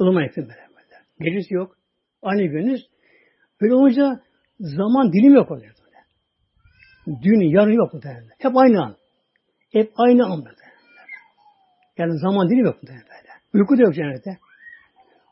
Ilımar 0.00 0.22
ettim 0.22 0.42
böyle, 0.48 0.60
böyle. 0.76 1.30
Gecesi 1.30 1.54
yok. 1.54 1.76
Aynı 2.22 2.42
gündüz. 2.42 2.88
Böyle 3.60 3.74
olunca 3.74 4.20
zaman 4.60 5.12
dilim 5.12 5.34
yok 5.34 5.50
orada. 5.50 5.64
Böyle. 5.64 7.20
Dün, 7.22 7.40
yarın 7.40 7.72
yok 7.72 7.94
muhtemelen. 7.94 8.28
Hep 8.38 8.56
aynı 8.56 8.84
an. 8.84 8.96
Hep 9.72 9.92
aynı 9.96 10.26
an 10.26 10.44
böyle. 10.44 10.56
Yani 11.98 12.18
zaman 12.18 12.48
dilimi 12.48 12.66
yok 12.66 12.82
muhtemelen 12.82 13.06
böyle. 13.08 13.28
Uyku 13.54 13.78
da 13.78 13.82
yok 13.82 13.94
cennette. 13.94 14.38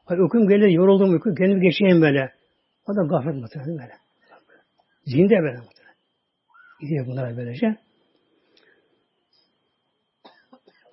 Hayır, 0.04 0.20
uykum 0.20 0.48
gelir, 0.48 0.68
yoruldum 0.68 1.12
uyku, 1.12 1.34
kendimi 1.34 1.60
geçeyim 1.60 2.02
böyle. 2.02 2.32
O 2.88 2.96
da 2.96 3.06
gaflet 3.06 3.34
muhtemelen 3.34 3.78
böyle. 3.78 3.92
Zinde 5.04 5.42
böyle. 5.42 5.75
Gidiyor 6.80 7.06
bunlara 7.06 7.36
böylece. 7.36 7.76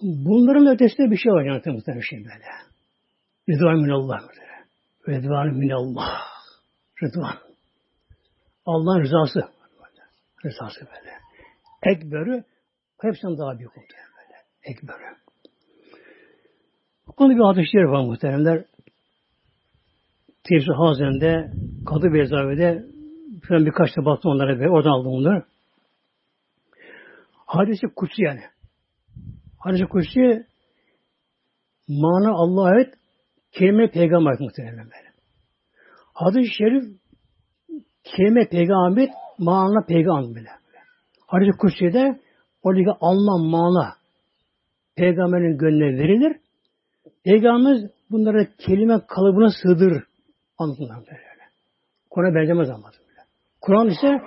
Bunların 0.01 0.67
ötesinde 0.67 1.11
bir 1.11 1.17
şey 1.17 1.31
var 1.31 1.43
cennette 1.43 1.71
muhtemelen 1.71 2.01
bir 2.01 2.05
şey 2.05 2.19
böyle. 2.19 2.45
Rıdvan 3.49 3.81
minallah. 3.81 4.19
Rıdvan 5.07 5.53
minallah. 5.53 6.21
Rıdvan. 7.03 7.37
Allah'ın 8.65 9.01
rızası. 9.01 9.41
Rızası 10.45 10.79
böyle. 10.81 11.13
Ekber'i 11.83 12.43
hepsinden 13.01 13.37
daha 13.37 13.59
büyük 13.59 13.77
muhtemelen 13.77 14.11
böyle. 14.17 14.37
Ekber'i. 14.63 15.15
Onu 17.17 17.35
bir 17.35 17.43
hadis 17.43 17.75
var 17.75 18.05
muhteremler. 18.05 18.65
Tefsir 20.43 20.73
Hazen'de, 20.73 21.51
Kadı 21.85 22.13
Bezavi'de 22.13 22.85
falan 23.47 23.65
birkaç 23.65 23.97
da 23.97 24.05
baktım 24.05 24.31
onlara 24.31 24.59
ve 24.59 24.69
oradan 24.69 24.89
aldım 24.89 25.11
onları. 25.11 25.43
Hadisi 27.53 27.87
kutsi 27.95 28.21
yani. 28.21 28.41
Hadisi 29.59 29.85
kutsi 29.85 30.45
mana 31.87 32.31
Allah'a 32.31 32.75
ait 32.75 32.93
kelime 33.51 33.91
peygamber 33.91 34.39
muhtemelen 34.39 34.77
böyle. 34.77 35.13
Hadis-i 36.13 36.53
şerif 36.57 36.83
kelime 38.03 38.49
peygamber 38.49 39.09
mana 39.37 39.85
peygamber 39.85 40.35
böyle. 40.35 40.49
Hadis-i 41.27 41.57
kutsi'de 41.57 42.19
oradaki 42.63 42.91
anlam 43.01 43.49
mana 43.49 43.95
peygamberin 44.95 45.57
gönlüne 45.57 45.99
verilir. 46.03 46.37
Peygamberimiz 47.23 47.91
bunları 48.11 48.47
kelime 48.57 48.99
kalıbına 49.07 49.49
sığdırır. 49.63 50.03
Anlatımlar 50.57 50.97
böyle. 50.97 51.21
Kur'an'a 52.09 52.35
benzemez 52.35 52.69
ama. 52.69 52.91
Kur'an 53.61 53.87
ise 53.87 54.21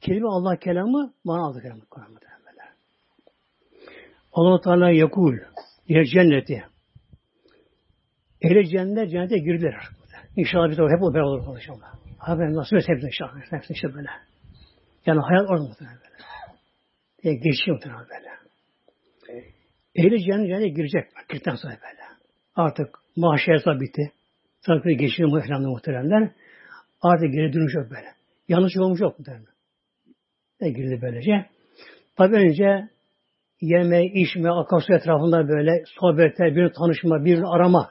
kelime 0.00 0.28
Allah 0.28 0.56
kelamı, 0.56 1.12
mana 1.24 1.46
Allah 1.46 1.60
kelamı 1.62 1.84
Kur'an'da. 1.90 2.28
Allah 4.32 4.60
Teala 4.60 4.90
yakul 4.90 5.38
yer 5.88 6.04
cenneti. 6.04 6.64
Ehli 8.42 8.68
cennet 8.68 9.10
cennete 9.10 9.38
girdiler. 9.38 9.74
İnşallah 10.36 10.70
biz 10.70 10.78
hep 10.78 11.00
beraber 11.14 11.20
olur 11.20 11.56
inşallah. 11.56 11.94
Abi 12.20 12.54
nasıl 12.54 12.76
hepsi 12.76 13.06
inşallah. 13.06 13.52
Hepsi 13.52 13.72
işte 13.72 13.94
böyle. 13.94 14.08
Yani 15.06 15.20
hayat 15.20 15.50
orada 15.50 15.62
muhtemelen 15.62 15.96
böyle. 15.96 16.24
Diye 17.22 17.34
geçiyor 17.34 17.76
muhtemelen 17.76 18.06
böyle. 18.10 18.28
Ehli 19.94 20.24
cennet 20.24 20.48
cennete 20.48 20.68
girecek. 20.68 21.04
Girdikten 21.28 21.54
sonra 21.54 21.72
böyle. 21.72 22.02
Artık 22.54 22.88
mahşer 23.16 23.80
bitti. 23.80 24.12
Takdir 24.66 24.90
geçiyor 24.90 25.28
muhteremler 25.28 25.68
muhteremler. 25.68 26.30
Artık 27.02 27.32
geri 27.32 27.52
dönüş 27.52 27.74
yok 27.74 27.90
böyle. 27.90 28.08
Yanlış 28.48 28.76
olmuş 28.76 29.00
yok 29.00 29.18
muhteremler. 29.18 29.52
Ne 30.60 30.70
girdi 30.70 30.98
böylece. 31.02 31.46
Tabi 32.16 32.34
önce 32.34 32.88
yeme, 33.60 34.06
içme, 34.06 34.50
akarsu 34.50 34.94
etrafında 34.94 35.48
böyle 35.48 35.82
sohbetler, 36.00 36.56
bir 36.56 36.68
tanışma, 36.68 37.24
bir 37.24 37.54
arama. 37.54 37.90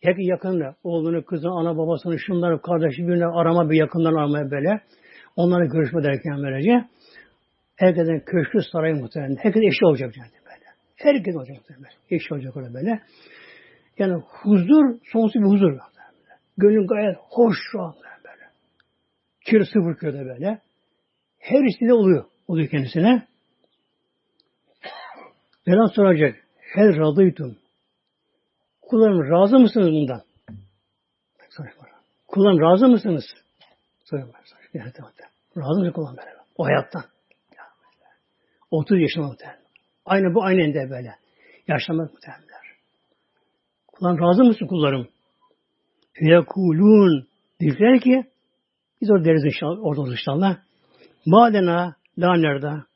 Hep 0.00 0.16
yakınla, 0.18 0.74
oğlunu, 0.84 1.24
kızını, 1.24 1.52
ana 1.52 1.76
babasını, 1.78 2.18
şunları, 2.18 2.62
kardeşi 2.62 3.08
birine 3.08 3.26
arama, 3.26 3.70
bir 3.70 3.76
yakından 3.76 4.14
aramaya 4.14 4.50
böyle. 4.50 4.80
Onlarla 5.36 5.64
görüşme 5.64 6.02
derken 6.02 6.42
böylece. 6.42 6.84
Herkesin 7.76 8.22
köşkü 8.26 8.58
sarayı 8.72 8.94
muhtemelen. 8.96 9.36
Herkes 9.36 9.62
eşi 9.62 9.86
olacak 9.86 10.16
yani 10.16 10.30
böyle. 10.44 10.64
Herkes 10.96 11.36
olacak 11.36 11.56
muhtemelen. 11.56 11.92
Eşi 12.10 12.34
olacak 12.34 12.56
öyle 12.56 12.74
böyle. 12.74 13.00
Yani 13.98 14.22
huzur, 14.28 14.98
sonsuz 15.12 15.42
bir 15.42 15.46
huzur. 15.46 15.78
Gönlün 16.58 16.86
gayet 16.86 17.16
hoş 17.30 17.56
rahat 17.74 17.96
böyle. 18.24 18.44
Kir 19.44 19.64
sıfır 19.64 19.96
köyde 19.96 20.26
böyle. 20.26 20.58
Her 21.38 21.64
istediği 21.64 21.92
oluyor. 21.92 22.24
Oluyor 22.48 22.68
kendisine. 22.68 23.22
Mevlam 25.66 25.90
soracak. 25.90 26.36
Her 26.74 26.96
radıytum. 26.96 27.56
Kullarım 28.82 29.30
razı 29.30 29.58
mısınız 29.58 29.88
bundan? 29.88 30.22
Kullarım 32.28 32.60
razı 32.60 32.88
mısınız? 32.88 33.24
Soruyor. 34.04 34.28
Razı 35.56 35.80
mısın 35.80 35.92
kullarım 35.92 36.16
böyle? 36.16 36.30
O 36.56 36.64
hayattan. 36.66 37.04
30 38.70 39.00
yaşında 39.00 39.26
muhtemelen. 39.26 39.62
Aynı 40.04 40.34
bu 40.34 40.44
aynı 40.44 40.62
ende 40.62 40.90
böyle. 40.90 41.14
Yaşlanmak 41.68 42.12
muhtemelenler. 42.12 42.62
Kullarım 43.86 44.20
razı 44.20 44.44
mısın 44.44 44.66
kullarım? 44.66 45.08
Feyekulun. 46.12 47.28
Diyecekler 47.60 48.00
ki 48.00 48.24
biz 49.00 49.10
orada 49.10 49.24
deriz 49.24 49.44
inşallah, 49.44 49.78
orada 49.82 50.10
inşallah. 50.10 50.56
Madena 51.26 51.96
la 52.18 52.36
nerede? 52.36 52.91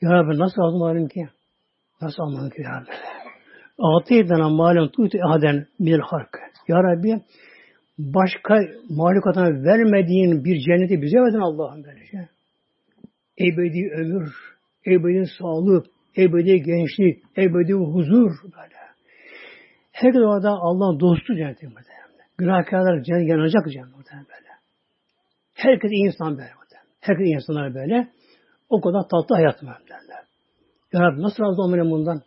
Ya 0.00 0.10
Rabbi 0.10 0.38
nasıl 0.38 0.62
aldım 0.62 0.78
malum 0.78 1.08
ki? 1.08 1.28
Nasıl 2.00 2.22
almadım 2.22 2.50
ki 2.50 2.62
ya 2.62 2.70
Rabbi? 2.80 2.90
Atîdena 3.78 4.48
malum 4.48 4.88
tuti 4.88 5.18
ahaden 5.24 5.66
minel 5.78 6.00
hark. 6.00 6.38
Ya 6.68 6.76
Rabbi 6.76 7.22
başka 7.98 8.54
mahlukatına 8.90 9.64
vermediğin 9.64 10.44
bir 10.44 10.58
cenneti 10.58 11.02
bize 11.02 11.18
verdin 11.18 11.38
Allah'ım 11.38 11.84
böylece. 11.84 12.28
Ebedi 13.40 13.90
ömür, 13.96 14.32
ebedi 14.86 15.26
sağlık, 15.38 15.86
ebedi 16.16 16.62
gençlik, 16.62 17.22
ebedi 17.36 17.72
huzur 17.72 18.32
böyle. 18.42 18.74
Herkes 19.92 20.22
orada 20.22 20.50
Allah'ın 20.50 21.00
dostu 21.00 21.34
cenneti 21.34 21.66
muhtemelen. 21.66 22.04
Günahkarlar 22.38 23.02
cennet 23.02 23.28
yanacak 23.28 23.72
cennet 23.72 23.96
muhtemelen 23.96 24.26
böyle. 24.28 24.48
Herkes 25.54 25.90
iyi 25.90 26.06
insan 26.06 26.38
böyle. 26.38 26.50
Herkes 27.00 27.26
insanlar 27.26 27.74
böyle. 27.74 28.08
O 28.74 28.80
kadar 28.80 29.08
tatlı 29.08 29.34
hayat 29.34 29.62
mühtemelen. 29.62 30.24
Ya 30.92 31.00
Rabbi 31.00 31.22
nasıl 31.22 31.42
razı 31.42 31.62
olmayalım 31.62 31.90
bundan? 31.90 32.22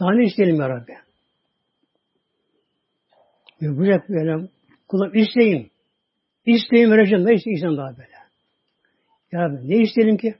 Daha 0.00 0.12
ne 0.12 0.24
isteyelim 0.24 0.60
ya 0.60 0.68
Rabbi? 0.68 0.92
Yapacak 3.60 4.08
böyle 4.08 4.48
kulum 4.88 5.14
isteyin. 5.14 5.70
İsteyin 6.46 6.90
vereceğim. 6.90 7.26
Ne 7.26 7.34
isteyeceğim 7.34 7.76
daha 7.76 7.90
böyle? 7.90 8.16
Ya 9.32 9.40
Rabbi 9.40 9.68
ne 9.68 9.76
isteyelim 9.76 10.16
ki? 10.16 10.34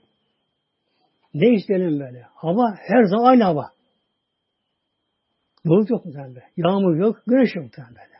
Ne 1.33 1.53
isteyelim 1.53 1.99
böyle? 1.99 2.21
Hava 2.21 2.75
her 2.77 3.03
zaman 3.03 3.25
aynı 3.25 3.43
hava. 3.43 3.71
Bulut 5.65 5.89
yok 5.89 6.05
mu 6.05 6.13
böyle? 6.15 6.43
Yağmur 6.57 6.95
yok, 6.95 7.23
güneş 7.27 7.55
yok 7.55 7.65
böyle? 7.77 8.11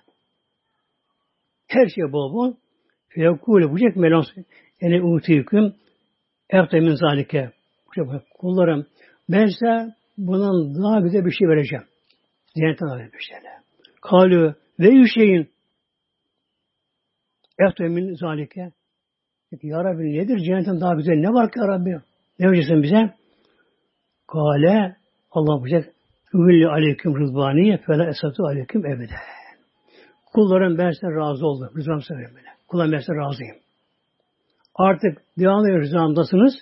Her 1.67 1.87
şey 1.87 2.11
bol 2.11 2.33
bol. 2.33 2.53
Feyakûle 3.09 3.71
bucak 3.71 3.95
melans 3.95 4.27
yani 4.81 5.03
utiyüküm 5.03 5.73
eftemin 6.51 6.95
zalike. 6.95 7.51
Kullarım 8.39 8.85
ben 9.29 9.45
size 9.45 9.93
bundan 10.17 10.83
daha 10.83 10.99
güzel 10.99 11.25
bir 11.25 11.31
şey 11.31 11.47
vereceğim. 11.47 11.85
Cennetten 12.55 12.89
daha 12.89 12.97
bir 12.97 13.19
şeyle. 13.29 13.49
Kalü 14.01 14.55
ve 14.79 14.89
yüşeyin 14.89 15.49
eftemin 17.59 18.15
zalike. 18.15 18.71
Peki 19.51 19.67
ya 19.67 19.83
Rabbi 19.83 20.13
nedir 20.13 20.37
cennetten 20.37 20.81
daha 20.81 20.93
güzel? 20.93 21.13
Ne 21.13 21.29
var 21.29 21.51
ki 21.51 21.59
ya 21.59 21.67
Rabbi? 21.67 22.01
Ne 22.39 22.47
vereceksin 22.47 22.83
bize? 22.83 23.13
Kale 24.27 24.95
Allah 25.31 25.61
bucak 25.61 25.93
Üvilli 26.33 26.67
aleyküm 26.67 27.19
rızvaniye 27.19 27.77
fela 27.77 28.09
esatü 28.09 28.43
aleyküm 28.43 28.85
ebede. 28.85 29.13
Kullarım 30.33 30.77
ben 30.77 30.91
size 30.91 31.07
razı 31.07 31.47
oldum. 31.47 31.69
Rızam 31.77 32.01
severim 32.01 32.35
beni. 32.35 32.45
Kullarım 32.67 32.91
ben 32.91 32.99
size 32.99 33.13
razıyım. 33.15 33.55
Artık 34.75 35.21
devamlı 35.39 35.79
rızamdasınız. 35.79 36.53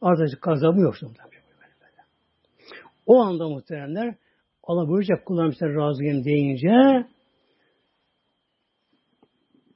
Artık 0.00 0.42
kazabı 0.42 0.80
yoksun. 0.80 1.16
O 3.06 3.22
anda 3.22 3.48
muhteremler 3.48 4.14
Allah 4.62 4.88
buyuracak 4.88 5.26
kullarım 5.26 5.52
size 5.52 5.66
razıyım 5.74 6.24
deyince 6.24 7.06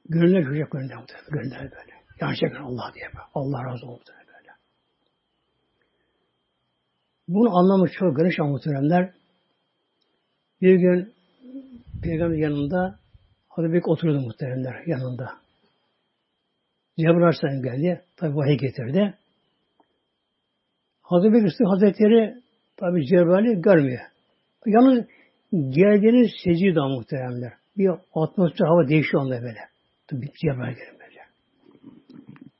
gönüller 0.09 0.41
görecek 0.41 0.71
gönüller. 0.71 0.97
Gönüller 1.31 1.61
böyle. 1.61 1.93
Gerçekten 2.19 2.61
Allah 2.61 2.91
diye. 2.95 3.05
Allah 3.33 3.65
razı 3.65 3.85
olsun 3.85 4.15
böyle. 4.27 4.51
Bunu 7.27 7.57
anlamı 7.57 7.87
çok 7.89 8.17
geniş 8.17 8.37
muhteremler. 8.37 9.13
Bir 10.61 10.75
gün 10.75 11.13
Peygamber 12.03 12.37
yanında 12.37 12.99
Hazreti 13.49 13.73
Bekir 13.73 13.87
oturuyordu 13.87 14.25
muhteremler 14.25 14.83
yanında. 14.85 15.48
Cebrail 16.99 17.23
Aleyhisselam 17.23 17.63
geldi. 17.63 18.01
Tabi 18.17 18.35
vahiy 18.35 18.57
getirdi. 18.57 19.13
Hazreti 21.01 21.33
Bekir 21.33 21.65
Hazretleri 21.65 22.35
tabi 22.77 23.05
Cebrail'i 23.05 23.61
görmüyor. 23.61 24.01
Yalnız 24.65 25.05
geldiğiniz 25.51 26.31
secde 26.43 26.79
muhteremler. 26.79 27.53
Bir 27.77 27.89
atmosfer 28.13 28.65
hava 28.65 28.87
değişiyor 28.87 29.23
onda 29.23 29.41
böyle. 29.41 29.59
Tabi 30.07 30.25
Cebrail 30.41 30.75
gelin 30.75 30.99
böyle. 30.99 31.19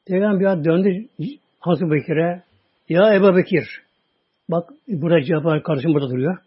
Peygamber 0.08 0.66
döndü 0.66 1.08
Hazreti 1.60 1.92
Bekir'e. 1.92 2.44
Ya 2.90 3.16
Ebu 3.16 3.36
Bekir. 3.36 3.82
Bak 4.50 4.70
burada 4.88 5.22
Cebrail 5.22 5.62
kardeşim 5.62 5.94
burada 5.94 6.10
duruyor. 6.10 6.38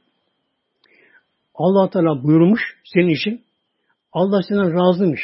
Allah 1.55 1.90
Teala 1.90 2.22
buyurmuş 2.22 2.61
senin 2.84 3.09
için. 3.09 3.45
Allah 4.12 4.43
senden 4.43 4.72
razıymış. 4.72 5.20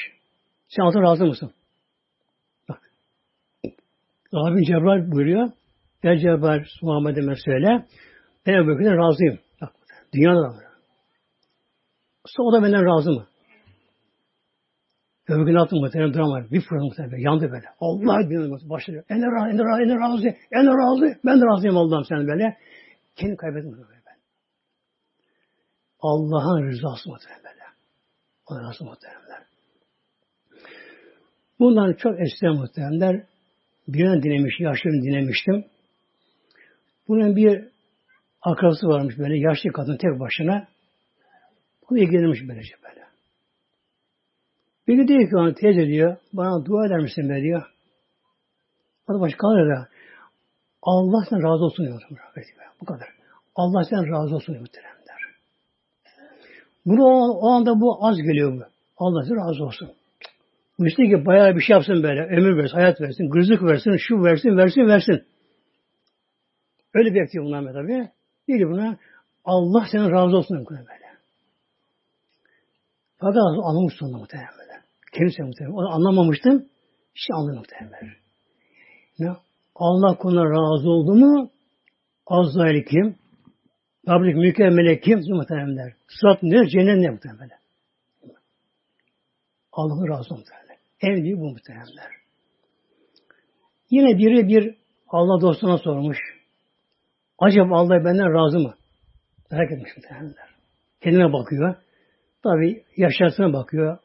Sen 0.68 0.82
Allah'a 0.82 1.02
razı 1.02 1.24
mısın? 1.24 1.52
Rabbim 4.34 4.64
Cebrail 4.64 5.10
buyuruyor. 5.10 5.50
Ya 6.02 6.18
Cebrail 6.18 6.64
Muhammed'e 6.82 7.34
söyle. 7.44 7.86
Ben 8.46 8.52
Ebu 8.52 8.68
Bekir'den 8.68 8.98
razıyım. 8.98 9.38
Bak, 9.60 9.72
dünyada 10.14 10.42
da 10.42 10.48
var. 10.48 10.64
Sonra 12.26 12.48
o 12.48 12.52
da 12.52 12.62
benden 12.62 12.86
razı 12.86 13.10
mı? 13.10 13.26
Öbür 15.28 15.46
gün 15.46 15.54
attım 15.54 15.80
muhtemelen 15.80 16.14
duramadı. 16.14 16.50
Bir 16.50 16.60
fırın 16.60 16.84
muhtemelen. 16.84 17.18
Yandı 17.18 17.50
böyle. 17.50 17.66
Allah 17.80 18.28
diyor 18.28 18.60
başlıyor. 18.70 19.04
En 19.08 19.22
razı, 19.22 19.50
en 19.50 19.58
razı, 19.58 19.82
en 19.82 20.00
razı, 20.00 20.28
en 20.52 20.66
razı. 20.66 21.20
Ben 21.24 21.40
de 21.40 21.44
razıyım 21.44 21.76
Allah'ım 21.76 22.04
sen 22.04 22.26
böyle. 22.26 22.56
Kendi 23.16 23.36
kaybettim 23.36 23.72
böyle 23.72 24.02
ben. 24.06 24.18
Allah'ın 26.00 26.62
rızası 26.62 27.10
muhtemelen 27.10 27.44
böyle. 27.44 27.64
Onun 28.46 28.60
rızası 28.60 28.84
muhtemelenler. 28.84 29.42
Bundan 31.58 31.92
çok 31.92 32.20
eskiden 32.20 32.54
muhtemelenler 32.54 33.26
birine 33.88 34.22
dinlemiş, 34.22 34.60
yaşlı 34.60 34.90
dinlemiştim. 34.90 35.64
Bunun 37.08 37.36
bir 37.36 37.68
akrabası 38.42 38.86
varmış 38.86 39.18
böyle, 39.18 39.38
yaşlı 39.38 39.72
kadın 39.72 39.96
tek 39.96 40.20
başına. 40.20 40.68
Bu 41.90 41.98
ilgilenmiş 41.98 42.40
böylece 42.48 42.74
böyle. 42.84 43.04
Bir 44.88 44.94
gün 44.94 45.08
diyor 45.08 45.30
ki 45.30 45.36
ona 45.36 45.54
teyze 45.54 45.86
diyor, 45.86 46.16
bana 46.32 46.64
dua 46.64 46.86
eder 46.86 46.98
misin 46.98 47.28
be 47.28 47.42
diyor. 47.42 47.62
Da 49.08 49.20
başka 49.20 49.38
kalır 49.38 49.86
Allah 50.82 51.24
sen 51.30 51.42
razı 51.42 51.64
olsun 51.64 51.86
diyor. 51.86 52.02
Bu 52.80 52.84
kadar. 52.84 53.08
Allah 53.54 53.84
sen 53.84 54.12
razı 54.12 54.34
olsun 54.34 54.54
diyor. 54.54 54.66
Bunu 56.86 57.04
o, 57.04 57.38
o 57.40 57.48
anda 57.48 57.80
bu 57.80 58.06
az 58.06 58.16
geliyor 58.16 58.52
bu. 58.52 58.62
Allah 58.96 59.22
size 59.22 59.34
razı 59.34 59.64
olsun. 59.64 59.90
Bu 60.78 60.86
işte 60.86 61.02
ki 61.02 61.26
bayağı 61.26 61.56
bir 61.56 61.60
şey 61.60 61.74
yapsın 61.74 62.02
böyle. 62.02 62.20
Ömür 62.22 62.56
versin, 62.56 62.74
hayat 62.74 63.00
versin, 63.00 63.30
gızlık 63.30 63.62
versin, 63.62 63.96
şu 63.96 64.24
versin, 64.24 64.56
versin, 64.56 64.86
versin. 64.86 65.24
Öyle 66.94 67.14
bekliyor 67.14 67.44
bunlar 67.44 67.72
tabi. 67.72 68.10
Diyor 68.48 68.58
ki 68.58 68.68
buna 68.68 68.96
Allah 69.44 69.86
senin 69.92 70.10
razı 70.10 70.36
olsun 70.36 70.66
böyle. 70.70 71.08
Fakat 73.18 73.36
anlamış 73.36 73.94
sonunda 73.94 74.18
muhtemelen 74.18 74.50
böyle. 74.58 74.82
Kendisi 75.12 75.42
muhtemelen. 75.42 75.74
Onu 75.74 75.94
anlamamıştım. 75.94 76.68
İşte 77.14 77.34
anladım 77.34 77.58
muhtemelen. 77.58 78.14
Ne? 79.18 79.28
Allah 79.74 80.18
kuluna 80.18 80.44
razı 80.44 80.90
oldu 80.90 81.14
mu 81.14 81.50
Azrail 82.26 82.84
kim? 82.84 83.16
Rablik 84.08 84.36
mükemmele 84.36 85.00
kim? 85.00 85.18
Muhteremler. 85.18 85.92
Sırat 86.08 86.42
ne? 86.42 86.68
Cennet 86.68 86.98
ne 86.98 87.10
muhteremler? 87.10 87.48
Allah'ın 89.72 90.08
razı 90.08 90.34
muhtemelen. 90.34 90.67
Büyük 91.02 91.38
bu 91.38 91.50
muhtemelenler. 91.50 92.12
Yine 93.90 94.18
biri 94.18 94.48
bir 94.48 94.74
Allah 95.08 95.40
dostuna 95.40 95.78
sormuş. 95.78 96.18
Acaba 97.38 97.78
Allah 97.78 98.04
benden 98.04 98.34
razı 98.34 98.58
mı? 98.58 98.74
Merak 99.50 99.72
etmiş 99.72 99.96
muhtemelenler. 99.96 100.48
Kendine 101.00 101.32
bakıyor. 101.32 101.74
Tabi 102.42 102.84
yaşantısına 102.96 103.52
bakıyor. 103.52 103.98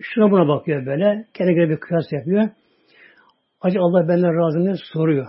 Şuna 0.00 0.30
buna 0.30 0.48
bakıyor 0.48 0.86
böyle. 0.86 1.26
Kendine 1.34 1.54
göre 1.54 1.70
bir 1.70 1.80
kıyas 1.80 2.12
yapıyor. 2.12 2.50
Acaba 3.60 3.84
Allah 3.84 4.08
benden 4.08 4.38
razı 4.38 4.58
mı 4.58 4.76
soruyor. 4.92 5.26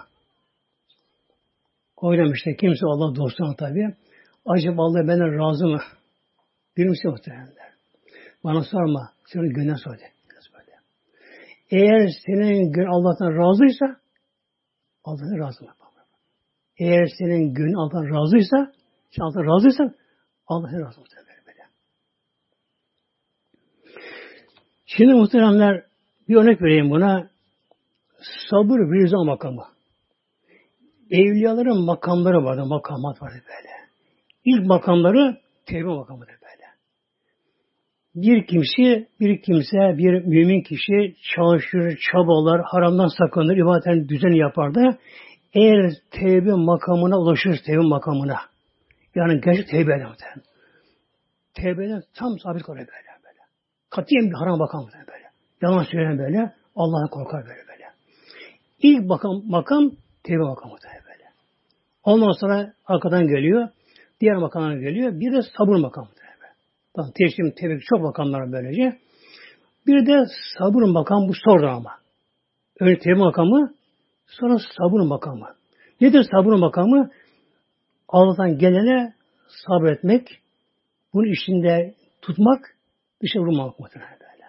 Oynam 1.98 2.34
işte 2.34 2.56
kimse 2.56 2.86
Allah 2.86 3.16
dostuna 3.16 3.56
tabi. 3.56 3.96
Acaba 4.46 4.82
Allah 4.84 5.08
benden 5.08 5.39
razı 5.39 5.68
mı? 5.68 5.80
Bilmişsin 6.78 7.12
muhtemelenler. 7.12 7.74
Bana 8.44 8.64
sorma. 8.64 9.12
Senin 9.26 9.54
gönlüne 9.54 9.78
sor 9.78 9.94
de. 9.94 10.12
Eğer 11.74 12.09
senin 12.26 12.71
gün 12.71 12.86
Allah'tan 12.86 13.38
razıysa 13.38 13.86
Allah'tan 15.03 15.38
razı? 15.38 15.65
Eğer 16.78 17.07
senin 17.17 17.53
gün 17.53 17.74
Allah'tan 17.74 18.05
razıysa 18.15 18.57
Allah'tan 19.19 19.55
razıysan 19.55 19.95
Allah'tan 20.47 20.80
razı? 20.80 21.01
Böyle. 21.47 21.63
Şimdi 24.86 25.13
muhteremler 25.13 25.86
bir 26.30 26.36
örnek 26.36 26.61
vereyim 26.61 26.89
buna. 26.89 27.30
Sabır 28.49 28.80
bir 28.80 29.03
rıza 29.03 29.24
makamı. 29.24 29.65
Evliyaların 31.09 31.86
makamları 31.86 32.43
vardı, 32.43 32.65
makamat 32.65 33.21
vardı 33.21 33.43
böyle. 33.47 33.69
İlk 34.45 34.65
makamları 34.65 35.38
tevbe 35.65 35.88
makamıdır. 35.88 36.43
Bir 38.16 38.45
kimse, 38.45 39.07
bir 39.20 39.41
kimse, 39.41 39.97
bir 39.97 40.26
mümin 40.26 40.61
kişi 40.61 41.16
çalışır, 41.36 41.99
çabalar, 42.11 42.61
haramdan 42.66 43.07
sakınır, 43.07 43.57
ibadetten 43.57 44.09
düzen 44.09 44.32
yapar 44.32 44.76
da 44.76 44.97
eğer 45.53 45.91
tevbe 46.11 46.53
makamına 46.53 47.20
ulaşır, 47.20 47.59
tevbe 47.66 47.88
makamına. 47.88 48.38
Yani 49.16 49.41
gerçek 49.41 49.68
tevbe 49.68 49.93
eder. 49.93 50.18
Tevbeden 51.53 52.03
tam 52.14 52.39
sabit 52.39 52.64
kalır 52.64 52.78
böyle 52.78 52.88
böyle. 53.24 53.39
Katiyen 53.89 54.30
bir 54.30 54.36
haram 54.36 54.57
makam 54.57 54.88
böyle. 55.07 55.24
Yalan 55.61 55.84
söyleyen 55.84 56.18
böyle. 56.18 56.53
Allah'a 56.76 57.09
korkar 57.09 57.43
böyle 57.43 57.68
böyle. 57.68 57.86
İlk 58.80 59.05
makam, 59.05 59.41
makam 59.45 59.91
tevbe 60.24 60.43
makamı 60.43 60.76
böyle. 60.84 61.30
Ondan 62.03 62.32
sonra 62.32 62.74
arkadan 62.86 63.28
geliyor. 63.28 63.70
Diğer 64.22 64.36
makamlar 64.36 64.76
geliyor. 64.76 65.20
Bir 65.20 65.32
de 65.32 65.41
sabır 65.57 65.76
makamı. 65.76 66.07
Tamam, 66.96 67.12
teşkim, 67.16 67.52
tebrik 67.52 67.84
çok 67.86 68.02
makamlar 68.02 68.52
böylece. 68.52 69.00
Bir 69.88 70.06
de 70.06 70.26
sabır 70.58 70.82
makamı 70.82 71.28
bu 71.28 71.34
sonra 71.34 71.74
ama. 71.74 71.91
Önce 72.80 73.00
tebrik 73.00 73.18
makamı, 73.18 73.74
sonra 74.28 74.58
sabır 74.78 75.00
makamı. 75.00 75.56
Nedir 76.02 76.28
sabır 76.32 76.54
makamı? 76.54 77.12
Allah'tan 78.08 78.58
gelene 78.58 79.14
sabretmek, 79.68 80.41
bunun 81.14 81.32
içinde 81.34 81.96
tutmak, 82.22 82.76
dışarı 83.22 83.44
vurmamak 83.44 83.80
muhtemelen 83.80 84.20
böyle. 84.20 84.44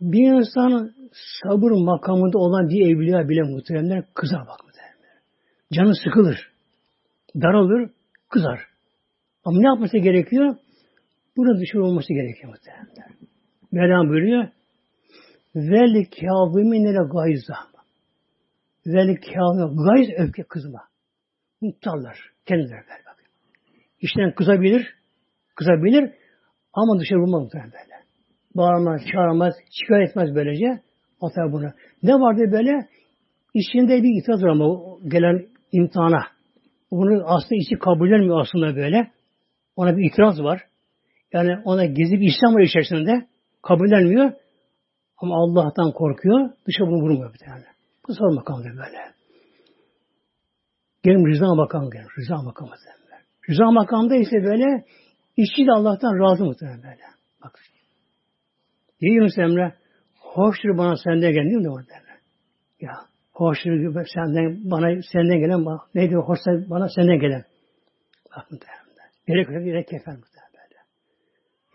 Bir 0.00 0.32
insan 0.32 0.94
sabır 1.42 1.70
makamında 1.70 2.38
olan 2.38 2.68
bir 2.68 2.86
evliya 2.86 3.28
bile 3.28 3.42
muhtemelen 3.42 4.04
kızar 4.14 4.40
bak 4.40 4.64
muhtemelen. 4.64 5.20
Canı 5.72 5.94
sıkılır, 6.04 6.50
daralır, 7.36 7.90
kızar. 8.28 8.75
Ama 9.46 9.60
ne 9.60 9.66
yapması 9.66 9.98
gerekiyor? 9.98 10.56
Burada 11.36 11.60
dışarı 11.60 11.84
olması 11.84 12.14
gerekiyor 12.14 12.52
muhtemelen. 12.52 13.16
Mevlam 13.72 14.08
buyuruyor. 14.08 14.48
Vel 15.54 16.04
kâzimînele 16.04 17.08
gayza. 17.12 17.54
Vel 18.86 19.16
kâzimînele 19.16 19.84
gayz 19.84 20.08
öfke 20.28 20.42
kızma. 20.42 20.80
Muhtarlar. 21.60 22.18
Kendileri 22.46 22.70
ver 22.72 23.00
bak. 23.06 23.16
İşten 24.00 24.34
kızabilir, 24.34 24.94
kızabilir 25.54 26.12
ama 26.72 27.00
dışarı 27.00 27.18
vurmaz 27.18 27.42
muhtemelen 27.42 27.72
böyle. 27.72 27.96
Bağırmaz, 28.54 29.00
çağırmaz, 29.12 29.54
şikayet 29.70 30.10
etmez 30.10 30.34
böylece. 30.34 30.66
Atar 31.20 31.52
bunu. 31.52 31.72
Ne 32.02 32.12
vardı 32.12 32.52
böyle? 32.52 32.88
İçinde 33.54 34.02
bir 34.02 34.22
itiraz 34.22 34.42
var 34.42 34.48
ama 34.48 34.98
gelen 35.08 35.46
imtihana. 35.72 36.22
Bunu 36.90 37.22
aslında 37.26 37.54
içi 37.54 37.78
kabullenmiyor 37.78 38.40
aslında 38.40 38.76
böyle. 38.76 39.15
Ona 39.76 39.96
bir 39.96 40.10
itiraz 40.10 40.42
var. 40.42 40.62
Yani 41.32 41.62
ona 41.64 41.84
gizli 41.84 42.20
bir 42.20 42.28
İslam 42.28 42.54
var 42.54 42.60
içerisinde. 42.60 43.26
Kabullenmiyor. 43.62 44.32
Ama 45.18 45.34
Allah'tan 45.34 45.92
korkuyor. 45.92 46.50
Dışa 46.66 46.86
bunu 46.86 47.02
vurmuyor 47.02 47.34
bir 47.34 47.38
tane. 47.38 47.64
Bu 48.08 48.14
sor 48.14 48.34
makamdır 48.34 48.70
böyle. 48.70 48.98
Gelin 51.02 51.26
rıza 51.26 51.54
makamı 51.54 51.90
gelin. 51.90 52.08
Rıza 52.18 52.36
makamı 52.42 52.70
böyle. 52.70 52.96
Rıza 53.50 53.70
makamda 53.70 54.16
ise 54.16 54.36
böyle 54.44 54.84
işçi 55.36 55.66
de 55.66 55.72
Allah'tan 55.72 56.20
razı 56.20 56.44
muhtemelen 56.44 56.82
böyle. 56.82 57.02
Bak. 57.44 57.60
Diyor 59.00 59.14
Yunus 59.14 59.38
Emre 59.38 59.74
hoştur 60.20 60.78
bana 60.78 60.96
senden 60.96 61.32
gelen 61.32 61.50
değil 61.50 61.62
mi 61.62 61.70
orada? 61.70 61.92
Ya 62.80 62.92
hoştur 63.32 64.04
senden 64.14 64.70
bana 64.70 65.02
senden 65.12 65.38
gelen 65.38 65.64
neydi 65.94 66.14
hoşsa 66.14 66.50
bana 66.70 66.88
senden 66.88 67.20
gelen. 67.20 67.44
Bak 68.36 68.50
muhtemelen. 68.50 68.85
Gerek 69.26 69.48
yok, 69.50 69.64
gerek 69.64 69.88
kefen 69.88 70.14
böyle. 70.14 70.76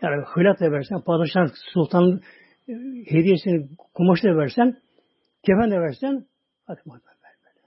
Yani 0.02 0.22
hılat 0.26 0.60
da 0.60 0.72
versen, 0.72 1.00
padişah 1.00 1.46
sultan 1.72 2.20
e, 2.68 2.72
hediyesini 3.06 3.68
kumaş 3.94 4.22
da 4.22 4.36
versen, 4.36 4.76
kefen 5.46 5.70
de 5.70 5.80
versen, 5.80 6.26
hadi 6.66 6.80
muhtemelen 6.84 7.34
böyle. 7.44 7.60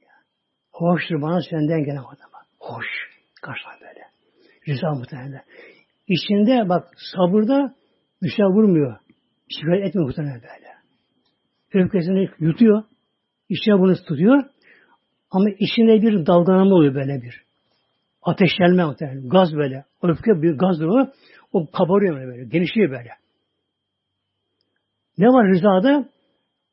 Yani, 0.00 0.24
hoştur 0.72 1.22
bana 1.22 1.40
senden 1.50 1.84
gelen 1.84 1.96
adama. 1.96 2.40
Hoş. 2.58 2.86
Karşılan 3.42 3.80
böyle. 3.80 4.02
Rıza 4.68 4.90
muhtemelen. 4.90 5.42
İçinde 6.08 6.68
bak 6.68 6.88
sabırda 7.14 7.74
dışa 8.22 8.44
vurmuyor. 8.44 8.96
Şikayet 9.48 9.86
etmiyor 9.86 10.08
muhtemelen 10.08 10.42
böyle. 10.42 10.70
Öfkesini 11.74 12.28
yutuyor. 12.38 12.82
İçine 13.48 13.78
bunu 13.78 13.94
tutuyor. 13.94 14.42
Ama 15.30 15.50
içinde 15.58 16.02
bir 16.02 16.26
dalgalanma 16.26 16.74
oluyor 16.74 16.94
böyle 16.94 17.22
bir. 17.22 17.49
Ateşlenme 18.22 18.84
muhtemelen. 18.84 19.28
Gaz 19.28 19.56
böyle. 19.56 19.84
Öfke 20.02 20.42
bir 20.42 20.58
gaz 20.58 20.82
o. 20.82 21.12
O 21.52 21.70
kabarıyor 21.70 22.16
böyle, 22.16 22.26
böyle. 22.26 22.44
Genişliyor 22.44 22.90
böyle. 22.90 23.10
Ne 25.18 25.26
var 25.26 25.48
rızada? 25.48 26.08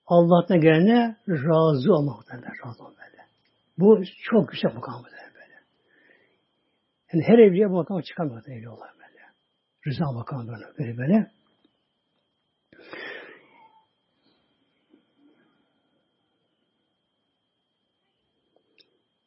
Allah'tan 0.08 0.60
gelene 0.62 1.16
razı 1.30 1.93
olmak 1.93 2.16
muhtemelen. 2.16 2.52
Razı 2.66 2.84
olmak 2.84 2.98
böyle. 2.98 3.24
Bu 3.78 4.04
çok 4.24 4.50
güzel 4.50 4.74
makam 4.76 5.04
böyle. 5.04 5.18
Yani 7.14 7.24
her 7.24 7.39
evliye 7.39 7.70
bu 7.70 7.74
makama 7.74 8.02
çıkamıyor 8.02 8.43
evli 8.48 8.70
olan 8.70 8.89
böyle. 8.98 9.24
Rıza 9.88 10.12
makamı 10.12 10.48
böyle 10.48 10.66
böyle. 10.78 10.98
böyle. 10.98 11.32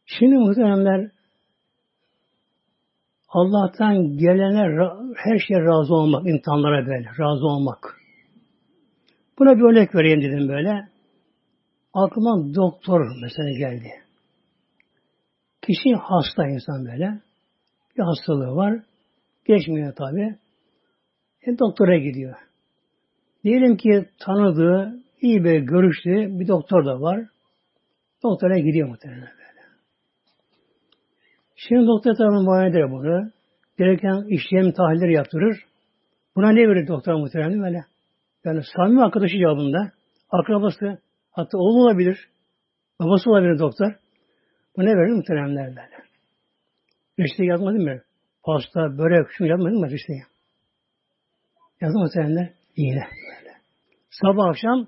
Şimdi 0.07 0.35
muhteremler 0.35 1.11
Allah'tan 3.31 4.17
gelene 4.17 4.91
her 5.17 5.39
şeye 5.39 5.61
razı 5.61 5.95
olmak, 5.95 6.27
imtihanlara 6.27 6.87
böyle, 6.87 7.09
razı 7.19 7.47
olmak. 7.47 8.01
Buna 9.39 9.57
bir 9.57 9.63
örnek 9.63 9.95
vereyim 9.95 10.23
dedim 10.23 10.49
böyle. 10.49 10.89
Aklıma 11.95 12.55
doktor 12.55 13.01
mesela 13.23 13.59
geldi. 13.59 13.91
Kişi 15.63 15.95
hasta 15.95 16.49
insan 16.49 16.85
böyle. 16.85 17.21
Bir 17.97 18.03
hastalığı 18.03 18.57
var. 18.57 18.83
Geçmiyor 19.45 19.95
tabi. 19.95 20.39
E, 21.47 21.59
doktora 21.59 21.99
gidiyor. 21.99 22.37
Diyelim 23.45 23.77
ki 23.77 24.09
tanıdığı, 24.19 25.01
iyi 25.21 25.45
bir 25.45 25.61
görüştüğü 25.61 26.41
bir 26.41 26.49
doktor 26.49 26.87
da 26.87 27.01
var. 27.01 27.27
Doktora 28.23 28.59
gidiyor 28.59 28.89
muhtemelen. 28.89 29.40
Şimdi 31.69 31.87
doktor 31.87 32.15
tarafından 32.15 32.45
muayene 32.45 32.71
eder 32.71 32.91
bunu. 32.91 33.31
Gereken 33.79 34.25
işlem 34.29 34.73
tahlilleri 34.73 35.13
yaptırır. 35.13 35.57
Buna 36.37 36.51
ne 36.51 36.69
verir 36.69 36.89
doktor 36.89 37.15
muhtemelen 37.15 37.63
böyle? 37.63 37.85
Yani 38.45 38.61
samimi 38.77 39.05
arkadaşı 39.05 39.39
cevabında, 39.39 39.93
akrabası, 40.31 40.99
hatta 41.31 41.59
oğlu 41.59 41.85
olabilir, 41.85 42.29
babası 43.01 43.31
olabilir 43.31 43.59
doktor. 43.59 43.93
Bu 44.77 44.83
ne 44.83 44.97
verir 44.97 45.13
muhteremler 45.13 45.67
böyle? 45.67 46.05
Reçete 47.19 47.45
yazmadın 47.45 47.85
mı? 47.85 48.01
Pasta, 48.45 48.99
börek, 48.99 49.27
şunu 49.31 49.49
yazmadın 49.49 49.81
mı 49.81 49.91
reçeteye? 49.91 50.23
Yazdı 51.81 51.99
muhteremler? 51.99 52.51
İğne 52.77 53.05
böyle. 53.19 53.53
Sabah 54.11 54.49
akşam 54.49 54.87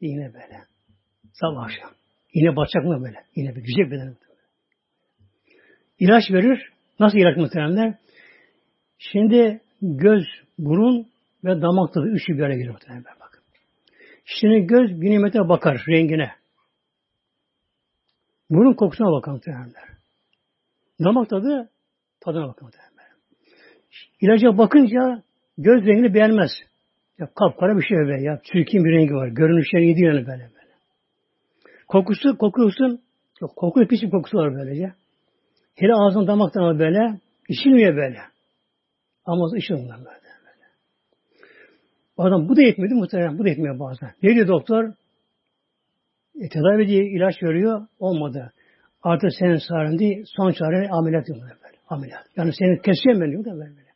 iğne 0.00 0.34
böyle. 0.34 0.60
Sabah 1.32 1.64
akşam. 1.64 1.90
İğne 2.32 2.56
batacak 2.56 2.84
mı 2.84 3.04
böyle? 3.04 3.24
İğne 3.34 3.56
bir 3.56 3.62
güzel 3.62 3.90
beden. 3.90 4.25
İlaç 5.98 6.30
verir. 6.30 6.72
Nasıl 7.00 7.18
ilaç 7.18 7.36
muhteremler? 7.36 7.94
Şimdi 8.98 9.60
göz, 9.82 10.24
burun 10.58 11.06
ve 11.44 11.62
damak 11.62 11.94
tadı 11.94 12.06
üçü 12.06 12.32
bir 12.32 12.42
araya 12.42 12.56
geliyor 12.56 12.72
muhtemelen 12.72 13.04
bakın. 13.20 13.42
Şimdi 14.24 14.66
göz 14.66 15.00
bir 15.00 15.10
nimete 15.10 15.38
bakar 15.48 15.84
rengine. 15.88 16.30
Burun 18.50 18.74
kokusuna 18.74 19.12
bakar 19.12 19.32
muhtemelen. 19.32 19.72
Damak 21.04 21.30
tadı 21.30 21.70
tadına 22.20 22.48
bakar 22.48 22.62
muhtemelen. 22.62 22.96
İlaca 24.20 24.58
bakınca 24.58 25.22
göz 25.58 25.86
rengini 25.86 26.14
beğenmez. 26.14 26.50
Ya 27.18 27.28
kapkara 27.34 27.76
bir 27.76 27.82
şey 27.82 27.96
böyle 27.98 28.22
ya. 28.22 28.40
Çirkin 28.44 28.84
bir 28.84 28.90
rengi 28.90 29.14
var. 29.14 29.28
Görünüşleri 29.28 29.84
iyi 29.84 29.96
değil 29.96 30.06
yani 30.06 30.26
böyle 30.26 30.42
böyle. 30.42 30.72
Kokusu, 31.88 32.38
kokuyorsun. 32.38 33.00
Yok, 33.40 33.56
koku 33.56 33.86
pis 33.86 34.02
bir 34.02 34.10
kokusu 34.10 34.38
var 34.38 34.54
böylece. 34.54 34.92
Hele 35.76 35.94
ağzın 35.94 36.26
damaktan 36.26 36.62
ama 36.62 36.78
böyle. 36.78 37.20
içilmiyor 37.48 37.96
böyle. 37.96 38.18
Ama 39.24 39.58
içilmiyor 39.58 39.98
böyle. 39.98 40.06
böyle. 40.06 40.66
Adam 42.18 42.48
bu 42.48 42.56
da 42.56 42.62
yetmedi 42.62 42.94
muhtemelen. 42.94 43.38
Bu 43.38 43.44
da 43.44 43.48
yetmiyor 43.48 43.78
bazen. 43.78 44.12
Ne 44.22 44.34
diyor 44.34 44.48
doktor? 44.48 44.92
E, 46.40 46.48
tedavi 46.48 46.88
diye 46.88 47.04
ilaç 47.04 47.42
veriyor. 47.42 47.86
Olmadı. 47.98 48.52
Artık 49.02 49.30
senin 49.38 49.58
çaren 49.68 49.98
değil. 49.98 50.24
Son 50.36 50.52
çare 50.52 50.88
ameliyat 50.90 51.26
diyor 51.26 51.38
böyle. 51.42 51.54
Ameliyat. 51.88 52.26
Yani 52.36 52.52
seni 52.58 52.82
keseceğim 52.82 53.20
ben 53.20 53.30
diyor 53.30 53.44
da 53.44 53.52
böyle. 53.52 53.86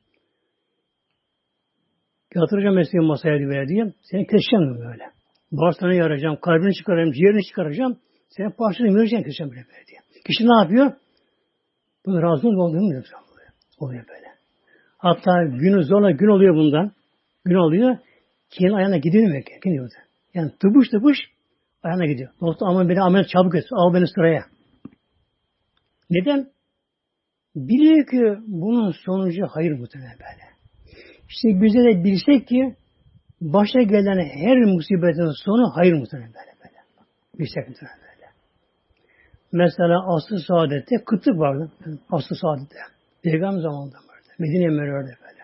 Yatıracağım 2.35 2.75
mesleği 2.75 3.07
masaya 3.07 3.39
diye 3.39 3.69
diyeyim. 3.69 3.95
Seni 4.03 4.27
keseceğim 4.27 4.79
böyle. 4.79 5.11
Bağırsağını 5.53 5.95
yaracağım, 5.95 6.37
kalbini 6.37 6.75
çıkaracağım, 6.75 7.13
ciğerini 7.13 7.45
çıkaracağım. 7.45 7.99
Seni 8.29 8.51
parçalayıp 8.51 8.97
vereceğim 8.97 9.25
keseceğim 9.25 9.51
böyle, 9.51 9.63
böyle 9.63 9.87
diye. 9.87 10.01
Kişi 10.27 10.49
ne 10.49 10.63
yapıyor? 10.63 10.93
Bunu 12.07 12.23
razı 12.23 12.47
mu 12.47 12.63
Oluyor 13.79 14.09
böyle. 14.09 14.27
Hatta 14.99 15.45
günü 15.45 15.85
zorla 15.85 16.11
gün 16.11 16.27
oluyor 16.27 16.55
bundan. 16.55 16.93
Gün 17.45 17.55
oluyor. 17.55 17.97
Kendi 18.51 18.75
ayağına 18.75 18.97
gidiyor? 18.97 19.43
Gidiyor. 19.65 19.91
Yani 20.35 20.51
tıbış 20.61 20.89
tıbış 20.89 21.19
ayağına 21.83 22.07
gidiyor. 22.07 22.31
Doktor 22.41 22.67
aman 22.67 22.89
beni 22.89 23.01
ameliyat 23.01 23.29
çabuk 23.29 23.55
et. 23.55 23.65
Al 23.73 23.95
beni 23.95 24.09
sıraya. 24.09 24.45
Neden? 26.11 26.51
Biliyor 27.57 28.07
ki 28.07 28.43
bunun 28.47 28.93
sonucu 29.05 29.47
hayır 29.47 29.73
muhtemelen 29.73 30.19
böyle. 30.19 30.51
İşte 31.29 31.63
bize 31.63 31.79
de 31.79 32.05
bilsek 32.05 32.49
ki 32.49 32.77
başa 33.41 33.83
gelen 33.83 34.19
her 34.19 34.59
musibetin 34.59 35.31
sonu 35.45 35.73
hayır 35.75 35.93
muhtemelen 35.93 36.33
böyle 36.35 36.57
böyle. 36.65 36.77
Bilsek 37.39 37.69
muhtemelen 37.69 37.99
böyle. 38.01 38.10
Mesela 39.53 40.15
aslı 40.15 40.41
saadette 40.41 41.05
kıtlık 41.07 41.39
vardı. 41.39 41.71
Aslı 42.11 42.37
saadette. 42.37 42.77
Peygamber 43.23 43.61
zamanında 43.61 43.97
vardı. 43.97 44.29
Medine 44.39 44.69
Mevla'da 44.69 45.07
böyle. 45.07 45.41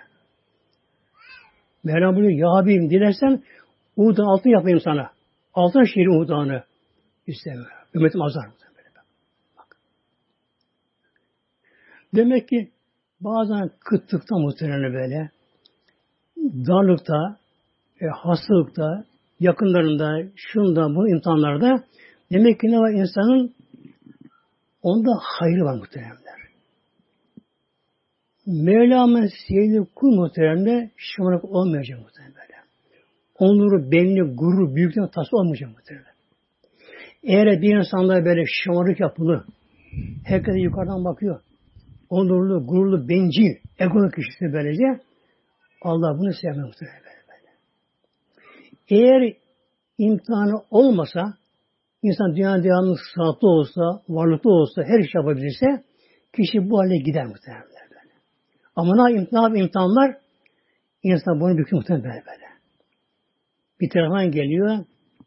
Mevlam 1.84 2.16
buyuruyor, 2.16 2.38
ya 2.38 2.50
Habibim 2.50 2.90
dilersen 2.90 3.42
Uhud'dan 3.96 4.24
altın 4.24 4.50
yapayım 4.50 4.80
sana. 4.80 5.10
Altın 5.54 5.84
şehri 5.84 6.10
Uhud'danı 6.10 6.62
istemiyor. 7.26 7.70
Ümmetim 7.94 8.22
azar. 8.22 8.44
Böyle. 8.44 8.88
Bak. 9.58 9.76
Demek 12.14 12.48
ki 12.48 12.70
bazen 13.20 13.70
kıtlıkta 13.80 14.38
muhtemelen 14.38 14.92
böyle 14.92 15.30
darlıkta, 16.36 17.38
e, 18.00 18.06
hastalıkta, 18.06 19.04
yakınlarında, 19.40 20.28
şunda, 20.36 20.94
bu 20.94 21.08
imtihanlarda 21.08 21.84
demek 22.32 22.60
ki 22.60 22.66
ne 22.66 22.78
var 22.78 22.90
insanın 22.90 23.55
onda 24.86 25.10
hayrı 25.22 25.64
var 25.64 25.74
muhteremler. 25.74 26.40
Mevlam'ın 28.46 29.30
sevdiği 29.48 29.86
kul 29.94 30.14
muhteremde 30.16 30.90
şımarık 30.96 31.44
olmayacak 31.44 32.00
muhterem 32.00 32.32
böyle. 32.34 32.56
Onuru, 33.38 33.90
belli, 33.92 34.36
gurur, 34.36 34.74
büyüklüğün 34.74 35.06
tası 35.06 35.36
olmayacak 35.36 35.70
muhterem. 35.70 36.04
Eğer 37.22 37.62
bir 37.62 37.76
insanda 37.76 38.24
böyle 38.24 38.44
şımarık 38.46 39.00
yapılı, 39.00 39.44
herkese 40.24 40.58
yukarıdan 40.58 41.04
bakıyor, 41.04 41.40
onurlu, 42.10 42.66
gururlu, 42.66 43.08
bencil, 43.08 43.54
egolu 43.78 44.10
kişisi 44.10 44.52
böylece 44.52 45.00
Allah 45.82 46.18
bunu 46.18 46.32
sevmiyor 46.32 46.74
böyle. 46.80 47.52
Eğer 48.88 49.36
imtihanı 49.98 50.62
olmasa, 50.70 51.34
insan 52.06 52.36
dünya 52.36 52.64
devamlı 52.64 52.96
sağlıklı 53.14 53.48
olsa, 53.48 54.02
varlıklı 54.08 54.50
olsa, 54.50 54.82
her 54.84 54.98
iş 54.98 55.14
yapabilirse, 55.14 55.84
kişi 56.36 56.70
bu 56.70 56.78
hale 56.78 56.96
gider 56.96 57.26
muhtemelen 57.26 57.64
böyle. 57.90 58.12
Ama 58.76 59.08
ne 59.08 59.14
imtihan, 59.14 59.54
imtihanlar, 59.54 60.16
insan 61.02 61.40
bunu 61.40 61.58
büküyor 61.58 61.80
muhtemelen 61.80 62.04
böyle, 62.04 62.24
böyle. 62.26 62.46
Bir 63.80 63.90
taraftan 63.90 64.30
geliyor, 64.30 64.78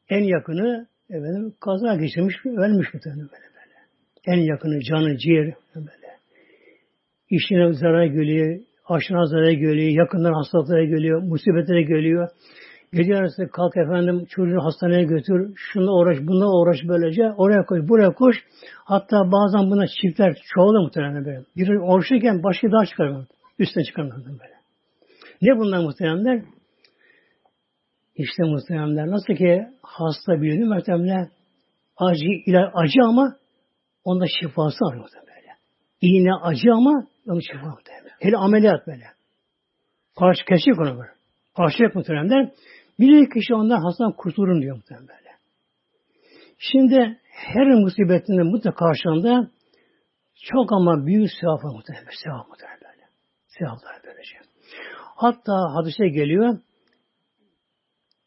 en 0.09 0.23
yakını 0.23 0.87
efendim, 1.09 1.53
kaza 1.59 1.95
geçirmiş, 1.95 2.35
ölmüş 2.45 2.93
muhtemelen 2.93 3.29
böyle 3.33 3.49
böyle. 3.57 3.77
En 4.25 4.41
yakını, 4.41 4.81
canı, 4.83 5.17
ciğer 5.17 5.53
böyle. 5.75 6.09
İşine 7.29 7.73
zarar 7.73 8.05
geliyor, 8.05 8.59
aşına 8.85 9.25
zarara 9.25 9.53
geliyor, 9.53 10.01
yakından 10.01 10.33
hastalıklara 10.33 10.85
geliyor, 10.85 11.21
musibetlere 11.21 11.81
geliyor. 11.81 12.29
Gece 12.93 13.15
arası 13.15 13.47
kalk 13.47 13.77
efendim 13.77 14.25
çocuğu 14.29 14.57
hastaneye 14.63 15.03
götür, 15.03 15.53
şuna 15.55 15.91
uğraş, 15.91 16.17
bununla 16.21 16.45
uğraş 16.45 16.77
böylece, 16.87 17.31
oraya 17.37 17.65
koş, 17.65 17.89
buraya 17.89 18.13
koş. 18.13 18.35
Hatta 18.85 19.31
bazen 19.31 19.71
buna 19.71 19.87
çiftler 19.87 20.37
çoğalır 20.55 20.79
muhtemelen 20.79 21.25
böyle. 21.25 21.43
Biri 21.57 21.79
oruçluyken 21.79 22.43
başka 22.43 22.71
daha 22.71 22.85
çıkarmıyor. 22.85 23.25
Üstüne 23.59 23.83
çıkarmıyor 23.83 24.25
böyle. 24.25 24.59
Ne 25.41 25.57
bunlar 25.57 25.79
muhtemelenler? 25.79 26.43
İşte 28.15 28.43
muhtemelenler 28.43 29.07
nasıl 29.07 29.33
ki 29.33 29.67
hasta 29.81 30.41
birini 30.41 30.65
muhtemelen 30.65 31.29
acı, 31.97 32.25
ilaç, 32.45 32.71
acı 32.73 33.03
ama 33.03 33.35
onda 34.03 34.25
şifası 34.41 34.85
var 34.85 34.95
muhtemelen. 34.95 35.29
İğne 36.01 36.33
acı 36.41 36.73
ama 36.73 37.07
onun 37.27 37.39
şifa 37.39 37.67
muhtemelen. 37.67 38.15
Hele 38.19 38.37
ameliyat 38.37 38.87
böyle. 38.87 39.05
Karşı 40.19 40.45
kesecek 40.45 40.79
onu 40.79 40.97
böyle. 40.99 41.18
Karşılayacak 41.57 41.95
muhtemelen. 41.95 42.51
Bir 42.99 43.29
kişi 43.29 43.53
ondan 43.53 43.81
hastadan 43.81 44.11
kurtulur 44.11 44.61
diyor 44.61 44.75
muhtemelen 44.75 45.07
böyle. 45.07 45.29
Şimdi 46.57 47.19
her 47.31 47.67
musibetinde 47.67 48.43
mutlaka 48.43 48.85
karşılığında 48.85 49.51
çok 50.51 50.73
ama 50.73 51.05
büyük 51.05 51.29
sevap 51.41 51.63
var 51.63 51.73
muhtemelen. 51.75 52.05
Sevap 52.23 52.47
muhtemelen 52.47 52.79
böyle. 52.81 53.07
Sevaplar 53.47 54.01
böylece. 54.03 54.35
Hatta 55.15 55.53
hadise 55.75 56.07
geliyor. 56.07 56.59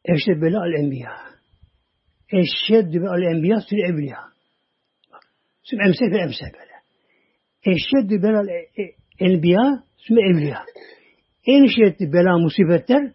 Eşte 0.05 0.41
böyle 0.41 0.59
al 0.59 0.73
enbiya. 0.73 1.17
Eşşeddü 2.33 3.07
al 3.07 3.23
enbiya 3.23 3.61
sül 3.61 3.79
evliya. 3.79 4.19
Sül 5.63 5.79
emsek 5.79 6.13
ve 6.13 6.19
emsek 6.19 6.55
böyle. 6.55 6.73
Eşşeddü 7.65 8.23
belal 8.23 8.49
Enbiya, 9.19 9.85
sümme 9.97 10.23
evliya. 10.23 10.65
En 11.47 11.67
şiddetli 11.67 12.13
bela 12.13 12.39
musibetler 12.39 13.13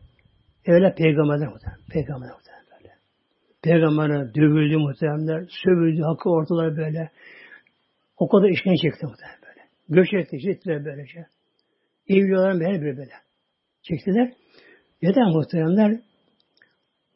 evvela 0.65 0.93
peygamberler 0.93 1.47
muhtemelen. 1.47 1.81
Peygamberler 1.93 2.33
muhtemelen 2.35 2.65
böyle. 2.71 2.93
Peygamberler 3.63 4.35
dövüldü 4.35 4.77
muhtemelenler, 4.77 5.47
sövüldü, 5.63 6.01
hakkı 6.01 6.29
ortalar 6.29 6.77
böyle. 6.77 7.11
O 8.17 8.27
kadar 8.29 8.49
işkence 8.49 8.81
çekti 8.81 9.05
muhtemelen 9.05 9.41
böyle. 9.41 9.61
Göç 9.89 10.13
etti, 10.13 10.39
çektiler 10.39 10.85
böylece. 10.85 11.25
Evliyaların 12.09 12.61
her 12.61 12.81
biri 12.81 12.97
böyle. 12.97 13.13
Çektiler. 13.81 14.33
Neden 15.01 15.29
muhteremler? 15.29 15.99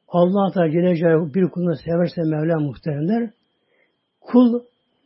Allah 0.08 0.54
Teala 0.54 0.72
Celle 0.72 1.34
bir 1.34 1.50
kulunu 1.50 1.76
severse 1.76 2.22
Mevla 2.22 2.60
muhteremler, 2.60 3.30
kul 4.22 4.64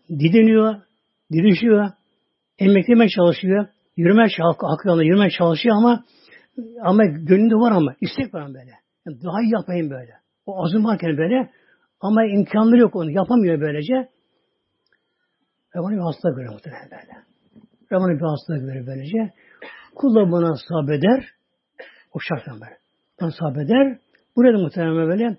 didiniyor, 0.09 0.75
dirişiyor, 1.31 1.89
emeklemeye 2.59 3.09
çalışıyor. 3.09 3.67
Yürüme 3.97 4.27
hakkı, 4.37 4.65
hakkı 4.65 4.89
yürümeye 4.89 5.29
çalışıyor 5.29 5.75
ama 5.75 6.03
ama 6.81 7.05
gönlünde 7.05 7.55
var 7.55 7.71
ama 7.71 7.95
istek 8.01 8.33
var 8.33 8.47
böyle. 8.47 8.71
Yani 9.05 9.23
daha 9.23 9.41
iyi 9.41 9.53
yapayım 9.53 9.89
böyle. 9.89 10.13
O 10.45 10.63
azım 10.63 10.85
varken 10.85 11.17
böyle 11.17 11.51
ama 11.99 12.25
imkanları 12.25 12.79
yok 12.79 12.95
onu. 12.95 13.11
Yapamıyor 13.11 13.61
böylece. 13.61 14.09
Rabbani 15.75 15.95
bir 15.95 16.01
hastalık 16.01 16.35
görüyor 16.35 16.53
muhtemelen 16.53 16.91
böyle. 16.91 17.13
Rabbani 17.91 18.19
bir 18.19 18.25
hastalık 18.25 18.61
görüyor 18.61 18.87
böylece. 18.87 19.33
Kul 19.95 20.15
da 20.15 20.31
buna 20.31 20.55
sabeder. 20.69 21.25
O 22.13 22.19
şarttan 22.19 22.61
böyle. 22.61 22.77
Buna 23.21 23.31
sabeder. 23.31 23.99
Burada 24.35 24.57
muhtemelen 24.57 25.09
böyle 25.09 25.37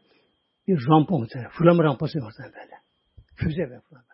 bir 0.68 0.88
rampa 0.88 1.18
muhtemelen. 1.18 1.50
Fırlama 1.50 1.84
rampası 1.84 2.18
muhtemelen 2.18 2.54
böyle. 2.54 2.76
Füze 3.34 3.62
ve 3.62 3.80
fırlama. 3.80 4.06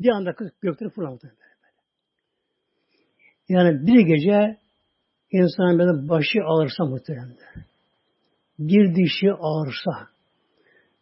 Bir 0.00 0.08
anda 0.08 0.34
gökleri 0.62 0.90
fırlama 0.90 1.12
muhtemelen. 1.12 1.47
Yani 3.48 3.86
bir 3.86 4.00
gece 4.00 4.56
insan 5.30 5.78
böyle 5.78 6.08
başı 6.08 6.38
ağırsa 6.44 6.84
muhtemelen. 6.84 7.36
Bir 8.58 8.94
dişi 8.94 9.32
ağırsa, 9.32 10.08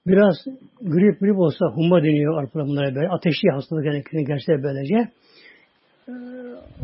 biraz 0.06 0.36
grip 0.80 1.20
grip 1.20 1.38
olsa, 1.38 1.66
humma 1.74 2.02
deniyor 2.02 2.38
Araplar 2.38 2.66
bunlara 2.66 2.94
böyle, 2.94 3.08
ateşli 3.08 3.50
hastalık 3.50 3.86
yani 3.86 4.02
gerçekten 4.12 4.62
böylece. 4.62 5.12
Ee, 6.08 6.12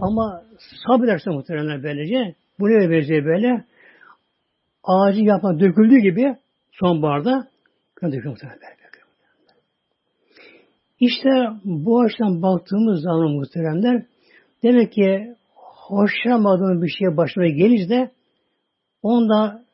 ama 0.00 0.42
sabrederse 0.86 1.30
muhtemelen 1.30 1.82
böylece, 1.82 2.34
Bu 2.58 2.68
ne 2.68 2.90
benziyor 2.90 3.24
böyle? 3.24 3.64
Ağacı 4.84 5.20
yapma 5.20 5.60
döküldüğü 5.60 5.98
gibi 5.98 6.36
sonbaharda 6.72 7.48
dökülüyor 8.02 8.30
muhtemelen. 8.30 8.58
İşte 11.00 11.30
bu 11.64 12.00
açıdan 12.00 12.42
baktığımız 12.42 13.02
zaman 13.02 13.30
muhteremler 13.30 14.06
demek 14.62 14.92
ki 14.92 15.34
hoşlanmadığım 15.88 16.82
bir 16.82 16.88
şeye 16.88 17.16
başına 17.16 17.46
gelince 17.46 17.88
de 17.88 18.10
onda 19.02 19.64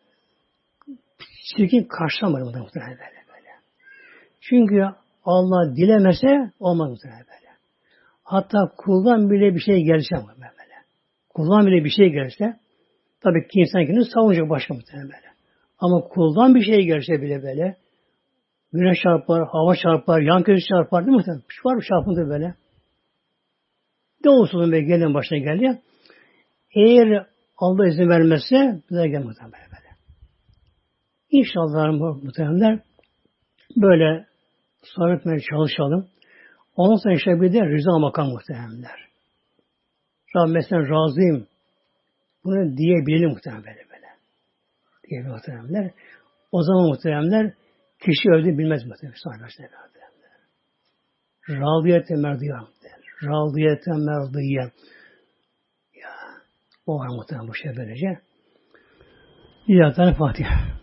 çirkin 1.57 1.85
karşılamadı 1.85 2.59
muhtemelen 2.59 2.91
böyle, 2.91 3.25
böyle. 3.29 3.51
Çünkü 4.41 4.85
Allah 5.25 5.77
dilemese 5.77 6.53
olmaz 6.61 6.91
muhtemelen 6.91 7.21
böyle. 7.21 7.53
Hatta 8.23 8.73
kuldan 8.77 9.31
bile 9.31 9.55
bir 9.55 9.61
şey 9.61 9.83
gelse 9.83 10.17
böyle. 10.17 10.75
Kuldan 11.29 11.67
bile 11.67 11.85
bir 11.85 11.91
şey 11.91 12.11
gelse 12.11 12.57
tabii 13.21 13.49
ki 13.49 13.61
insan 13.61 13.87
kendini 13.87 14.05
savunacak 14.05 14.51
başka 14.51 14.75
muhtemelen 14.75 15.09
böyle. 15.09 15.29
Ama 15.79 16.01
kuldan 16.01 16.55
bir 16.55 16.63
şey 16.63 16.85
gelse 16.85 17.23
bile 17.23 17.43
böyle 17.43 17.77
güneş 18.73 18.99
çarpar, 19.03 19.49
hava 19.49 19.77
çarpar, 19.77 20.21
yan 20.21 20.43
köşe 20.43 20.67
çarpar 20.67 21.07
değil 21.07 21.17
mi? 21.17 21.25
Şu 21.49 21.69
var 21.69 21.77
bir 21.77 21.87
çarpıntı 21.87 22.29
böyle. 22.29 22.55
Ne 24.25 24.31
olsun 24.31 24.73
be 24.73 24.81
gelin 24.81 25.15
başına 25.15 25.39
geldi. 25.39 25.81
Eğer 26.75 27.27
Allah 27.57 27.89
izin 27.89 28.09
vermezse 28.09 28.83
bize 28.91 29.09
gelmez 29.09 29.37
böyle. 29.43 29.89
İnşallah 31.31 31.93
muhtemelenler 32.23 32.81
böyle 33.77 34.27
sabit 34.97 35.21
etmeye 35.21 35.41
çalışalım. 35.51 36.09
Ondan 36.77 36.97
sonra 36.97 37.15
işte 37.15 37.41
bir 37.41 37.53
de 37.53 37.67
rıza 37.67 37.99
makam 37.99 38.29
muhtemelenler. 38.29 39.09
Rabbim 40.37 40.63
sen 40.63 40.91
razıyım. 40.91 41.47
Bunu 42.45 42.77
diyebilelim 42.77 43.31
muhtemelen 43.31 43.65
böyle 43.65 43.87
böyle. 43.91 44.07
Diyebilir 45.09 45.31
muhtemelenler. 45.31 45.91
O 46.53 46.63
zaman 46.63 46.89
muhtemelenler 46.89 47.55
kişi 48.01 48.31
öldü 48.31 48.59
bilmez 48.59 48.87
muhtemelen. 48.87 49.17
Sahibi 49.25 49.69
Radiyete 51.49 52.15
merdiye. 52.15 52.53
Radiyete 53.23 53.91
merdiye. 53.91 54.71
O 56.89 56.99
var 56.99 57.09
muhtemelen 57.09 57.49
bu 57.49 57.55
şey 57.55 57.77
böylece. 57.77 58.19
İlahi 59.67 60.15
Fatiha. 60.15 60.78